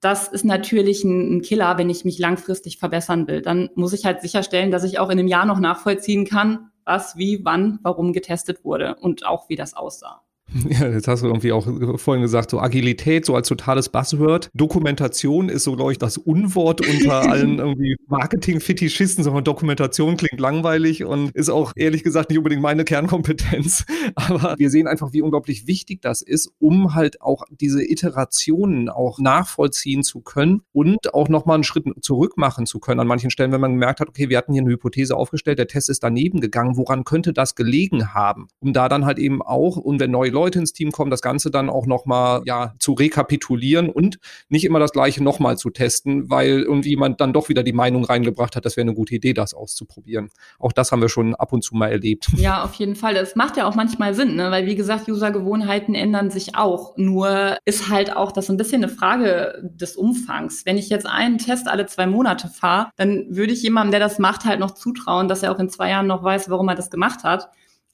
das 0.00 0.28
ist 0.28 0.46
natürlich 0.46 1.04
ein, 1.04 1.42
Killer, 1.42 1.76
wenn 1.76 1.90
ich 1.90 2.04
mich 2.04 2.18
langfristig 2.18 2.78
verbessern 2.78 3.28
will. 3.28 3.42
Dann 3.42 3.68
muss 3.74 3.92
ich 3.92 4.06
halt 4.06 4.22
sicherstellen, 4.22 4.70
dass 4.70 4.82
ich 4.82 4.98
auch 4.98 5.10
in 5.10 5.18
einem 5.18 5.28
Jahr 5.28 5.44
noch 5.44 5.60
nachvollziehen 5.60 6.24
kann, 6.24 6.71
was, 6.84 7.16
wie, 7.16 7.44
wann, 7.44 7.78
warum 7.82 8.12
getestet 8.12 8.64
wurde 8.64 8.96
und 8.96 9.26
auch 9.26 9.48
wie 9.48 9.56
das 9.56 9.74
aussah. 9.74 10.22
Ja, 10.68 10.88
jetzt 10.88 11.08
hast 11.08 11.22
du 11.22 11.26
irgendwie 11.26 11.52
auch 11.52 11.66
vorhin 11.98 12.22
gesagt, 12.22 12.50
so 12.50 12.60
Agilität, 12.60 13.26
so 13.26 13.34
als 13.34 13.48
totales 13.48 13.88
Buzzword. 13.88 14.50
Dokumentation 14.54 15.48
ist 15.48 15.64
so, 15.64 15.76
glaube 15.76 15.92
ich, 15.92 15.98
das 15.98 16.16
Unwort 16.18 16.86
unter 16.86 17.20
allen 17.30 17.58
irgendwie 17.58 17.96
Marketing-Fetischisten, 18.08 19.24
sondern 19.24 19.44
Dokumentation 19.44 20.16
klingt 20.16 20.40
langweilig 20.40 21.04
und 21.04 21.30
ist 21.32 21.50
auch 21.50 21.72
ehrlich 21.76 22.04
gesagt 22.04 22.30
nicht 22.30 22.38
unbedingt 22.38 22.62
meine 22.62 22.84
Kernkompetenz. 22.84 23.84
Aber 24.14 24.54
wir 24.58 24.70
sehen 24.70 24.86
einfach, 24.86 25.12
wie 25.12 25.22
unglaublich 25.22 25.66
wichtig 25.66 26.00
das 26.00 26.22
ist, 26.22 26.50
um 26.58 26.94
halt 26.94 27.20
auch 27.20 27.44
diese 27.50 27.82
Iterationen 27.82 28.88
auch 28.88 29.18
nachvollziehen 29.18 30.02
zu 30.02 30.20
können 30.20 30.62
und 30.72 31.14
auch 31.14 31.28
nochmal 31.28 31.54
einen 31.54 31.64
Schritt 31.64 31.84
zurück 32.00 32.36
machen 32.36 32.66
zu 32.66 32.78
können 32.78 33.00
an 33.00 33.06
manchen 33.06 33.30
Stellen, 33.30 33.52
wenn 33.52 33.60
man 33.60 33.72
gemerkt 33.72 34.00
hat, 34.00 34.08
okay, 34.08 34.28
wir 34.28 34.38
hatten 34.38 34.52
hier 34.52 34.62
eine 34.62 34.70
Hypothese 34.70 35.16
aufgestellt, 35.16 35.58
der 35.58 35.66
Test 35.66 35.90
ist 35.90 36.02
daneben 36.02 36.40
gegangen, 36.40 36.76
woran 36.76 37.04
könnte 37.04 37.32
das 37.32 37.54
gelegen 37.54 38.14
haben? 38.14 38.48
Um 38.60 38.72
da 38.72 38.88
dann 38.88 39.04
halt 39.04 39.18
eben 39.18 39.42
auch, 39.42 39.76
und 39.76 40.00
wenn 40.00 40.10
neue 40.10 40.30
Leute 40.32 40.58
ins 40.58 40.72
Team 40.72 40.90
kommen, 40.90 41.10
das 41.10 41.22
Ganze 41.22 41.50
dann 41.50 41.70
auch 41.70 41.86
nochmal 41.86 42.42
ja, 42.44 42.74
zu 42.78 42.92
rekapitulieren 42.92 43.88
und 43.88 44.18
nicht 44.48 44.64
immer 44.64 44.78
das 44.78 44.92
Gleiche 44.92 45.22
nochmal 45.22 45.56
zu 45.56 45.70
testen, 45.70 46.30
weil 46.30 46.62
irgendjemand 46.62 47.20
dann 47.20 47.32
doch 47.32 47.48
wieder 47.48 47.62
die 47.62 47.72
Meinung 47.72 48.04
reingebracht 48.04 48.56
hat, 48.56 48.64
das 48.64 48.76
wäre 48.76 48.86
eine 48.86 48.94
gute 48.94 49.14
Idee, 49.14 49.32
das 49.32 49.54
auszuprobieren. 49.54 50.30
Auch 50.58 50.72
das 50.72 50.92
haben 50.92 51.00
wir 51.00 51.08
schon 51.08 51.34
ab 51.34 51.52
und 51.52 51.62
zu 51.62 51.74
mal 51.74 51.90
erlebt. 51.90 52.28
Ja, 52.36 52.64
auf 52.64 52.74
jeden 52.74 52.96
Fall. 52.96 53.14
Das 53.14 53.36
macht 53.36 53.56
ja 53.56 53.66
auch 53.66 53.74
manchmal 53.74 54.14
Sinn, 54.14 54.36
ne? 54.36 54.50
weil 54.50 54.66
wie 54.66 54.74
gesagt, 54.74 55.08
Usergewohnheiten 55.08 55.94
ändern 55.94 56.30
sich 56.30 56.56
auch. 56.56 56.96
Nur 56.96 57.56
ist 57.64 57.88
halt 57.88 58.16
auch 58.16 58.32
das 58.32 58.50
ein 58.50 58.56
bisschen 58.56 58.82
eine 58.82 58.92
Frage 58.92 59.60
des 59.62 59.96
Umfangs. 59.96 60.64
Wenn 60.66 60.78
ich 60.78 60.88
jetzt 60.88 61.06
einen 61.06 61.38
Test 61.38 61.68
alle 61.68 61.86
zwei 61.86 62.06
Monate 62.06 62.48
fahre, 62.48 62.90
dann 62.96 63.26
würde 63.30 63.52
ich 63.52 63.62
jemandem, 63.62 63.92
der 63.92 64.00
das 64.00 64.18
macht, 64.18 64.44
halt 64.44 64.60
noch 64.60 64.72
zutrauen, 64.72 65.28
dass 65.28 65.42
er 65.42 65.52
auch 65.52 65.58
in 65.58 65.68
zwei 65.68 65.90
Jahren 65.90 66.06
noch 66.06 66.22
weiß, 66.22 66.50
warum 66.50 66.68
er 66.68 66.74
das 66.74 66.90
gemacht 66.90 67.24
hat. 67.24 67.48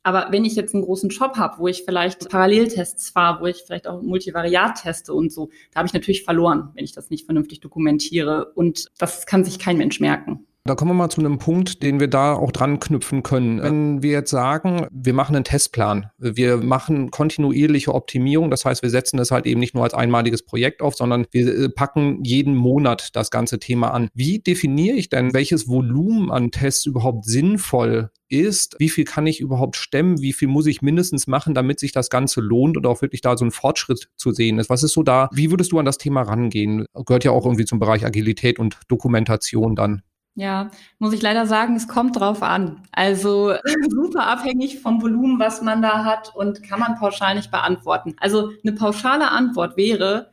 Aber 0.08 0.28
wenn 0.30 0.46
ich 0.46 0.56
jetzt 0.56 0.72
einen 0.72 0.84
großen 0.84 1.10
Job 1.10 1.36
habe, 1.36 1.58
wo 1.58 1.68
ich 1.68 1.82
vielleicht 1.84 2.30
Paralleltests 2.30 3.10
fahre, 3.10 3.42
wo 3.42 3.46
ich 3.46 3.58
vielleicht 3.66 3.86
auch 3.86 4.00
Multivariat 4.00 4.80
teste 4.80 5.12
und 5.12 5.30
so, 5.30 5.50
da 5.70 5.80
habe 5.80 5.86
ich 5.86 5.92
natürlich 5.92 6.24
verloren, 6.24 6.70
wenn 6.72 6.84
ich 6.84 6.92
das 6.92 7.10
nicht 7.10 7.26
vernünftig 7.26 7.60
dokumentiere. 7.60 8.50
Und 8.54 8.86
das 8.96 9.26
kann 9.26 9.44
sich 9.44 9.58
kein 9.58 9.76
Mensch 9.76 10.00
merken. 10.00 10.46
Da 10.68 10.74
kommen 10.74 10.90
wir 10.90 10.94
mal 10.96 11.08
zu 11.08 11.22
einem 11.22 11.38
Punkt, 11.38 11.82
den 11.82 11.98
wir 11.98 12.08
da 12.08 12.34
auch 12.34 12.52
dran 12.52 12.78
knüpfen 12.78 13.22
können. 13.22 13.62
Wenn 13.62 14.02
wir 14.02 14.10
jetzt 14.10 14.30
sagen, 14.30 14.86
wir 14.90 15.14
machen 15.14 15.34
einen 15.34 15.46
Testplan, 15.46 16.10
wir 16.18 16.58
machen 16.58 17.10
kontinuierliche 17.10 17.94
Optimierung, 17.94 18.50
das 18.50 18.66
heißt, 18.66 18.82
wir 18.82 18.90
setzen 18.90 19.16
das 19.16 19.30
halt 19.30 19.46
eben 19.46 19.60
nicht 19.60 19.74
nur 19.74 19.84
als 19.84 19.94
einmaliges 19.94 20.44
Projekt 20.44 20.82
auf, 20.82 20.94
sondern 20.94 21.24
wir 21.30 21.48
äh, 21.48 21.68
packen 21.70 22.22
jeden 22.22 22.54
Monat 22.54 23.16
das 23.16 23.30
ganze 23.30 23.58
Thema 23.58 23.94
an. 23.94 24.10
Wie 24.12 24.40
definiere 24.40 24.98
ich 24.98 25.08
denn, 25.08 25.32
welches 25.32 25.68
Volumen 25.68 26.30
an 26.30 26.50
Tests 26.50 26.84
überhaupt 26.84 27.24
sinnvoll 27.24 28.10
ist, 28.28 28.76
wie 28.78 28.90
viel 28.90 29.04
kann 29.04 29.26
ich 29.26 29.40
überhaupt 29.40 29.76
stemmen, 29.76 30.20
wie 30.20 30.34
viel 30.34 30.48
muss 30.48 30.66
ich 30.66 30.82
mindestens 30.82 31.26
machen, 31.26 31.54
damit 31.54 31.80
sich 31.80 31.92
das 31.92 32.10
Ganze 32.10 32.42
lohnt 32.42 32.76
und 32.76 32.86
auch 32.86 33.00
wirklich 33.00 33.22
da 33.22 33.38
so 33.38 33.46
ein 33.46 33.52
Fortschritt 33.52 34.10
zu 34.16 34.32
sehen 34.32 34.58
ist. 34.58 34.68
Was 34.68 34.82
ist 34.82 34.92
so 34.92 35.02
da, 35.02 35.30
wie 35.32 35.50
würdest 35.50 35.72
du 35.72 35.78
an 35.78 35.86
das 35.86 35.96
Thema 35.96 36.20
rangehen? 36.20 36.84
Gehört 37.06 37.24
ja 37.24 37.30
auch 37.30 37.46
irgendwie 37.46 37.64
zum 37.64 37.78
Bereich 37.78 38.04
Agilität 38.04 38.58
und 38.58 38.78
Dokumentation 38.88 39.74
dann. 39.74 40.02
Ja, 40.38 40.70
muss 41.00 41.12
ich 41.14 41.20
leider 41.20 41.46
sagen, 41.46 41.74
es 41.74 41.88
kommt 41.88 42.14
drauf 42.14 42.44
an. 42.44 42.84
Also 42.92 43.54
super 43.90 44.28
abhängig 44.28 44.78
vom 44.78 45.02
Volumen, 45.02 45.40
was 45.40 45.62
man 45.62 45.82
da 45.82 46.04
hat 46.04 46.32
und 46.32 46.62
kann 46.62 46.78
man 46.78 46.94
pauschal 46.96 47.34
nicht 47.34 47.50
beantworten. 47.50 48.14
Also 48.20 48.52
eine 48.62 48.72
pauschale 48.76 49.32
Antwort 49.32 49.76
wäre, 49.76 50.30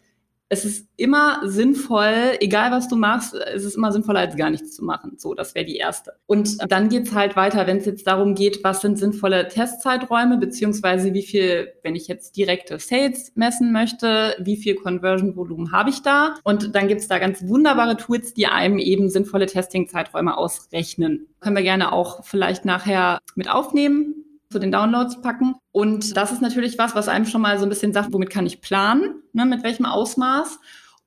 es 0.48 0.64
ist 0.64 0.88
immer 0.96 1.42
sinnvoll, 1.44 2.38
egal 2.40 2.72
was 2.72 2.88
du 2.88 2.96
machst, 2.96 3.34
es 3.34 3.64
ist 3.64 3.76
immer 3.76 3.92
sinnvoller, 3.92 4.20
als 4.20 4.36
gar 4.36 4.52
nichts 4.52 4.76
zu 4.76 4.86
machen. 4.86 5.14
So, 5.18 5.34
das 5.34 5.56
wäre 5.56 5.66
die 5.66 5.78
erste. 5.78 6.14
Und 6.28 6.58
dann 6.72 6.90
geht's 6.90 7.14
halt 7.14 7.36
weiter, 7.36 7.66
wenn 7.66 7.78
es 7.78 7.86
jetzt 7.86 8.06
darum 8.06 8.36
geht, 8.36 8.64
was 8.64 8.82
sind 8.82 9.00
sinnvolle 9.00 9.48
Testzeiträume, 9.48 10.38
beziehungsweise 10.38 11.14
wie 11.14 11.24
viel, 11.24 11.74
wenn 11.84 11.96
ich 11.96 12.08
jetzt 12.08 12.38
direkte 12.38 12.78
Sales 12.78 13.32
messen 13.36 13.72
möchte, 13.72 14.36
wie 14.40 14.58
viel 14.58 14.76
Conversion-Volumen 14.76 15.72
habe 15.72 15.90
ich 15.90 16.04
da? 16.04 16.36
Und 16.44 16.76
dann 16.76 16.88
gibt's 16.88 17.08
da 17.08 17.18
ganz 17.18 17.48
wunderbare 17.48 17.98
Tools, 17.98 18.34
die 18.34 18.46
einem 18.46 18.78
eben 18.78 19.10
sinnvolle 19.10 19.48
Testing-Zeiträume 19.48 20.38
ausrechnen. 20.38 21.28
Können 21.40 21.56
wir 21.56 21.64
gerne 21.64 21.92
auch 21.92 22.24
vielleicht 22.24 22.66
nachher 22.66 23.20
mit 23.36 23.50
aufnehmen 23.50 24.25
zu 24.56 24.60
den 24.60 24.72
Downloads 24.72 25.20
packen. 25.22 25.56
Und 25.74 26.16
das 26.16 26.32
ist 26.32 26.42
natürlich 26.42 26.78
was, 26.78 26.96
was 26.96 27.10
einem 27.10 27.26
schon 27.26 27.42
mal 27.42 27.58
so 27.60 27.66
ein 27.66 27.70
bisschen 27.70 27.92
sagt, 27.92 28.14
womit 28.14 28.30
kann 28.30 28.46
ich 28.46 28.62
planen, 28.62 29.22
ne, 29.34 29.46
mit 29.46 29.64
welchem 29.64 29.86
Ausmaß. 29.86 30.60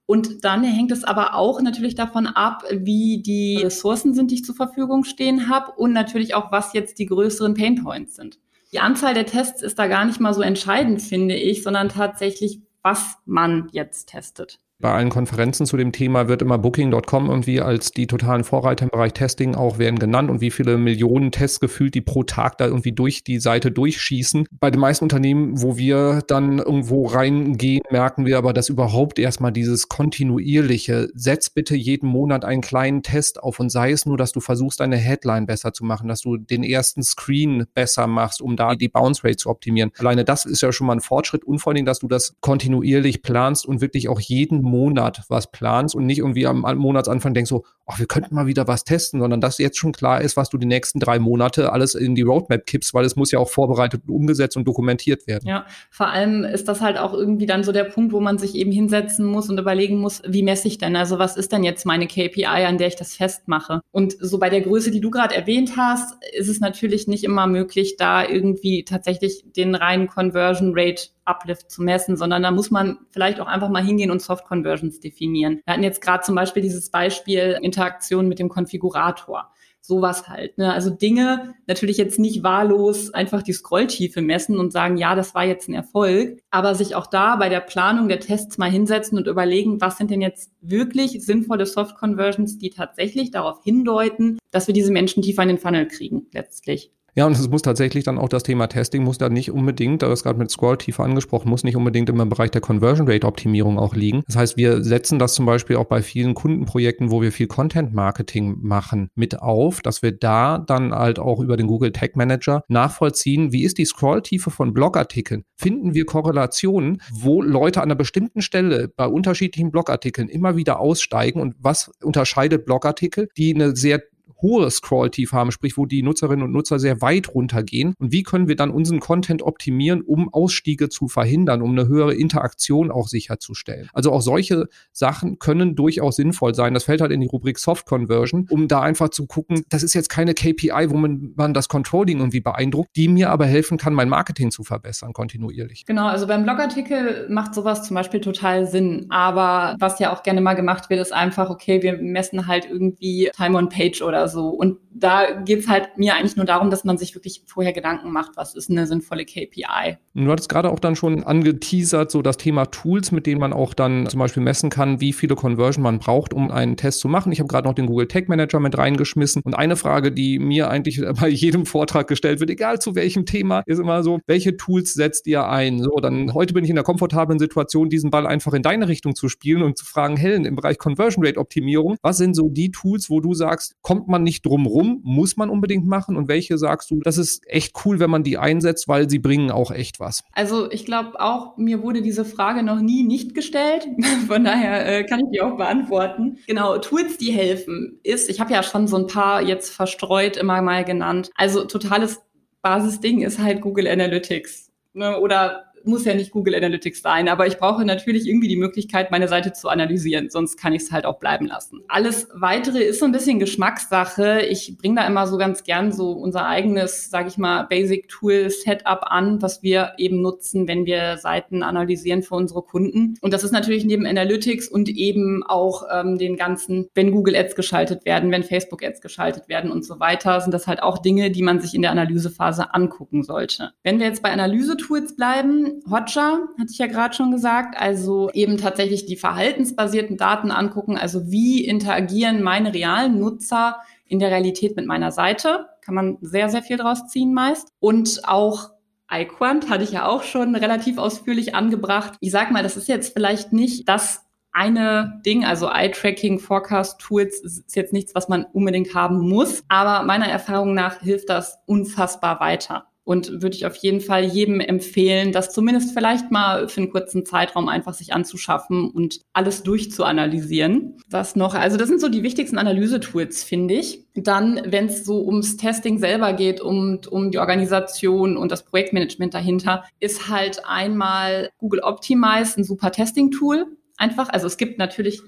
Und 0.04 0.44
dann 0.44 0.62
hängt 0.64 0.92
es 0.92 1.02
aber 1.02 1.34
auch 1.34 1.62
natürlich 1.62 1.94
davon 1.94 2.26
ab, 2.26 2.62
wie 2.70 3.22
die 3.22 3.62
Ressourcen 3.62 4.12
sind, 4.12 4.30
die 4.30 4.34
ich 4.34 4.44
zur 4.44 4.54
Verfügung 4.54 5.04
stehen 5.04 5.48
habe 5.48 5.72
und 5.72 5.94
natürlich 5.94 6.34
auch, 6.34 6.52
was 6.52 6.74
jetzt 6.74 6.98
die 6.98 7.06
größeren 7.06 7.54
Painpoints 7.54 8.16
sind. 8.16 8.38
Die 8.72 8.80
Anzahl 8.80 9.14
der 9.14 9.24
Tests 9.24 9.62
ist 9.62 9.78
da 9.78 9.86
gar 9.86 10.04
nicht 10.04 10.20
mal 10.20 10.34
so 10.34 10.42
entscheidend, 10.42 11.00
finde 11.00 11.34
ich, 11.34 11.62
sondern 11.62 11.88
tatsächlich, 11.88 12.60
was 12.82 13.16
man 13.24 13.70
jetzt 13.72 14.10
testet. 14.10 14.60
Bei 14.80 14.92
allen 14.92 15.08
Konferenzen 15.08 15.66
zu 15.66 15.76
dem 15.76 15.90
Thema 15.90 16.28
wird 16.28 16.40
immer 16.40 16.56
Booking.com 16.56 17.28
irgendwie 17.28 17.60
als 17.60 17.90
die 17.90 18.06
totalen 18.06 18.44
Vorreiter 18.44 18.84
im 18.84 18.90
Bereich 18.90 19.12
Testing 19.12 19.56
auch 19.56 19.78
werden 19.78 19.98
genannt 19.98 20.30
und 20.30 20.40
wie 20.40 20.52
viele 20.52 20.78
Millionen 20.78 21.32
Tests 21.32 21.58
gefühlt 21.58 21.96
die 21.96 22.00
pro 22.00 22.22
Tag 22.22 22.58
da 22.58 22.66
irgendwie 22.66 22.92
durch 22.92 23.24
die 23.24 23.40
Seite 23.40 23.72
durchschießen. 23.72 24.46
Bei 24.52 24.70
den 24.70 24.78
meisten 24.78 25.04
Unternehmen, 25.04 25.60
wo 25.60 25.76
wir 25.78 26.22
dann 26.28 26.58
irgendwo 26.58 27.06
reingehen, 27.06 27.82
merken 27.90 28.24
wir 28.24 28.38
aber, 28.38 28.52
dass 28.52 28.68
überhaupt 28.68 29.18
erstmal 29.18 29.50
dieses 29.50 29.88
kontinuierliche, 29.88 31.08
setz 31.12 31.50
bitte 31.50 31.74
jeden 31.74 32.08
Monat 32.08 32.44
einen 32.44 32.60
kleinen 32.60 33.02
Test 33.02 33.42
auf 33.42 33.58
und 33.58 33.70
sei 33.70 33.90
es 33.90 34.06
nur, 34.06 34.16
dass 34.16 34.30
du 34.30 34.38
versuchst, 34.38 34.78
deine 34.78 34.96
Headline 34.96 35.46
besser 35.46 35.72
zu 35.72 35.84
machen, 35.84 36.06
dass 36.06 36.20
du 36.20 36.36
den 36.36 36.62
ersten 36.62 37.02
Screen 37.02 37.66
besser 37.74 38.06
machst, 38.06 38.40
um 38.40 38.54
da 38.54 38.76
die 38.76 38.88
Bounce 38.88 39.24
Rate 39.24 39.38
zu 39.38 39.50
optimieren. 39.50 39.90
Alleine 39.98 40.24
das 40.24 40.44
ist 40.44 40.60
ja 40.60 40.70
schon 40.70 40.86
mal 40.86 40.92
ein 40.92 41.00
Fortschritt 41.00 41.42
und 41.42 41.58
vor 41.58 41.72
allem, 41.72 41.84
dass 41.84 41.98
du 41.98 42.06
das 42.06 42.36
kontinuierlich 42.40 43.22
planst 43.22 43.66
und 43.66 43.80
wirklich 43.80 44.08
auch 44.08 44.20
jeden 44.20 44.67
Monat 44.68 45.22
was 45.28 45.50
planst 45.50 45.94
und 45.94 46.06
nicht 46.06 46.18
irgendwie 46.18 46.46
am 46.46 46.60
Monatsanfang 46.60 47.34
denkst 47.34 47.48
so, 47.48 47.64
ach, 47.86 47.98
wir 47.98 48.06
könnten 48.06 48.34
mal 48.34 48.46
wieder 48.46 48.68
was 48.68 48.84
testen, 48.84 49.20
sondern 49.20 49.40
dass 49.40 49.58
jetzt 49.58 49.78
schon 49.78 49.92
klar 49.92 50.20
ist, 50.20 50.36
was 50.36 50.50
du 50.50 50.58
die 50.58 50.66
nächsten 50.66 51.00
drei 51.00 51.18
Monate 51.18 51.72
alles 51.72 51.94
in 51.94 52.14
die 52.14 52.22
Roadmap 52.22 52.66
kippst, 52.66 52.92
weil 52.92 53.04
es 53.04 53.16
muss 53.16 53.30
ja 53.30 53.38
auch 53.38 53.48
vorbereitet, 53.48 54.02
umgesetzt 54.08 54.56
und 54.56 54.68
dokumentiert 54.68 55.26
werden. 55.26 55.48
Ja, 55.48 55.66
vor 55.90 56.08
allem 56.08 56.44
ist 56.44 56.68
das 56.68 56.80
halt 56.80 56.98
auch 56.98 57.14
irgendwie 57.14 57.46
dann 57.46 57.64
so 57.64 57.72
der 57.72 57.84
Punkt, 57.84 58.12
wo 58.12 58.20
man 58.20 58.38
sich 58.38 58.54
eben 58.54 58.70
hinsetzen 58.70 59.24
muss 59.24 59.48
und 59.48 59.58
überlegen 59.58 59.98
muss, 59.98 60.22
wie 60.26 60.42
messe 60.42 60.68
ich 60.68 60.78
denn? 60.78 60.96
Also 60.96 61.18
was 61.18 61.36
ist 61.36 61.52
denn 61.52 61.64
jetzt 61.64 61.86
meine 61.86 62.06
KPI, 62.06 62.44
an 62.44 62.78
der 62.78 62.88
ich 62.88 62.96
das 62.96 63.14
festmache? 63.14 63.80
Und 63.90 64.16
so 64.20 64.38
bei 64.38 64.50
der 64.50 64.60
Größe, 64.60 64.90
die 64.90 65.00
du 65.00 65.10
gerade 65.10 65.34
erwähnt 65.34 65.76
hast, 65.76 66.14
ist 66.34 66.48
es 66.48 66.60
natürlich 66.60 67.08
nicht 67.08 67.24
immer 67.24 67.46
möglich, 67.46 67.96
da 67.96 68.26
irgendwie 68.26 68.84
tatsächlich 68.84 69.44
den 69.56 69.74
reinen 69.74 70.08
Conversion 70.08 70.72
Rate 70.74 71.08
Uplift 71.28 71.70
zu 71.70 71.82
messen, 71.82 72.16
sondern 72.16 72.42
da 72.42 72.50
muss 72.50 72.70
man 72.70 72.98
vielleicht 73.10 73.40
auch 73.40 73.46
einfach 73.46 73.68
mal 73.68 73.84
hingehen 73.84 74.10
und 74.10 74.22
Soft 74.22 74.44
Conversions 74.44 75.00
definieren. 75.00 75.60
Wir 75.64 75.74
hatten 75.74 75.82
jetzt 75.82 76.00
gerade 76.00 76.24
zum 76.24 76.34
Beispiel 76.34 76.62
dieses 76.62 76.90
Beispiel 76.90 77.58
Interaktion 77.62 78.28
mit 78.28 78.38
dem 78.38 78.48
Konfigurator. 78.48 79.52
Sowas 79.80 80.28
halt. 80.28 80.58
Ne? 80.58 80.72
Also 80.72 80.90
Dinge 80.90 81.54
natürlich 81.66 81.96
jetzt 81.96 82.18
nicht 82.18 82.42
wahllos 82.42 83.14
einfach 83.14 83.42
die 83.42 83.52
Scrolltiefe 83.52 84.20
messen 84.20 84.58
und 84.58 84.72
sagen, 84.72 84.98
ja, 84.98 85.14
das 85.14 85.34
war 85.34 85.44
jetzt 85.44 85.68
ein 85.68 85.74
Erfolg, 85.74 86.40
aber 86.50 86.74
sich 86.74 86.94
auch 86.94 87.06
da 87.06 87.36
bei 87.36 87.48
der 87.48 87.60
Planung 87.60 88.08
der 88.08 88.20
Tests 88.20 88.58
mal 88.58 88.70
hinsetzen 88.70 89.16
und 89.16 89.26
überlegen, 89.28 89.80
was 89.80 89.96
sind 89.96 90.10
denn 90.10 90.20
jetzt 90.20 90.50
wirklich 90.60 91.24
sinnvolle 91.24 91.64
Soft 91.64 91.96
Conversions, 91.96 92.58
die 92.58 92.70
tatsächlich 92.70 93.30
darauf 93.30 93.62
hindeuten, 93.62 94.38
dass 94.50 94.66
wir 94.66 94.74
diese 94.74 94.92
Menschen 94.92 95.22
tiefer 95.22 95.42
in 95.42 95.48
den 95.48 95.58
Funnel 95.58 95.86
kriegen, 95.86 96.26
letztlich. 96.32 96.92
Ja, 97.14 97.26
und 97.26 97.32
es 97.32 97.48
muss 97.48 97.62
tatsächlich 97.62 98.04
dann 98.04 98.18
auch 98.18 98.28
das 98.28 98.42
Thema 98.42 98.68
Testing 98.68 99.02
muss 99.02 99.18
da 99.18 99.28
nicht 99.28 99.50
unbedingt, 99.50 100.02
da 100.02 100.12
ist 100.12 100.22
gerade 100.22 100.38
mit 100.38 100.50
Scroll 100.50 100.78
tiefer 100.78 101.04
angesprochen, 101.04 101.48
muss 101.48 101.64
nicht 101.64 101.76
unbedingt 101.76 102.08
immer 102.08 102.22
im 102.22 102.28
Bereich 102.28 102.50
der 102.50 102.60
Conversion 102.60 103.08
Rate 103.08 103.26
Optimierung 103.26 103.78
auch 103.78 103.94
liegen. 103.94 104.22
Das 104.26 104.36
heißt, 104.36 104.56
wir 104.56 104.84
setzen 104.84 105.18
das 105.18 105.34
zum 105.34 105.46
Beispiel 105.46 105.76
auch 105.76 105.86
bei 105.86 106.02
vielen 106.02 106.34
Kundenprojekten, 106.34 107.10
wo 107.10 107.20
wir 107.20 107.32
viel 107.32 107.48
Content 107.48 107.92
Marketing 107.92 108.58
machen, 108.60 109.08
mit 109.14 109.40
auf, 109.40 109.80
dass 109.80 110.02
wir 110.02 110.12
da 110.12 110.58
dann 110.58 110.94
halt 110.94 111.18
auch 111.18 111.40
über 111.40 111.56
den 111.56 111.66
Google 111.66 111.92
Tag 111.92 112.14
Manager 112.14 112.62
nachvollziehen, 112.68 113.52
wie 113.52 113.64
ist 113.64 113.78
die 113.78 113.84
Scrolltiefe 113.84 114.50
von 114.50 114.72
Blogartikeln? 114.72 115.44
Finden 115.56 115.94
wir 115.94 116.04
Korrelationen, 116.04 117.02
wo 117.12 117.42
Leute 117.42 117.80
an 117.80 117.88
einer 117.88 117.96
bestimmten 117.96 118.42
Stelle 118.42 118.88
bei 118.88 119.06
unterschiedlichen 119.06 119.70
Blogartikeln 119.70 120.28
immer 120.28 120.56
wieder 120.56 120.78
aussteigen 120.78 121.40
und 121.40 121.56
was 121.58 121.90
unterscheidet 122.02 122.64
Blogartikel, 122.64 123.28
die 123.36 123.54
eine 123.54 123.74
sehr 123.74 124.02
hohe 124.40 124.70
Scroll-Tiefe 124.70 125.36
haben, 125.36 125.50
sprich, 125.50 125.76
wo 125.76 125.86
die 125.86 126.02
Nutzerinnen 126.02 126.44
und 126.44 126.52
Nutzer 126.52 126.78
sehr 126.78 127.00
weit 127.00 127.34
runtergehen. 127.34 127.94
Und 127.98 128.12
wie 128.12 128.22
können 128.22 128.48
wir 128.48 128.56
dann 128.56 128.70
unseren 128.70 129.00
Content 129.00 129.42
optimieren, 129.42 130.02
um 130.02 130.32
Ausstiege 130.32 130.88
zu 130.88 131.08
verhindern, 131.08 131.62
um 131.62 131.72
eine 131.72 131.88
höhere 131.88 132.14
Interaktion 132.14 132.90
auch 132.90 133.08
sicherzustellen? 133.08 133.88
Also 133.92 134.12
auch 134.12 134.22
solche 134.22 134.66
Sachen 134.92 135.38
können 135.38 135.74
durchaus 135.74 136.16
sinnvoll 136.16 136.54
sein. 136.54 136.74
Das 136.74 136.84
fällt 136.84 137.00
halt 137.00 137.12
in 137.12 137.20
die 137.20 137.26
Rubrik 137.26 137.58
Soft 137.58 137.86
Conversion, 137.86 138.46
um 138.50 138.68
da 138.68 138.80
einfach 138.80 139.08
zu 139.08 139.26
gucken, 139.26 139.64
das 139.68 139.82
ist 139.82 139.94
jetzt 139.94 140.08
keine 140.08 140.34
KPI, 140.34 140.86
wo 140.88 140.96
man, 140.96 141.32
man 141.36 141.54
das 141.54 141.68
Controlling 141.68 142.18
irgendwie 142.18 142.40
beeindruckt, 142.40 142.90
die 142.96 143.08
mir 143.08 143.30
aber 143.30 143.46
helfen 143.46 143.78
kann, 143.78 143.94
mein 143.94 144.08
Marketing 144.08 144.50
zu 144.50 144.64
verbessern, 144.64 145.12
kontinuierlich. 145.12 145.84
Genau, 145.86 146.06
also 146.06 146.26
beim 146.26 146.44
Blogartikel 146.44 147.28
macht 147.28 147.54
sowas 147.54 147.82
zum 147.82 147.94
Beispiel 147.94 148.20
total 148.20 148.66
Sinn. 148.66 149.06
Aber 149.10 149.76
was 149.78 149.98
ja 149.98 150.12
auch 150.12 150.22
gerne 150.22 150.40
mal 150.40 150.54
gemacht 150.54 150.90
wird, 150.90 151.00
ist 151.00 151.12
einfach, 151.12 151.50
okay, 151.50 151.82
wir 151.82 151.98
messen 151.98 152.46
halt 152.46 152.66
irgendwie 152.70 153.30
Time 153.36 153.56
on 153.56 153.68
Page 153.68 154.02
oder 154.02 154.27
so. 154.28 154.48
Und 154.48 154.78
da 154.90 155.40
geht 155.40 155.60
es 155.60 155.68
halt 155.68 155.96
mir 155.96 156.14
eigentlich 156.14 156.36
nur 156.36 156.46
darum, 156.46 156.70
dass 156.70 156.84
man 156.84 156.98
sich 156.98 157.14
wirklich 157.14 157.42
vorher 157.46 157.72
Gedanken 157.72 158.10
macht, 158.10 158.32
was 158.36 158.54
ist 158.54 158.70
eine 158.70 158.86
sinnvolle 158.86 159.24
KPI. 159.24 159.96
Und 160.14 160.24
du 160.24 160.30
hattest 160.30 160.48
gerade 160.48 160.70
auch 160.70 160.80
dann 160.80 160.96
schon 160.96 161.22
angeteasert, 161.22 162.10
so 162.10 162.22
das 162.22 162.36
Thema 162.36 162.66
Tools, 162.66 163.12
mit 163.12 163.26
denen 163.26 163.40
man 163.40 163.52
auch 163.52 163.74
dann 163.74 164.06
zum 164.06 164.18
Beispiel 164.18 164.42
messen 164.42 164.70
kann, 164.70 165.00
wie 165.00 165.12
viele 165.12 165.36
Conversion 165.36 165.82
man 165.82 165.98
braucht, 165.98 166.34
um 166.34 166.50
einen 166.50 166.76
Test 166.76 167.00
zu 167.00 167.08
machen. 167.08 167.32
Ich 167.32 167.38
habe 167.38 167.48
gerade 167.48 167.68
noch 167.68 167.74
den 167.74 167.86
Google 167.86 168.08
Tag 168.08 168.28
Manager 168.28 168.60
mit 168.60 168.76
reingeschmissen. 168.76 169.42
Und 169.44 169.54
eine 169.54 169.76
Frage, 169.76 170.10
die 170.12 170.38
mir 170.38 170.70
eigentlich 170.70 171.00
bei 171.20 171.28
jedem 171.28 171.66
Vortrag 171.66 172.08
gestellt 172.08 172.40
wird, 172.40 172.50
egal 172.50 172.80
zu 172.80 172.94
welchem 172.94 173.26
Thema, 173.26 173.62
ist 173.66 173.78
immer 173.78 174.02
so, 174.02 174.18
welche 174.26 174.56
Tools 174.56 174.94
setzt 174.94 175.26
ihr 175.26 175.48
ein? 175.48 175.82
So, 175.82 175.96
dann 175.96 176.34
heute 176.34 176.54
bin 176.54 176.64
ich 176.64 176.70
in 176.70 176.76
der 176.76 176.84
komfortablen 176.84 177.38
Situation, 177.38 177.88
diesen 177.88 178.10
Ball 178.10 178.26
einfach 178.26 178.54
in 178.54 178.62
deine 178.62 178.88
Richtung 178.88 179.14
zu 179.14 179.28
spielen 179.28 179.62
und 179.62 179.78
zu 179.78 179.84
fragen, 179.84 180.16
Helen, 180.16 180.44
im 180.44 180.56
Bereich 180.56 180.78
Conversion 180.78 181.24
Rate 181.24 181.38
Optimierung, 181.38 181.96
was 182.02 182.18
sind 182.18 182.34
so 182.34 182.48
die 182.48 182.70
Tools, 182.70 183.08
wo 183.10 183.20
du 183.20 183.34
sagst, 183.34 183.76
kommt 183.82 184.08
man 184.08 184.17
nicht 184.22 184.44
drum 184.44 184.66
rum, 184.66 185.00
muss 185.04 185.36
man 185.36 185.50
unbedingt 185.50 185.86
machen? 185.86 186.16
Und 186.16 186.28
welche 186.28 186.58
sagst 186.58 186.90
du, 186.90 187.00
das 187.00 187.18
ist 187.18 187.42
echt 187.46 187.74
cool, 187.84 188.00
wenn 188.00 188.10
man 188.10 188.22
die 188.22 188.38
einsetzt, 188.38 188.88
weil 188.88 189.08
sie 189.08 189.18
bringen 189.18 189.50
auch 189.50 189.70
echt 189.70 190.00
was? 190.00 190.22
Also 190.32 190.70
ich 190.70 190.84
glaube 190.84 191.20
auch, 191.20 191.56
mir 191.56 191.82
wurde 191.82 192.02
diese 192.02 192.24
Frage 192.24 192.62
noch 192.62 192.80
nie 192.80 193.02
nicht 193.02 193.34
gestellt. 193.34 193.86
Von 194.26 194.44
daher 194.44 194.86
äh, 194.86 195.04
kann 195.04 195.20
ich 195.20 195.26
die 195.32 195.40
auch 195.40 195.56
beantworten. 195.56 196.38
Genau, 196.46 196.78
Tools, 196.78 197.18
die 197.18 197.32
helfen, 197.32 197.98
ist, 198.02 198.28
ich 198.28 198.40
habe 198.40 198.52
ja 198.52 198.62
schon 198.62 198.86
so 198.86 198.96
ein 198.96 199.06
paar 199.06 199.42
jetzt 199.42 199.70
verstreut 199.70 200.36
immer 200.36 200.60
mal 200.62 200.84
genannt. 200.84 201.30
Also 201.34 201.64
totales 201.64 202.20
Basisding 202.62 203.22
ist 203.22 203.38
halt 203.38 203.60
Google 203.60 203.86
Analytics. 203.86 204.70
Ne? 204.94 205.18
Oder 205.20 205.67
muss 205.84 206.04
ja 206.04 206.14
nicht 206.14 206.30
Google 206.30 206.54
Analytics 206.54 207.02
sein, 207.02 207.28
aber 207.28 207.46
ich 207.46 207.58
brauche 207.58 207.84
natürlich 207.84 208.26
irgendwie 208.26 208.48
die 208.48 208.56
Möglichkeit, 208.56 209.10
meine 209.10 209.28
Seite 209.28 209.52
zu 209.52 209.68
analysieren, 209.68 210.30
sonst 210.30 210.56
kann 210.56 210.72
ich 210.72 210.82
es 210.82 210.92
halt 210.92 211.06
auch 211.06 211.18
bleiben 211.18 211.46
lassen. 211.46 211.80
Alles 211.88 212.28
weitere 212.34 212.82
ist 212.82 213.00
so 213.00 213.04
ein 213.04 213.12
bisschen 213.12 213.38
Geschmackssache. 213.38 214.42
Ich 214.42 214.76
bringe 214.78 214.96
da 214.96 215.06
immer 215.06 215.26
so 215.26 215.38
ganz 215.38 215.64
gern 215.64 215.92
so 215.92 216.12
unser 216.12 216.46
eigenes, 216.46 217.10
sage 217.10 217.28
ich 217.28 217.38
mal, 217.38 217.64
Basic 217.64 218.08
Tool 218.08 218.50
Setup 218.50 219.00
an, 219.02 219.40
was 219.42 219.62
wir 219.62 219.92
eben 219.98 220.20
nutzen, 220.20 220.68
wenn 220.68 220.86
wir 220.86 221.18
Seiten 221.18 221.62
analysieren 221.62 222.22
für 222.22 222.34
unsere 222.34 222.62
Kunden. 222.62 223.14
Und 223.20 223.32
das 223.32 223.44
ist 223.44 223.52
natürlich 223.52 223.84
neben 223.84 224.06
Analytics 224.06 224.68
und 224.68 224.88
eben 224.88 225.42
auch 225.44 225.84
ähm, 225.92 226.18
den 226.18 226.36
ganzen, 226.36 226.88
wenn 226.94 227.12
Google 227.12 227.36
Ads 227.36 227.54
geschaltet 227.54 228.04
werden, 228.04 228.30
wenn 228.30 228.42
Facebook 228.42 228.82
Ads 228.82 229.00
geschaltet 229.00 229.48
werden 229.48 229.70
und 229.70 229.84
so 229.84 230.00
weiter, 230.00 230.40
sind 230.40 230.52
das 230.52 230.66
halt 230.66 230.82
auch 230.82 230.98
Dinge, 230.98 231.30
die 231.30 231.42
man 231.42 231.60
sich 231.60 231.74
in 231.74 231.82
der 231.82 231.90
Analysephase 231.90 232.74
angucken 232.74 233.22
sollte. 233.22 233.70
Wenn 233.82 233.98
wir 233.98 234.06
jetzt 234.06 234.22
bei 234.22 234.30
Analyse-Tools 234.30 235.16
bleiben, 235.16 235.77
Hotjar, 235.90 236.48
hatte 236.58 236.70
ich 236.70 236.78
ja 236.78 236.86
gerade 236.86 237.14
schon 237.14 237.30
gesagt, 237.30 237.78
also 237.78 238.30
eben 238.32 238.56
tatsächlich 238.56 239.06
die 239.06 239.16
verhaltensbasierten 239.16 240.16
Daten 240.16 240.50
angucken, 240.50 240.96
also 240.96 241.30
wie 241.30 241.64
interagieren 241.64 242.42
meine 242.42 242.74
realen 242.74 243.18
Nutzer 243.18 243.76
in 244.06 244.18
der 244.18 244.30
Realität 244.30 244.76
mit 244.76 244.86
meiner 244.86 245.12
Seite, 245.12 245.66
kann 245.80 245.94
man 245.94 246.18
sehr, 246.20 246.48
sehr 246.48 246.62
viel 246.62 246.76
draus 246.76 247.08
ziehen 247.08 247.34
meist. 247.34 247.68
Und 247.80 248.22
auch 248.24 248.70
iQuant 249.10 249.70
hatte 249.70 249.84
ich 249.84 249.92
ja 249.92 250.06
auch 250.06 250.22
schon 250.22 250.54
relativ 250.54 250.98
ausführlich 250.98 251.54
angebracht. 251.54 252.14
Ich 252.20 252.30
sag 252.30 252.50
mal, 252.50 252.62
das 252.62 252.76
ist 252.76 252.88
jetzt 252.88 253.12
vielleicht 253.12 253.52
nicht 253.52 253.88
das 253.88 254.24
eine 254.52 255.20
Ding, 255.24 255.44
also 255.44 255.68
Eye-Tracking, 255.68 256.40
Forecast-Tools 256.40 257.40
ist 257.40 257.76
jetzt 257.76 257.92
nichts, 257.92 258.14
was 258.14 258.28
man 258.28 258.44
unbedingt 258.44 258.94
haben 258.94 259.20
muss, 259.20 259.62
aber 259.68 260.04
meiner 260.04 260.26
Erfahrung 260.26 260.74
nach 260.74 261.00
hilft 261.00 261.28
das 261.28 261.58
unfassbar 261.66 262.40
weiter 262.40 262.86
und 263.08 263.40
würde 263.40 263.56
ich 263.56 263.64
auf 263.64 263.74
jeden 263.76 264.02
Fall 264.02 264.22
jedem 264.22 264.60
empfehlen, 264.60 265.32
das 265.32 265.50
zumindest 265.50 265.94
vielleicht 265.94 266.30
mal 266.30 266.68
für 266.68 266.82
einen 266.82 266.90
kurzen 266.90 267.24
Zeitraum 267.24 267.66
einfach 267.66 267.94
sich 267.94 268.12
anzuschaffen 268.12 268.90
und 268.90 269.22
alles 269.32 269.62
durchzuanalysieren. 269.62 270.98
Was 271.08 271.34
noch? 271.34 271.54
Also 271.54 271.78
das 271.78 271.88
sind 271.88 272.02
so 272.02 272.10
die 272.10 272.22
wichtigsten 272.22 272.58
Analysetools, 272.58 273.44
finde 273.44 273.72
ich. 273.72 274.04
Dann, 274.14 274.60
wenn 274.66 274.88
es 274.88 275.06
so 275.06 275.24
ums 275.24 275.56
Testing 275.56 275.98
selber 275.98 276.34
geht, 276.34 276.60
um, 276.60 277.00
um 277.08 277.30
die 277.30 277.38
Organisation 277.38 278.36
und 278.36 278.52
das 278.52 278.66
Projektmanagement 278.66 279.32
dahinter, 279.32 279.84
ist 280.00 280.28
halt 280.28 280.60
einmal 280.66 281.48
Google 281.56 281.80
Optimize 281.80 282.60
ein 282.60 282.64
super 282.64 282.92
Testing-Tool. 282.92 283.68
Einfach, 283.96 284.28
also 284.28 284.46
es 284.46 284.58
gibt 284.58 284.76
natürlich 284.76 285.22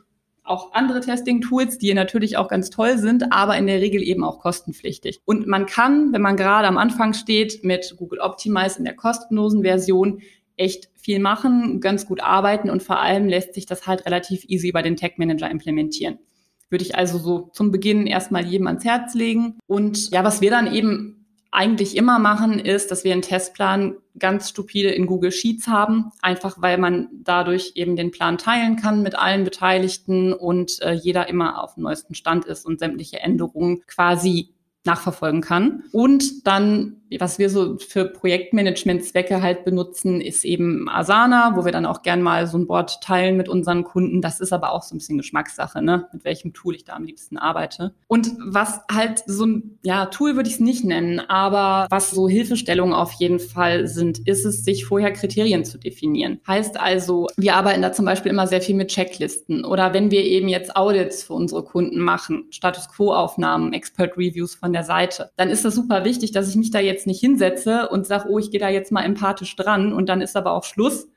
auch 0.50 0.72
andere 0.72 1.00
Testing-Tools, 1.00 1.78
die 1.78 1.94
natürlich 1.94 2.36
auch 2.36 2.48
ganz 2.48 2.70
toll 2.70 2.98
sind, 2.98 3.32
aber 3.32 3.56
in 3.56 3.66
der 3.66 3.80
Regel 3.80 4.02
eben 4.02 4.24
auch 4.24 4.40
kostenpflichtig. 4.40 5.20
Und 5.24 5.46
man 5.46 5.66
kann, 5.66 6.12
wenn 6.12 6.22
man 6.22 6.36
gerade 6.36 6.68
am 6.68 6.76
Anfang 6.76 7.14
steht, 7.14 7.64
mit 7.64 7.94
Google 7.96 8.20
Optimize 8.20 8.78
in 8.78 8.84
der 8.84 8.96
kostenlosen 8.96 9.62
Version 9.62 10.20
echt 10.56 10.90
viel 10.94 11.20
machen, 11.20 11.80
ganz 11.80 12.06
gut 12.06 12.20
arbeiten 12.20 12.68
und 12.68 12.82
vor 12.82 13.00
allem 13.00 13.28
lässt 13.28 13.54
sich 13.54 13.64
das 13.64 13.86
halt 13.86 14.04
relativ 14.04 14.44
easy 14.48 14.68
über 14.68 14.82
den 14.82 14.96
Tag 14.96 15.18
Manager 15.18 15.50
implementieren. 15.50 16.18
Würde 16.68 16.84
ich 16.84 16.94
also 16.94 17.18
so 17.18 17.50
zum 17.52 17.72
Beginn 17.72 18.06
erstmal 18.06 18.44
jedem 18.44 18.66
ans 18.66 18.84
Herz 18.84 19.14
legen. 19.14 19.58
Und 19.66 20.10
ja, 20.10 20.22
was 20.22 20.40
wir 20.40 20.50
dann 20.50 20.72
eben 20.72 21.19
eigentlich 21.52 21.96
immer 21.96 22.18
machen, 22.18 22.58
ist, 22.58 22.90
dass 22.90 23.02
wir 23.04 23.12
einen 23.12 23.22
Testplan 23.22 23.96
ganz 24.18 24.50
stupide 24.50 24.90
in 24.90 25.06
Google 25.06 25.32
Sheets 25.32 25.66
haben, 25.66 26.12
einfach 26.22 26.60
weil 26.60 26.78
man 26.78 27.08
dadurch 27.12 27.72
eben 27.74 27.96
den 27.96 28.12
Plan 28.12 28.38
teilen 28.38 28.76
kann 28.76 29.02
mit 29.02 29.16
allen 29.16 29.44
Beteiligten 29.44 30.32
und 30.32 30.80
äh, 30.82 30.92
jeder 30.92 31.28
immer 31.28 31.62
auf 31.62 31.74
dem 31.74 31.84
neuesten 31.84 32.14
Stand 32.14 32.44
ist 32.44 32.64
und 32.64 32.78
sämtliche 32.78 33.20
Änderungen 33.20 33.82
quasi 33.86 34.50
nachverfolgen 34.84 35.40
kann. 35.40 35.84
Und 35.92 36.46
dann 36.46 36.99
was 37.18 37.38
wir 37.38 37.50
so 37.50 37.76
für 37.78 38.04
Projektmanagement-Zwecke 38.04 39.42
halt 39.42 39.64
benutzen, 39.64 40.20
ist 40.20 40.44
eben 40.44 40.88
Asana, 40.88 41.56
wo 41.56 41.64
wir 41.64 41.72
dann 41.72 41.86
auch 41.86 42.02
gern 42.02 42.22
mal 42.22 42.46
so 42.46 42.58
ein 42.58 42.66
Board 42.66 43.00
teilen 43.00 43.36
mit 43.36 43.48
unseren 43.48 43.84
Kunden. 43.84 44.20
Das 44.20 44.40
ist 44.40 44.52
aber 44.52 44.72
auch 44.72 44.82
so 44.82 44.94
ein 44.94 44.98
bisschen 44.98 45.18
Geschmackssache, 45.18 45.82
ne? 45.82 46.08
mit 46.12 46.24
welchem 46.24 46.52
Tool 46.52 46.74
ich 46.74 46.84
da 46.84 46.94
am 46.94 47.04
liebsten 47.04 47.38
arbeite. 47.38 47.94
Und 48.06 48.32
was 48.38 48.80
halt 48.90 49.22
so 49.26 49.46
ein, 49.46 49.78
ja, 49.82 50.06
Tool 50.06 50.36
würde 50.36 50.48
ich 50.48 50.56
es 50.56 50.60
nicht 50.60 50.84
nennen, 50.84 51.20
aber 51.20 51.86
was 51.90 52.10
so 52.10 52.28
Hilfestellungen 52.28 52.94
auf 52.94 53.12
jeden 53.12 53.40
Fall 53.40 53.86
sind, 53.86 54.26
ist 54.26 54.44
es, 54.44 54.64
sich 54.64 54.84
vorher 54.84 55.12
Kriterien 55.12 55.64
zu 55.64 55.78
definieren. 55.78 56.40
Heißt 56.46 56.78
also, 56.78 57.28
wir 57.36 57.54
arbeiten 57.54 57.82
da 57.82 57.92
zum 57.92 58.04
Beispiel 58.04 58.30
immer 58.30 58.46
sehr 58.46 58.60
viel 58.60 58.74
mit 58.74 58.88
Checklisten 58.88 59.64
oder 59.64 59.92
wenn 59.94 60.10
wir 60.10 60.24
eben 60.24 60.48
jetzt 60.48 60.76
Audits 60.76 61.22
für 61.22 61.34
unsere 61.34 61.64
Kunden 61.64 61.98
machen, 61.98 62.46
Status 62.50 62.88
Quo-Aufnahmen, 62.88 63.72
Expert-Reviews 63.72 64.54
von 64.54 64.72
der 64.72 64.84
Seite, 64.84 65.30
dann 65.36 65.48
ist 65.48 65.64
das 65.64 65.74
super 65.74 66.04
wichtig, 66.04 66.32
dass 66.32 66.48
ich 66.48 66.56
mich 66.56 66.70
da 66.70 66.80
jetzt 66.80 66.99
jetzt 67.00 67.06
nicht 67.06 67.20
hinsetze 67.20 67.88
und 67.88 68.06
sage, 68.06 68.28
oh, 68.28 68.38
ich 68.38 68.50
gehe 68.50 68.60
da 68.60 68.68
jetzt 68.68 68.92
mal 68.92 69.02
empathisch 69.02 69.56
dran 69.56 69.92
und 69.92 70.08
dann 70.08 70.20
ist 70.20 70.36
aber 70.36 70.52
auch 70.52 70.64
Schluss, 70.64 71.08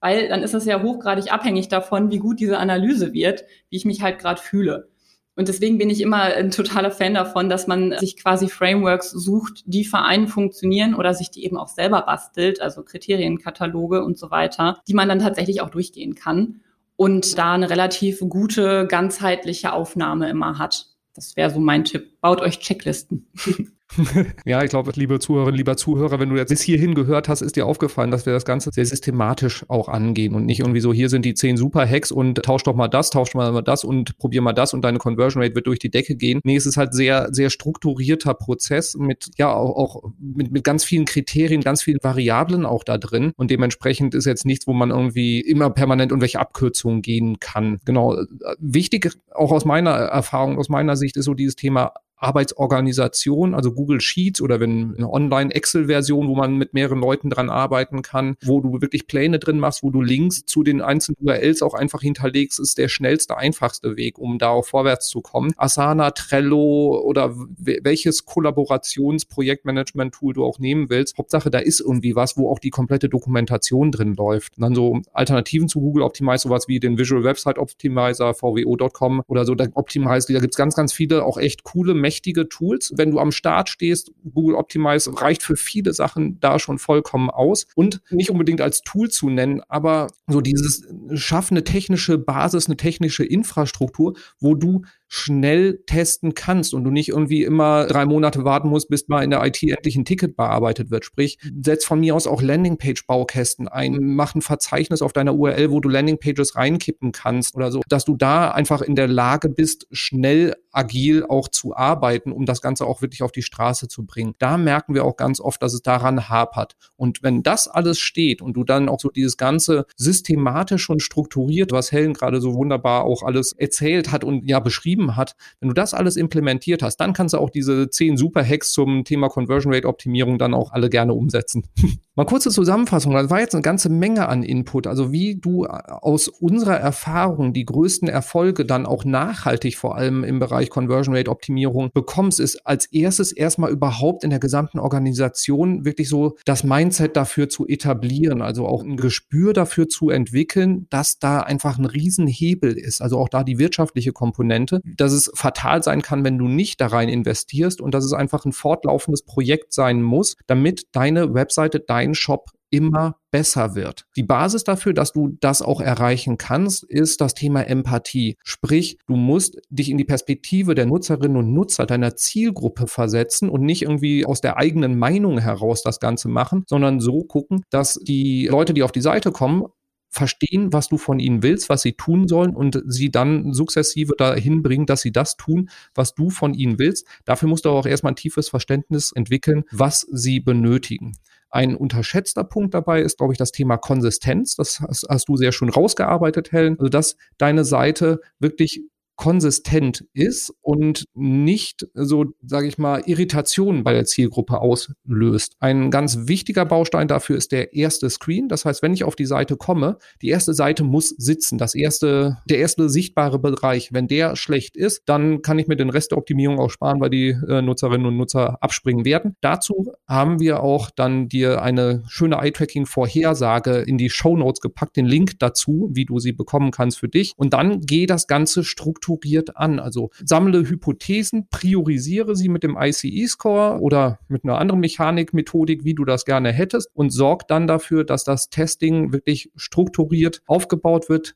weil 0.00 0.28
dann 0.28 0.42
ist 0.42 0.54
es 0.54 0.64
ja 0.64 0.82
hochgradig 0.82 1.32
abhängig 1.32 1.68
davon, 1.68 2.10
wie 2.10 2.18
gut 2.18 2.40
diese 2.40 2.58
Analyse 2.58 3.12
wird, 3.12 3.44
wie 3.70 3.76
ich 3.76 3.84
mich 3.84 4.02
halt 4.02 4.18
gerade 4.18 4.40
fühle. 4.40 4.88
Und 5.36 5.46
deswegen 5.46 5.78
bin 5.78 5.88
ich 5.88 6.00
immer 6.00 6.22
ein 6.22 6.50
totaler 6.50 6.90
Fan 6.90 7.14
davon, 7.14 7.48
dass 7.48 7.68
man 7.68 7.96
sich 7.98 8.16
quasi 8.16 8.48
Frameworks 8.48 9.12
sucht, 9.12 9.62
die 9.66 9.84
für 9.84 10.00
einen 10.00 10.26
funktionieren 10.26 10.96
oder 10.96 11.14
sich 11.14 11.30
die 11.30 11.44
eben 11.44 11.56
auch 11.56 11.68
selber 11.68 12.02
bastelt, 12.02 12.60
also 12.60 12.82
Kriterienkataloge 12.82 14.02
und 14.02 14.18
so 14.18 14.32
weiter, 14.32 14.80
die 14.88 14.94
man 14.94 15.08
dann 15.08 15.20
tatsächlich 15.20 15.60
auch 15.60 15.70
durchgehen 15.70 16.16
kann 16.16 16.62
und 16.96 17.38
da 17.38 17.52
eine 17.52 17.70
relativ 17.70 18.18
gute, 18.28 18.88
ganzheitliche 18.88 19.72
Aufnahme 19.72 20.28
immer 20.28 20.58
hat. 20.58 20.88
Das 21.14 21.36
wäre 21.36 21.50
so 21.50 21.60
mein 21.60 21.84
Tipp. 21.84 22.20
Baut 22.20 22.40
euch 22.40 22.58
Checklisten. 22.58 23.28
ja, 24.44 24.62
ich 24.62 24.70
glaube, 24.70 24.92
liebe 24.94 25.18
Zuhörerinnen, 25.18 25.56
lieber 25.56 25.76
Zuhörer, 25.76 26.20
wenn 26.20 26.28
du 26.28 26.36
jetzt 26.36 26.50
bis 26.50 26.60
hierhin 26.60 26.94
gehört 26.94 27.28
hast, 27.28 27.40
ist 27.40 27.56
dir 27.56 27.66
aufgefallen, 27.66 28.10
dass 28.10 28.26
wir 28.26 28.32
das 28.32 28.44
Ganze 28.44 28.70
sehr 28.70 28.84
systematisch 28.84 29.64
auch 29.68 29.88
angehen 29.88 30.34
und 30.34 30.44
nicht 30.44 30.60
irgendwie 30.60 30.80
so, 30.80 30.92
hier 30.92 31.08
sind 31.08 31.24
die 31.24 31.34
zehn 31.34 31.56
Super-Hacks 31.56 32.12
und 32.12 32.42
tausch 32.42 32.62
doch 32.62 32.74
mal 32.74 32.88
das, 32.88 33.10
tausch 33.10 33.34
mal 33.34 33.62
das 33.62 33.84
und 33.84 34.18
probier 34.18 34.42
mal 34.42 34.52
das 34.52 34.74
und 34.74 34.82
deine 34.82 34.98
Conversion 34.98 35.42
Rate 35.42 35.54
wird 35.54 35.66
durch 35.66 35.78
die 35.78 35.90
Decke 35.90 36.16
gehen. 36.16 36.40
Nee, 36.44 36.56
es 36.56 36.66
ist 36.66 36.76
halt 36.76 36.94
sehr, 36.94 37.28
sehr 37.32 37.50
strukturierter 37.50 38.34
Prozess 38.34 38.94
mit, 38.94 39.30
ja, 39.38 39.52
auch, 39.52 39.76
auch 39.76 40.10
mit, 40.20 40.52
mit 40.52 40.64
ganz 40.64 40.84
vielen 40.84 41.06
Kriterien, 41.06 41.62
ganz 41.62 41.82
vielen 41.82 41.98
Variablen 42.02 42.66
auch 42.66 42.84
da 42.84 42.98
drin 42.98 43.32
und 43.36 43.50
dementsprechend 43.50 44.14
ist 44.14 44.26
jetzt 44.26 44.44
nichts, 44.44 44.66
wo 44.66 44.74
man 44.74 44.90
irgendwie 44.90 45.40
immer 45.40 45.70
permanent 45.70 46.12
irgendwelche 46.12 46.40
Abkürzungen 46.40 47.00
gehen 47.00 47.40
kann. 47.40 47.78
Genau. 47.84 48.16
Wichtig, 48.58 49.12
auch 49.34 49.50
aus 49.50 49.64
meiner 49.64 49.90
Erfahrung, 49.90 50.58
aus 50.58 50.68
meiner 50.68 50.96
Sicht 50.96 51.16
ist 51.16 51.24
so 51.24 51.34
dieses 51.34 51.56
Thema 51.56 51.92
Arbeitsorganisation, 52.18 53.54
also 53.54 53.72
Google 53.72 54.00
Sheets 54.00 54.40
oder 54.40 54.60
wenn 54.60 54.94
eine 54.96 55.10
Online-Excel-Version, 55.10 56.28
wo 56.28 56.34
man 56.34 56.56
mit 56.56 56.74
mehreren 56.74 57.00
Leuten 57.00 57.30
dran 57.30 57.48
arbeiten 57.50 58.02
kann, 58.02 58.36
wo 58.44 58.60
du 58.60 58.80
wirklich 58.80 59.06
Pläne 59.06 59.38
drin 59.38 59.60
machst, 59.60 59.82
wo 59.82 59.90
du 59.90 60.02
Links 60.02 60.44
zu 60.44 60.62
den 60.62 60.80
einzelnen 60.80 61.16
URLs 61.20 61.62
auch 61.62 61.74
einfach 61.74 62.00
hinterlegst, 62.00 62.60
ist 62.60 62.78
der 62.78 62.88
schnellste, 62.88 63.36
einfachste 63.36 63.96
Weg, 63.96 64.18
um 64.18 64.38
da 64.38 64.50
auch 64.50 64.66
vorwärts 64.66 65.08
zu 65.08 65.20
kommen. 65.20 65.52
Asana, 65.56 66.10
Trello 66.10 67.00
oder 67.04 67.34
welches 67.58 68.24
Kollaborations-Projektmanagement-Tool 68.24 70.34
du 70.34 70.44
auch 70.44 70.58
nehmen 70.58 70.90
willst. 70.90 71.16
Hauptsache, 71.18 71.50
da 71.50 71.58
ist 71.58 71.80
irgendwie 71.80 72.16
was, 72.16 72.36
wo 72.36 72.50
auch 72.50 72.58
die 72.58 72.70
komplette 72.70 73.08
Dokumentation 73.08 73.92
drin 73.92 74.14
läuft. 74.14 74.56
Und 74.56 74.62
dann 74.62 74.74
so 74.74 75.00
Alternativen 75.12 75.68
zu 75.68 75.80
Google 75.80 76.02
Optimize, 76.02 76.42
sowas 76.42 76.68
wie 76.68 76.80
den 76.80 76.98
Visual 76.98 77.24
Website 77.24 77.58
Optimizer, 77.58 78.34
vwo.com 78.34 79.22
oder 79.26 79.44
so, 79.44 79.54
da 79.54 79.66
Optimize, 79.74 80.32
da 80.32 80.40
gibt's 80.40 80.56
ganz, 80.56 80.74
ganz 80.74 80.92
viele 80.92 81.24
auch 81.24 81.38
echt 81.38 81.64
coole 81.64 81.94
mächtige 82.08 82.48
Tools. 82.48 82.94
Wenn 82.96 83.10
du 83.10 83.18
am 83.18 83.32
Start 83.32 83.68
stehst, 83.68 84.12
Google 84.32 84.56
Optimize 84.56 85.20
reicht 85.20 85.42
für 85.42 85.56
viele 85.56 85.92
Sachen 85.92 86.40
da 86.40 86.58
schon 86.58 86.78
vollkommen 86.78 87.28
aus. 87.28 87.66
Und 87.74 88.00
nicht 88.08 88.30
unbedingt 88.30 88.62
als 88.62 88.80
Tool 88.80 89.10
zu 89.10 89.28
nennen, 89.28 89.60
aber 89.68 90.08
so 90.28 90.40
dieses 90.40 90.86
schaff 91.14 91.50
eine 91.50 91.64
technische 91.64 92.18
Basis, 92.18 92.66
eine 92.66 92.76
technische 92.76 93.24
Infrastruktur, 93.24 94.14
wo 94.38 94.54
du 94.54 94.82
schnell 95.08 95.82
testen 95.86 96.34
kannst 96.34 96.74
und 96.74 96.84
du 96.84 96.90
nicht 96.90 97.08
irgendwie 97.08 97.42
immer 97.42 97.86
drei 97.86 98.04
Monate 98.04 98.44
warten 98.44 98.68
musst, 98.68 98.90
bis 98.90 99.08
mal 99.08 99.24
in 99.24 99.30
der 99.30 99.44
IT 99.44 99.62
endlich 99.62 99.96
ein 99.96 100.04
Ticket 100.04 100.36
bearbeitet 100.36 100.90
wird. 100.90 101.06
Sprich, 101.06 101.38
setz 101.62 101.86
von 101.86 102.00
mir 102.00 102.14
aus 102.14 102.26
auch 102.26 102.42
Landingpage-Baukästen 102.42 103.68
ein, 103.68 103.96
mach 104.00 104.34
ein 104.34 104.42
Verzeichnis 104.42 105.00
auf 105.00 105.14
deiner 105.14 105.34
URL, 105.34 105.70
wo 105.70 105.80
du 105.80 105.88
Landingpages 105.88 106.56
reinkippen 106.56 107.12
kannst 107.12 107.54
oder 107.56 107.72
so, 107.72 107.80
dass 107.88 108.04
du 108.04 108.16
da 108.16 108.50
einfach 108.50 108.82
in 108.82 108.96
der 108.96 109.08
Lage 109.08 109.48
bist, 109.48 109.86
schnell 109.90 110.54
agil 110.72 111.24
auch 111.26 111.48
zu 111.48 111.74
arbeiten, 111.74 112.30
um 112.30 112.44
das 112.44 112.60
Ganze 112.60 112.86
auch 112.86 113.00
wirklich 113.00 113.22
auf 113.22 113.32
die 113.32 113.42
Straße 113.42 113.88
zu 113.88 114.04
bringen. 114.04 114.34
Da 114.38 114.58
merken 114.58 114.94
wir 114.94 115.04
auch 115.04 115.16
ganz 115.16 115.40
oft, 115.40 115.62
dass 115.62 115.72
es 115.72 115.82
daran 115.82 116.28
hapert. 116.28 116.76
Und 116.96 117.22
wenn 117.22 117.42
das 117.42 117.66
alles 117.66 117.98
steht 117.98 118.42
und 118.42 118.54
du 118.54 118.62
dann 118.62 118.90
auch 118.90 119.00
so 119.00 119.08
dieses 119.08 119.38
ganze 119.38 119.86
systematisch 120.18 120.90
und 120.90 121.02
strukturiert, 121.02 121.72
was 121.72 121.92
Helen 121.92 122.12
gerade 122.12 122.40
so 122.40 122.54
wunderbar 122.54 123.04
auch 123.04 123.22
alles 123.22 123.52
erzählt 123.52 124.10
hat 124.10 124.24
und 124.24 124.48
ja 124.48 124.60
beschrieben 124.60 125.16
hat, 125.16 125.34
wenn 125.60 125.68
du 125.68 125.74
das 125.74 125.94
alles 125.94 126.16
implementiert 126.16 126.82
hast, 126.82 126.96
dann 126.96 127.12
kannst 127.12 127.34
du 127.34 127.38
auch 127.38 127.50
diese 127.50 127.88
zehn 127.88 128.16
Super-Hacks 128.16 128.72
zum 128.72 129.04
Thema 129.04 129.28
Conversion 129.28 129.72
Rate 129.72 129.88
Optimierung 129.88 130.38
dann 130.38 130.54
auch 130.54 130.72
alle 130.72 130.90
gerne 130.90 131.14
umsetzen. 131.14 131.64
Mal 132.18 132.24
kurze 132.24 132.50
Zusammenfassung. 132.50 133.12
Das 133.12 133.30
war 133.30 133.38
jetzt 133.38 133.54
eine 133.54 133.62
ganze 133.62 133.88
Menge 133.90 134.28
an 134.28 134.42
Input. 134.42 134.88
Also 134.88 135.12
wie 135.12 135.36
du 135.36 135.66
aus 135.66 136.26
unserer 136.26 136.74
Erfahrung 136.74 137.52
die 137.52 137.64
größten 137.64 138.08
Erfolge 138.08 138.64
dann 138.64 138.86
auch 138.86 139.04
nachhaltig 139.04 139.76
vor 139.76 139.94
allem 139.94 140.24
im 140.24 140.40
Bereich 140.40 140.68
Conversion 140.68 141.14
Rate 141.14 141.30
Optimierung 141.30 141.90
bekommst, 141.94 142.40
ist 142.40 142.66
als 142.66 142.86
erstes 142.86 143.30
erstmal 143.30 143.70
überhaupt 143.70 144.24
in 144.24 144.30
der 144.30 144.40
gesamten 144.40 144.80
Organisation 144.80 145.84
wirklich 145.84 146.08
so 146.08 146.34
das 146.44 146.64
Mindset 146.64 147.16
dafür 147.16 147.48
zu 147.48 147.68
etablieren. 147.68 148.42
Also 148.42 148.66
auch 148.66 148.82
ein 148.82 148.96
Gespür 148.96 149.52
dafür 149.52 149.88
zu 149.88 150.10
entwickeln, 150.10 150.88
dass 150.90 151.20
da 151.20 151.38
einfach 151.38 151.78
ein 151.78 151.84
Riesenhebel 151.84 152.76
ist. 152.76 153.00
Also 153.00 153.16
auch 153.16 153.28
da 153.28 153.44
die 153.44 153.60
wirtschaftliche 153.60 154.10
Komponente, 154.10 154.80
dass 154.84 155.12
es 155.12 155.30
fatal 155.34 155.84
sein 155.84 156.02
kann, 156.02 156.24
wenn 156.24 156.36
du 156.36 156.48
nicht 156.48 156.80
da 156.80 156.88
rein 156.88 157.10
investierst 157.10 157.80
und 157.80 157.94
dass 157.94 158.04
es 158.04 158.12
einfach 158.12 158.44
ein 158.44 158.50
fortlaufendes 158.50 159.22
Projekt 159.22 159.72
sein 159.72 160.02
muss, 160.02 160.34
damit 160.48 160.88
deine 160.90 161.32
Webseite, 161.32 161.78
dein 161.78 162.07
Shop 162.14 162.50
immer 162.70 163.16
besser 163.30 163.74
wird. 163.74 164.04
Die 164.16 164.22
Basis 164.22 164.64
dafür, 164.64 164.92
dass 164.92 165.12
du 165.12 165.36
das 165.40 165.62
auch 165.62 165.80
erreichen 165.80 166.38
kannst, 166.38 166.84
ist 166.84 167.20
das 167.20 167.34
Thema 167.34 167.62
Empathie. 167.62 168.36
Sprich, 168.44 168.98
du 169.06 169.16
musst 169.16 169.58
dich 169.70 169.90
in 169.90 169.98
die 169.98 170.04
Perspektive 170.04 170.74
der 170.74 170.86
Nutzerinnen 170.86 171.36
und 171.36 171.52
Nutzer 171.52 171.86
deiner 171.86 172.16
Zielgruppe 172.16 172.86
versetzen 172.86 173.48
und 173.48 173.62
nicht 173.62 173.82
irgendwie 173.82 174.26
aus 174.26 174.40
der 174.40 174.58
eigenen 174.58 174.98
Meinung 174.98 175.38
heraus 175.38 175.82
das 175.82 176.00
Ganze 176.00 176.28
machen, 176.28 176.64
sondern 176.66 177.00
so 177.00 177.24
gucken, 177.24 177.62
dass 177.70 177.94
die 177.94 178.48
Leute, 178.48 178.74
die 178.74 178.82
auf 178.82 178.92
die 178.92 179.00
Seite 179.00 179.32
kommen, 179.32 179.64
verstehen, 180.10 180.72
was 180.72 180.88
du 180.88 180.96
von 180.96 181.18
ihnen 181.18 181.42
willst, 181.42 181.68
was 181.68 181.82
sie 181.82 181.92
tun 181.92 182.28
sollen 182.28 182.54
und 182.56 182.82
sie 182.86 183.10
dann 183.10 183.52
sukzessive 183.52 184.14
dahin 184.16 184.62
bringen, 184.62 184.86
dass 184.86 185.02
sie 185.02 185.12
das 185.12 185.36
tun, 185.36 185.68
was 185.94 186.14
du 186.14 186.30
von 186.30 186.54
ihnen 186.54 186.78
willst. 186.78 187.06
Dafür 187.24 187.48
musst 187.48 187.66
du 187.66 187.70
auch 187.70 187.86
erstmal 187.86 188.12
ein 188.12 188.16
tiefes 188.16 188.48
Verständnis 188.48 189.12
entwickeln, 189.12 189.64
was 189.70 190.06
sie 190.10 190.40
benötigen. 190.40 191.18
Ein 191.50 191.74
unterschätzter 191.74 192.44
Punkt 192.44 192.74
dabei 192.74 193.00
ist, 193.00 193.18
glaube 193.18 193.32
ich, 193.32 193.38
das 193.38 193.52
Thema 193.52 193.78
Konsistenz. 193.78 194.56
Das 194.56 194.80
hast, 194.80 195.06
hast, 195.08 195.28
du 195.28 195.36
sehr 195.36 195.52
schön 195.52 195.70
rausgearbeitet, 195.70 196.52
Helen. 196.52 196.76
Also, 196.78 196.88
dass 196.88 197.16
deine 197.38 197.64
Seite 197.64 198.20
wirklich 198.38 198.82
konsistent 199.18 200.04
ist 200.14 200.54
und 200.62 201.06
nicht 201.12 201.86
so, 201.92 202.26
sage 202.40 202.68
ich 202.68 202.78
mal, 202.78 203.02
Irritationen 203.04 203.82
bei 203.82 203.92
der 203.92 204.04
Zielgruppe 204.04 204.60
auslöst. 204.60 205.56
Ein 205.58 205.90
ganz 205.90 206.28
wichtiger 206.28 206.64
Baustein 206.64 207.08
dafür 207.08 207.36
ist 207.36 207.50
der 207.50 207.74
erste 207.74 208.08
Screen. 208.10 208.48
Das 208.48 208.64
heißt, 208.64 208.80
wenn 208.80 208.94
ich 208.94 209.02
auf 209.02 209.16
die 209.16 209.26
Seite 209.26 209.56
komme, 209.56 209.98
die 210.22 210.28
erste 210.28 210.54
Seite 210.54 210.84
muss 210.84 211.08
sitzen. 211.08 211.58
Das 211.58 211.74
erste, 211.74 212.38
der 212.48 212.58
erste 212.58 212.88
sichtbare 212.88 213.40
Bereich. 213.40 213.92
Wenn 213.92 214.06
der 214.06 214.36
schlecht 214.36 214.76
ist, 214.76 215.02
dann 215.06 215.42
kann 215.42 215.58
ich 215.58 215.66
mir 215.66 215.76
den 215.76 215.90
Rest 215.90 216.12
der 216.12 216.18
Optimierung 216.18 216.60
auch 216.60 216.70
sparen, 216.70 217.00
weil 217.00 217.10
die 217.10 217.30
äh, 217.30 217.60
Nutzerinnen 217.60 218.06
und 218.06 218.16
Nutzer 218.16 218.62
abspringen 218.62 219.04
werden. 219.04 219.34
Dazu 219.40 219.92
haben 220.06 220.38
wir 220.38 220.62
auch 220.62 220.90
dann 220.94 221.28
dir 221.28 221.60
eine 221.60 222.04
schöne 222.06 222.36
Eye-Tracking-Vorhersage 222.36 223.78
in 223.78 223.98
die 223.98 224.10
Show 224.10 224.36
Notes 224.36 224.60
gepackt, 224.60 224.96
den 224.96 225.06
Link 225.06 225.40
dazu, 225.40 225.90
wie 225.92 226.04
du 226.04 226.20
sie 226.20 226.32
bekommen 226.32 226.70
kannst 226.70 227.00
für 227.00 227.08
dich. 227.08 227.32
Und 227.36 227.52
dann 227.52 227.80
geh 227.80 228.06
das 228.06 228.28
Ganze 228.28 228.62
strukturiert 228.62 229.07
strukturiert 229.08 229.56
an. 229.56 229.78
Also 229.78 230.10
sammle 230.24 230.68
Hypothesen, 230.68 231.48
priorisiere 231.50 232.36
sie 232.36 232.48
mit 232.48 232.62
dem 232.62 232.76
ICE-Score 232.78 233.80
oder 233.80 234.18
mit 234.28 234.44
einer 234.44 234.58
anderen 234.58 234.80
Mechanikmethodik, 234.80 235.84
wie 235.84 235.94
du 235.94 236.04
das 236.04 236.24
gerne 236.24 236.52
hättest 236.52 236.90
und 236.94 237.10
sorg 237.10 237.48
dann 237.48 237.66
dafür, 237.66 238.04
dass 238.04 238.24
das 238.24 238.50
Testing 238.50 239.12
wirklich 239.12 239.50
strukturiert 239.56 240.42
aufgebaut 240.46 241.08
wird, 241.08 241.34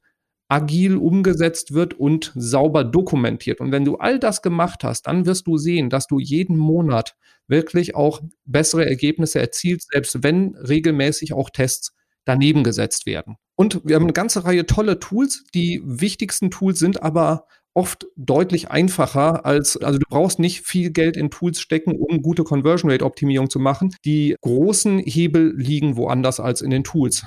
agil 0.48 0.96
umgesetzt 0.96 1.72
wird 1.72 1.94
und 1.94 2.32
sauber 2.34 2.84
dokumentiert. 2.84 3.60
Und 3.60 3.72
wenn 3.72 3.86
du 3.86 3.96
all 3.96 4.18
das 4.18 4.42
gemacht 4.42 4.84
hast, 4.84 5.06
dann 5.06 5.24
wirst 5.24 5.46
du 5.46 5.56
sehen, 5.56 5.88
dass 5.88 6.06
du 6.06 6.18
jeden 6.18 6.58
Monat 6.58 7.16
wirklich 7.48 7.94
auch 7.94 8.20
bessere 8.44 8.86
Ergebnisse 8.86 9.40
erzielst, 9.40 9.90
selbst 9.92 10.22
wenn 10.22 10.54
regelmäßig 10.56 11.32
auch 11.32 11.48
Tests 11.48 11.94
daneben 12.24 12.64
gesetzt 12.64 13.06
werden. 13.06 13.36
Und 13.56 13.80
wir 13.84 13.96
haben 13.96 14.04
eine 14.04 14.12
ganze 14.12 14.44
Reihe 14.44 14.66
tolle 14.66 14.98
Tools. 14.98 15.44
Die 15.54 15.80
wichtigsten 15.84 16.50
Tools 16.50 16.78
sind 16.78 17.02
aber 17.02 17.46
oft 17.74 18.06
deutlich 18.16 18.70
einfacher 18.70 19.46
als, 19.46 19.76
also 19.76 19.98
du 19.98 20.04
brauchst 20.08 20.38
nicht 20.38 20.66
viel 20.66 20.90
Geld 20.90 21.16
in 21.16 21.30
Tools 21.30 21.60
stecken, 21.60 21.96
um 21.96 22.22
gute 22.22 22.44
Conversion 22.44 22.90
Rate 22.90 23.04
Optimierung 23.04 23.50
zu 23.50 23.58
machen. 23.58 23.94
Die 24.04 24.36
großen 24.40 24.98
Hebel 24.98 25.54
liegen 25.56 25.96
woanders 25.96 26.40
als 26.40 26.60
in 26.60 26.70
den 26.70 26.84
Tools. 26.84 27.24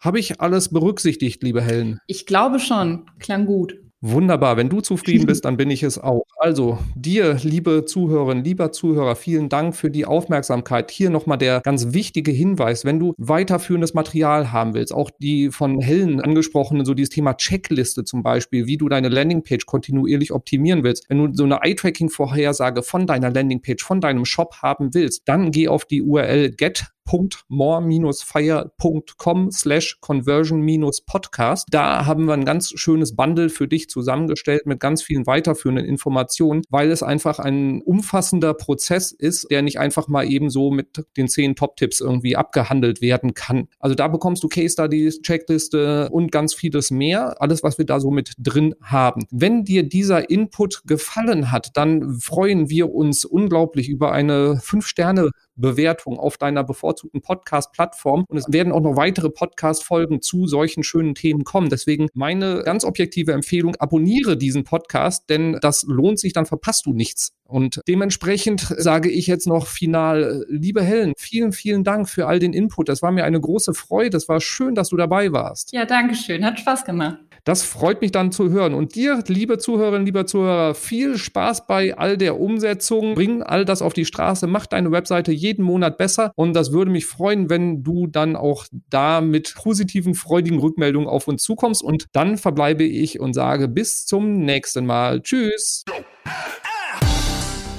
Habe 0.00 0.20
ich 0.20 0.40
alles 0.40 0.68
berücksichtigt, 0.68 1.42
liebe 1.42 1.60
Helen? 1.60 1.98
Ich 2.06 2.26
glaube 2.26 2.60
schon. 2.60 3.10
Klang 3.18 3.46
gut. 3.46 3.76
Wunderbar. 4.00 4.56
Wenn 4.56 4.68
du 4.68 4.80
zufrieden 4.80 5.26
bist, 5.26 5.44
dann 5.44 5.56
bin 5.56 5.70
ich 5.70 5.82
es 5.82 5.98
auch. 5.98 6.24
Also 6.38 6.78
dir, 6.94 7.36
liebe 7.42 7.84
Zuhörerinnen, 7.84 8.44
lieber 8.44 8.70
Zuhörer, 8.70 9.16
vielen 9.16 9.48
Dank 9.48 9.74
für 9.74 9.90
die 9.90 10.06
Aufmerksamkeit. 10.06 10.90
Hier 10.90 11.10
nochmal 11.10 11.38
der 11.38 11.60
ganz 11.60 11.92
wichtige 11.92 12.30
Hinweis. 12.30 12.84
Wenn 12.84 13.00
du 13.00 13.14
weiterführendes 13.18 13.94
Material 13.94 14.52
haben 14.52 14.74
willst, 14.74 14.92
auch 14.92 15.10
die 15.18 15.50
von 15.50 15.80
Helen 15.80 16.20
angesprochene, 16.20 16.84
so 16.84 16.94
dieses 16.94 17.10
Thema 17.10 17.34
Checkliste 17.34 18.04
zum 18.04 18.22
Beispiel, 18.22 18.66
wie 18.66 18.76
du 18.76 18.88
deine 18.88 19.08
Landingpage 19.08 19.66
kontinuierlich 19.66 20.32
optimieren 20.32 20.84
willst. 20.84 21.06
Wenn 21.08 21.18
du 21.18 21.34
so 21.34 21.44
eine 21.44 21.60
Eye-Tracking-Vorhersage 21.62 22.84
von 22.84 23.06
deiner 23.06 23.30
Landingpage, 23.30 23.82
von 23.82 24.00
deinem 24.00 24.24
Shop 24.24 24.62
haben 24.62 24.94
willst, 24.94 25.22
dann 25.26 25.50
geh 25.50 25.66
auf 25.66 25.84
die 25.84 26.02
URL 26.02 26.52
get 26.52 26.86
www.more-fire.com 27.08 29.50
slash 29.50 29.98
conversion-podcast. 30.00 31.66
Da 31.70 32.04
haben 32.06 32.26
wir 32.26 32.34
ein 32.34 32.44
ganz 32.44 32.72
schönes 32.74 33.16
Bundle 33.16 33.48
für 33.48 33.66
dich 33.68 33.88
zusammengestellt 33.88 34.66
mit 34.66 34.80
ganz 34.80 35.02
vielen 35.02 35.26
weiterführenden 35.26 35.86
Informationen, 35.86 36.62
weil 36.70 36.90
es 36.90 37.02
einfach 37.02 37.38
ein 37.38 37.80
umfassender 37.82 38.54
Prozess 38.54 39.12
ist, 39.12 39.50
der 39.50 39.62
nicht 39.62 39.78
einfach 39.78 40.08
mal 40.08 40.24
eben 40.24 40.50
so 40.50 40.70
mit 40.70 41.04
den 41.16 41.28
zehn 41.28 41.54
Top-Tipps 41.56 42.00
irgendwie 42.00 42.36
abgehandelt 42.36 43.00
werden 43.00 43.32
kann. 43.34 43.68
Also 43.78 43.94
da 43.94 44.08
bekommst 44.08 44.42
du 44.42 44.48
Case 44.48 44.72
Studies, 44.72 45.22
Checkliste 45.22 46.08
und 46.10 46.32
ganz 46.32 46.54
vieles 46.54 46.90
mehr. 46.90 47.40
Alles, 47.40 47.62
was 47.62 47.78
wir 47.78 47.86
da 47.86 48.00
so 48.00 48.10
mit 48.10 48.32
drin 48.38 48.74
haben. 48.82 49.26
Wenn 49.30 49.64
dir 49.64 49.88
dieser 49.88 50.28
Input 50.30 50.82
gefallen 50.86 51.52
hat, 51.52 51.70
dann 51.74 52.18
freuen 52.20 52.68
wir 52.68 52.92
uns 52.92 53.24
unglaublich 53.24 53.88
über 53.88 54.12
eine 54.12 54.60
5-Sterne- 54.62 55.30
Bewertung 55.58 56.18
auf 56.18 56.38
deiner 56.38 56.64
bevorzugten 56.64 57.20
Podcast-Plattform. 57.20 58.24
Und 58.28 58.38
es 58.38 58.46
werden 58.48 58.72
auch 58.72 58.80
noch 58.80 58.96
weitere 58.96 59.30
Podcast-Folgen 59.30 60.22
zu 60.22 60.46
solchen 60.46 60.82
schönen 60.82 61.14
Themen 61.14 61.44
kommen. 61.44 61.68
Deswegen 61.68 62.08
meine 62.14 62.62
ganz 62.64 62.84
objektive 62.84 63.32
Empfehlung, 63.32 63.76
abonniere 63.76 64.36
diesen 64.36 64.64
Podcast, 64.64 65.28
denn 65.28 65.58
das 65.60 65.84
lohnt 65.86 66.18
sich, 66.18 66.32
dann 66.32 66.46
verpasst 66.46 66.86
du 66.86 66.92
nichts. 66.92 67.32
Und 67.44 67.80
dementsprechend 67.88 68.60
sage 68.76 69.10
ich 69.10 69.26
jetzt 69.26 69.46
noch 69.46 69.66
final, 69.66 70.44
liebe 70.48 70.82
Helen, 70.82 71.14
vielen, 71.16 71.52
vielen 71.52 71.82
Dank 71.82 72.08
für 72.08 72.26
all 72.26 72.38
den 72.38 72.52
Input. 72.52 72.88
Das 72.88 73.02
war 73.02 73.10
mir 73.10 73.24
eine 73.24 73.40
große 73.40 73.74
Freude. 73.74 74.16
Es 74.16 74.28
war 74.28 74.40
schön, 74.40 74.74
dass 74.74 74.90
du 74.90 74.96
dabei 74.96 75.32
warst. 75.32 75.72
Ja, 75.72 75.84
danke 75.86 76.14
schön. 76.14 76.44
Hat 76.44 76.60
Spaß 76.60 76.84
gemacht. 76.84 77.27
Das 77.44 77.62
freut 77.62 78.00
mich 78.00 78.12
dann 78.12 78.32
zu 78.32 78.50
hören. 78.50 78.74
Und 78.74 78.94
dir, 78.94 79.22
liebe 79.26 79.58
Zuhörerinnen, 79.58 80.06
lieber 80.06 80.26
Zuhörer, 80.26 80.74
viel 80.74 81.16
Spaß 81.16 81.66
bei 81.66 81.96
all 81.96 82.16
der 82.16 82.40
Umsetzung. 82.40 83.14
Bring 83.14 83.42
all 83.42 83.64
das 83.64 83.82
auf 83.82 83.92
die 83.92 84.04
Straße, 84.04 84.46
mach 84.46 84.66
deine 84.66 84.92
Webseite 84.92 85.32
jeden 85.32 85.64
Monat 85.64 85.98
besser. 85.98 86.32
Und 86.36 86.54
das 86.54 86.72
würde 86.72 86.90
mich 86.90 87.06
freuen, 87.06 87.50
wenn 87.50 87.82
du 87.82 88.06
dann 88.06 88.36
auch 88.36 88.66
da 88.90 89.20
mit 89.20 89.54
positiven, 89.54 90.14
freudigen 90.14 90.58
Rückmeldungen 90.58 91.08
auf 91.08 91.28
uns 91.28 91.42
zukommst. 91.42 91.82
Und 91.82 92.06
dann 92.12 92.36
verbleibe 92.36 92.84
ich 92.84 93.20
und 93.20 93.34
sage 93.34 93.68
bis 93.68 94.06
zum 94.06 94.40
nächsten 94.40 94.86
Mal. 94.86 95.22
Tschüss. 95.22 95.84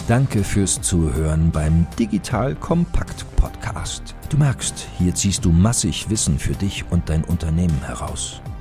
Danke 0.08 0.44
fürs 0.44 0.82
Zuhören 0.82 1.52
beim 1.52 1.86
Digital 2.00 2.56
Kompakt 2.56 3.26
Podcast. 3.36 4.16
Du 4.30 4.38
merkst, 4.38 4.88
hier 4.98 5.14
ziehst 5.14 5.46
du 5.46 5.52
massig 5.52 6.10
Wissen 6.10 6.40
für 6.40 6.54
dich 6.54 6.84
und 6.90 7.10
dein 7.10 7.24
Unternehmen 7.24 7.80
heraus. 7.86 8.42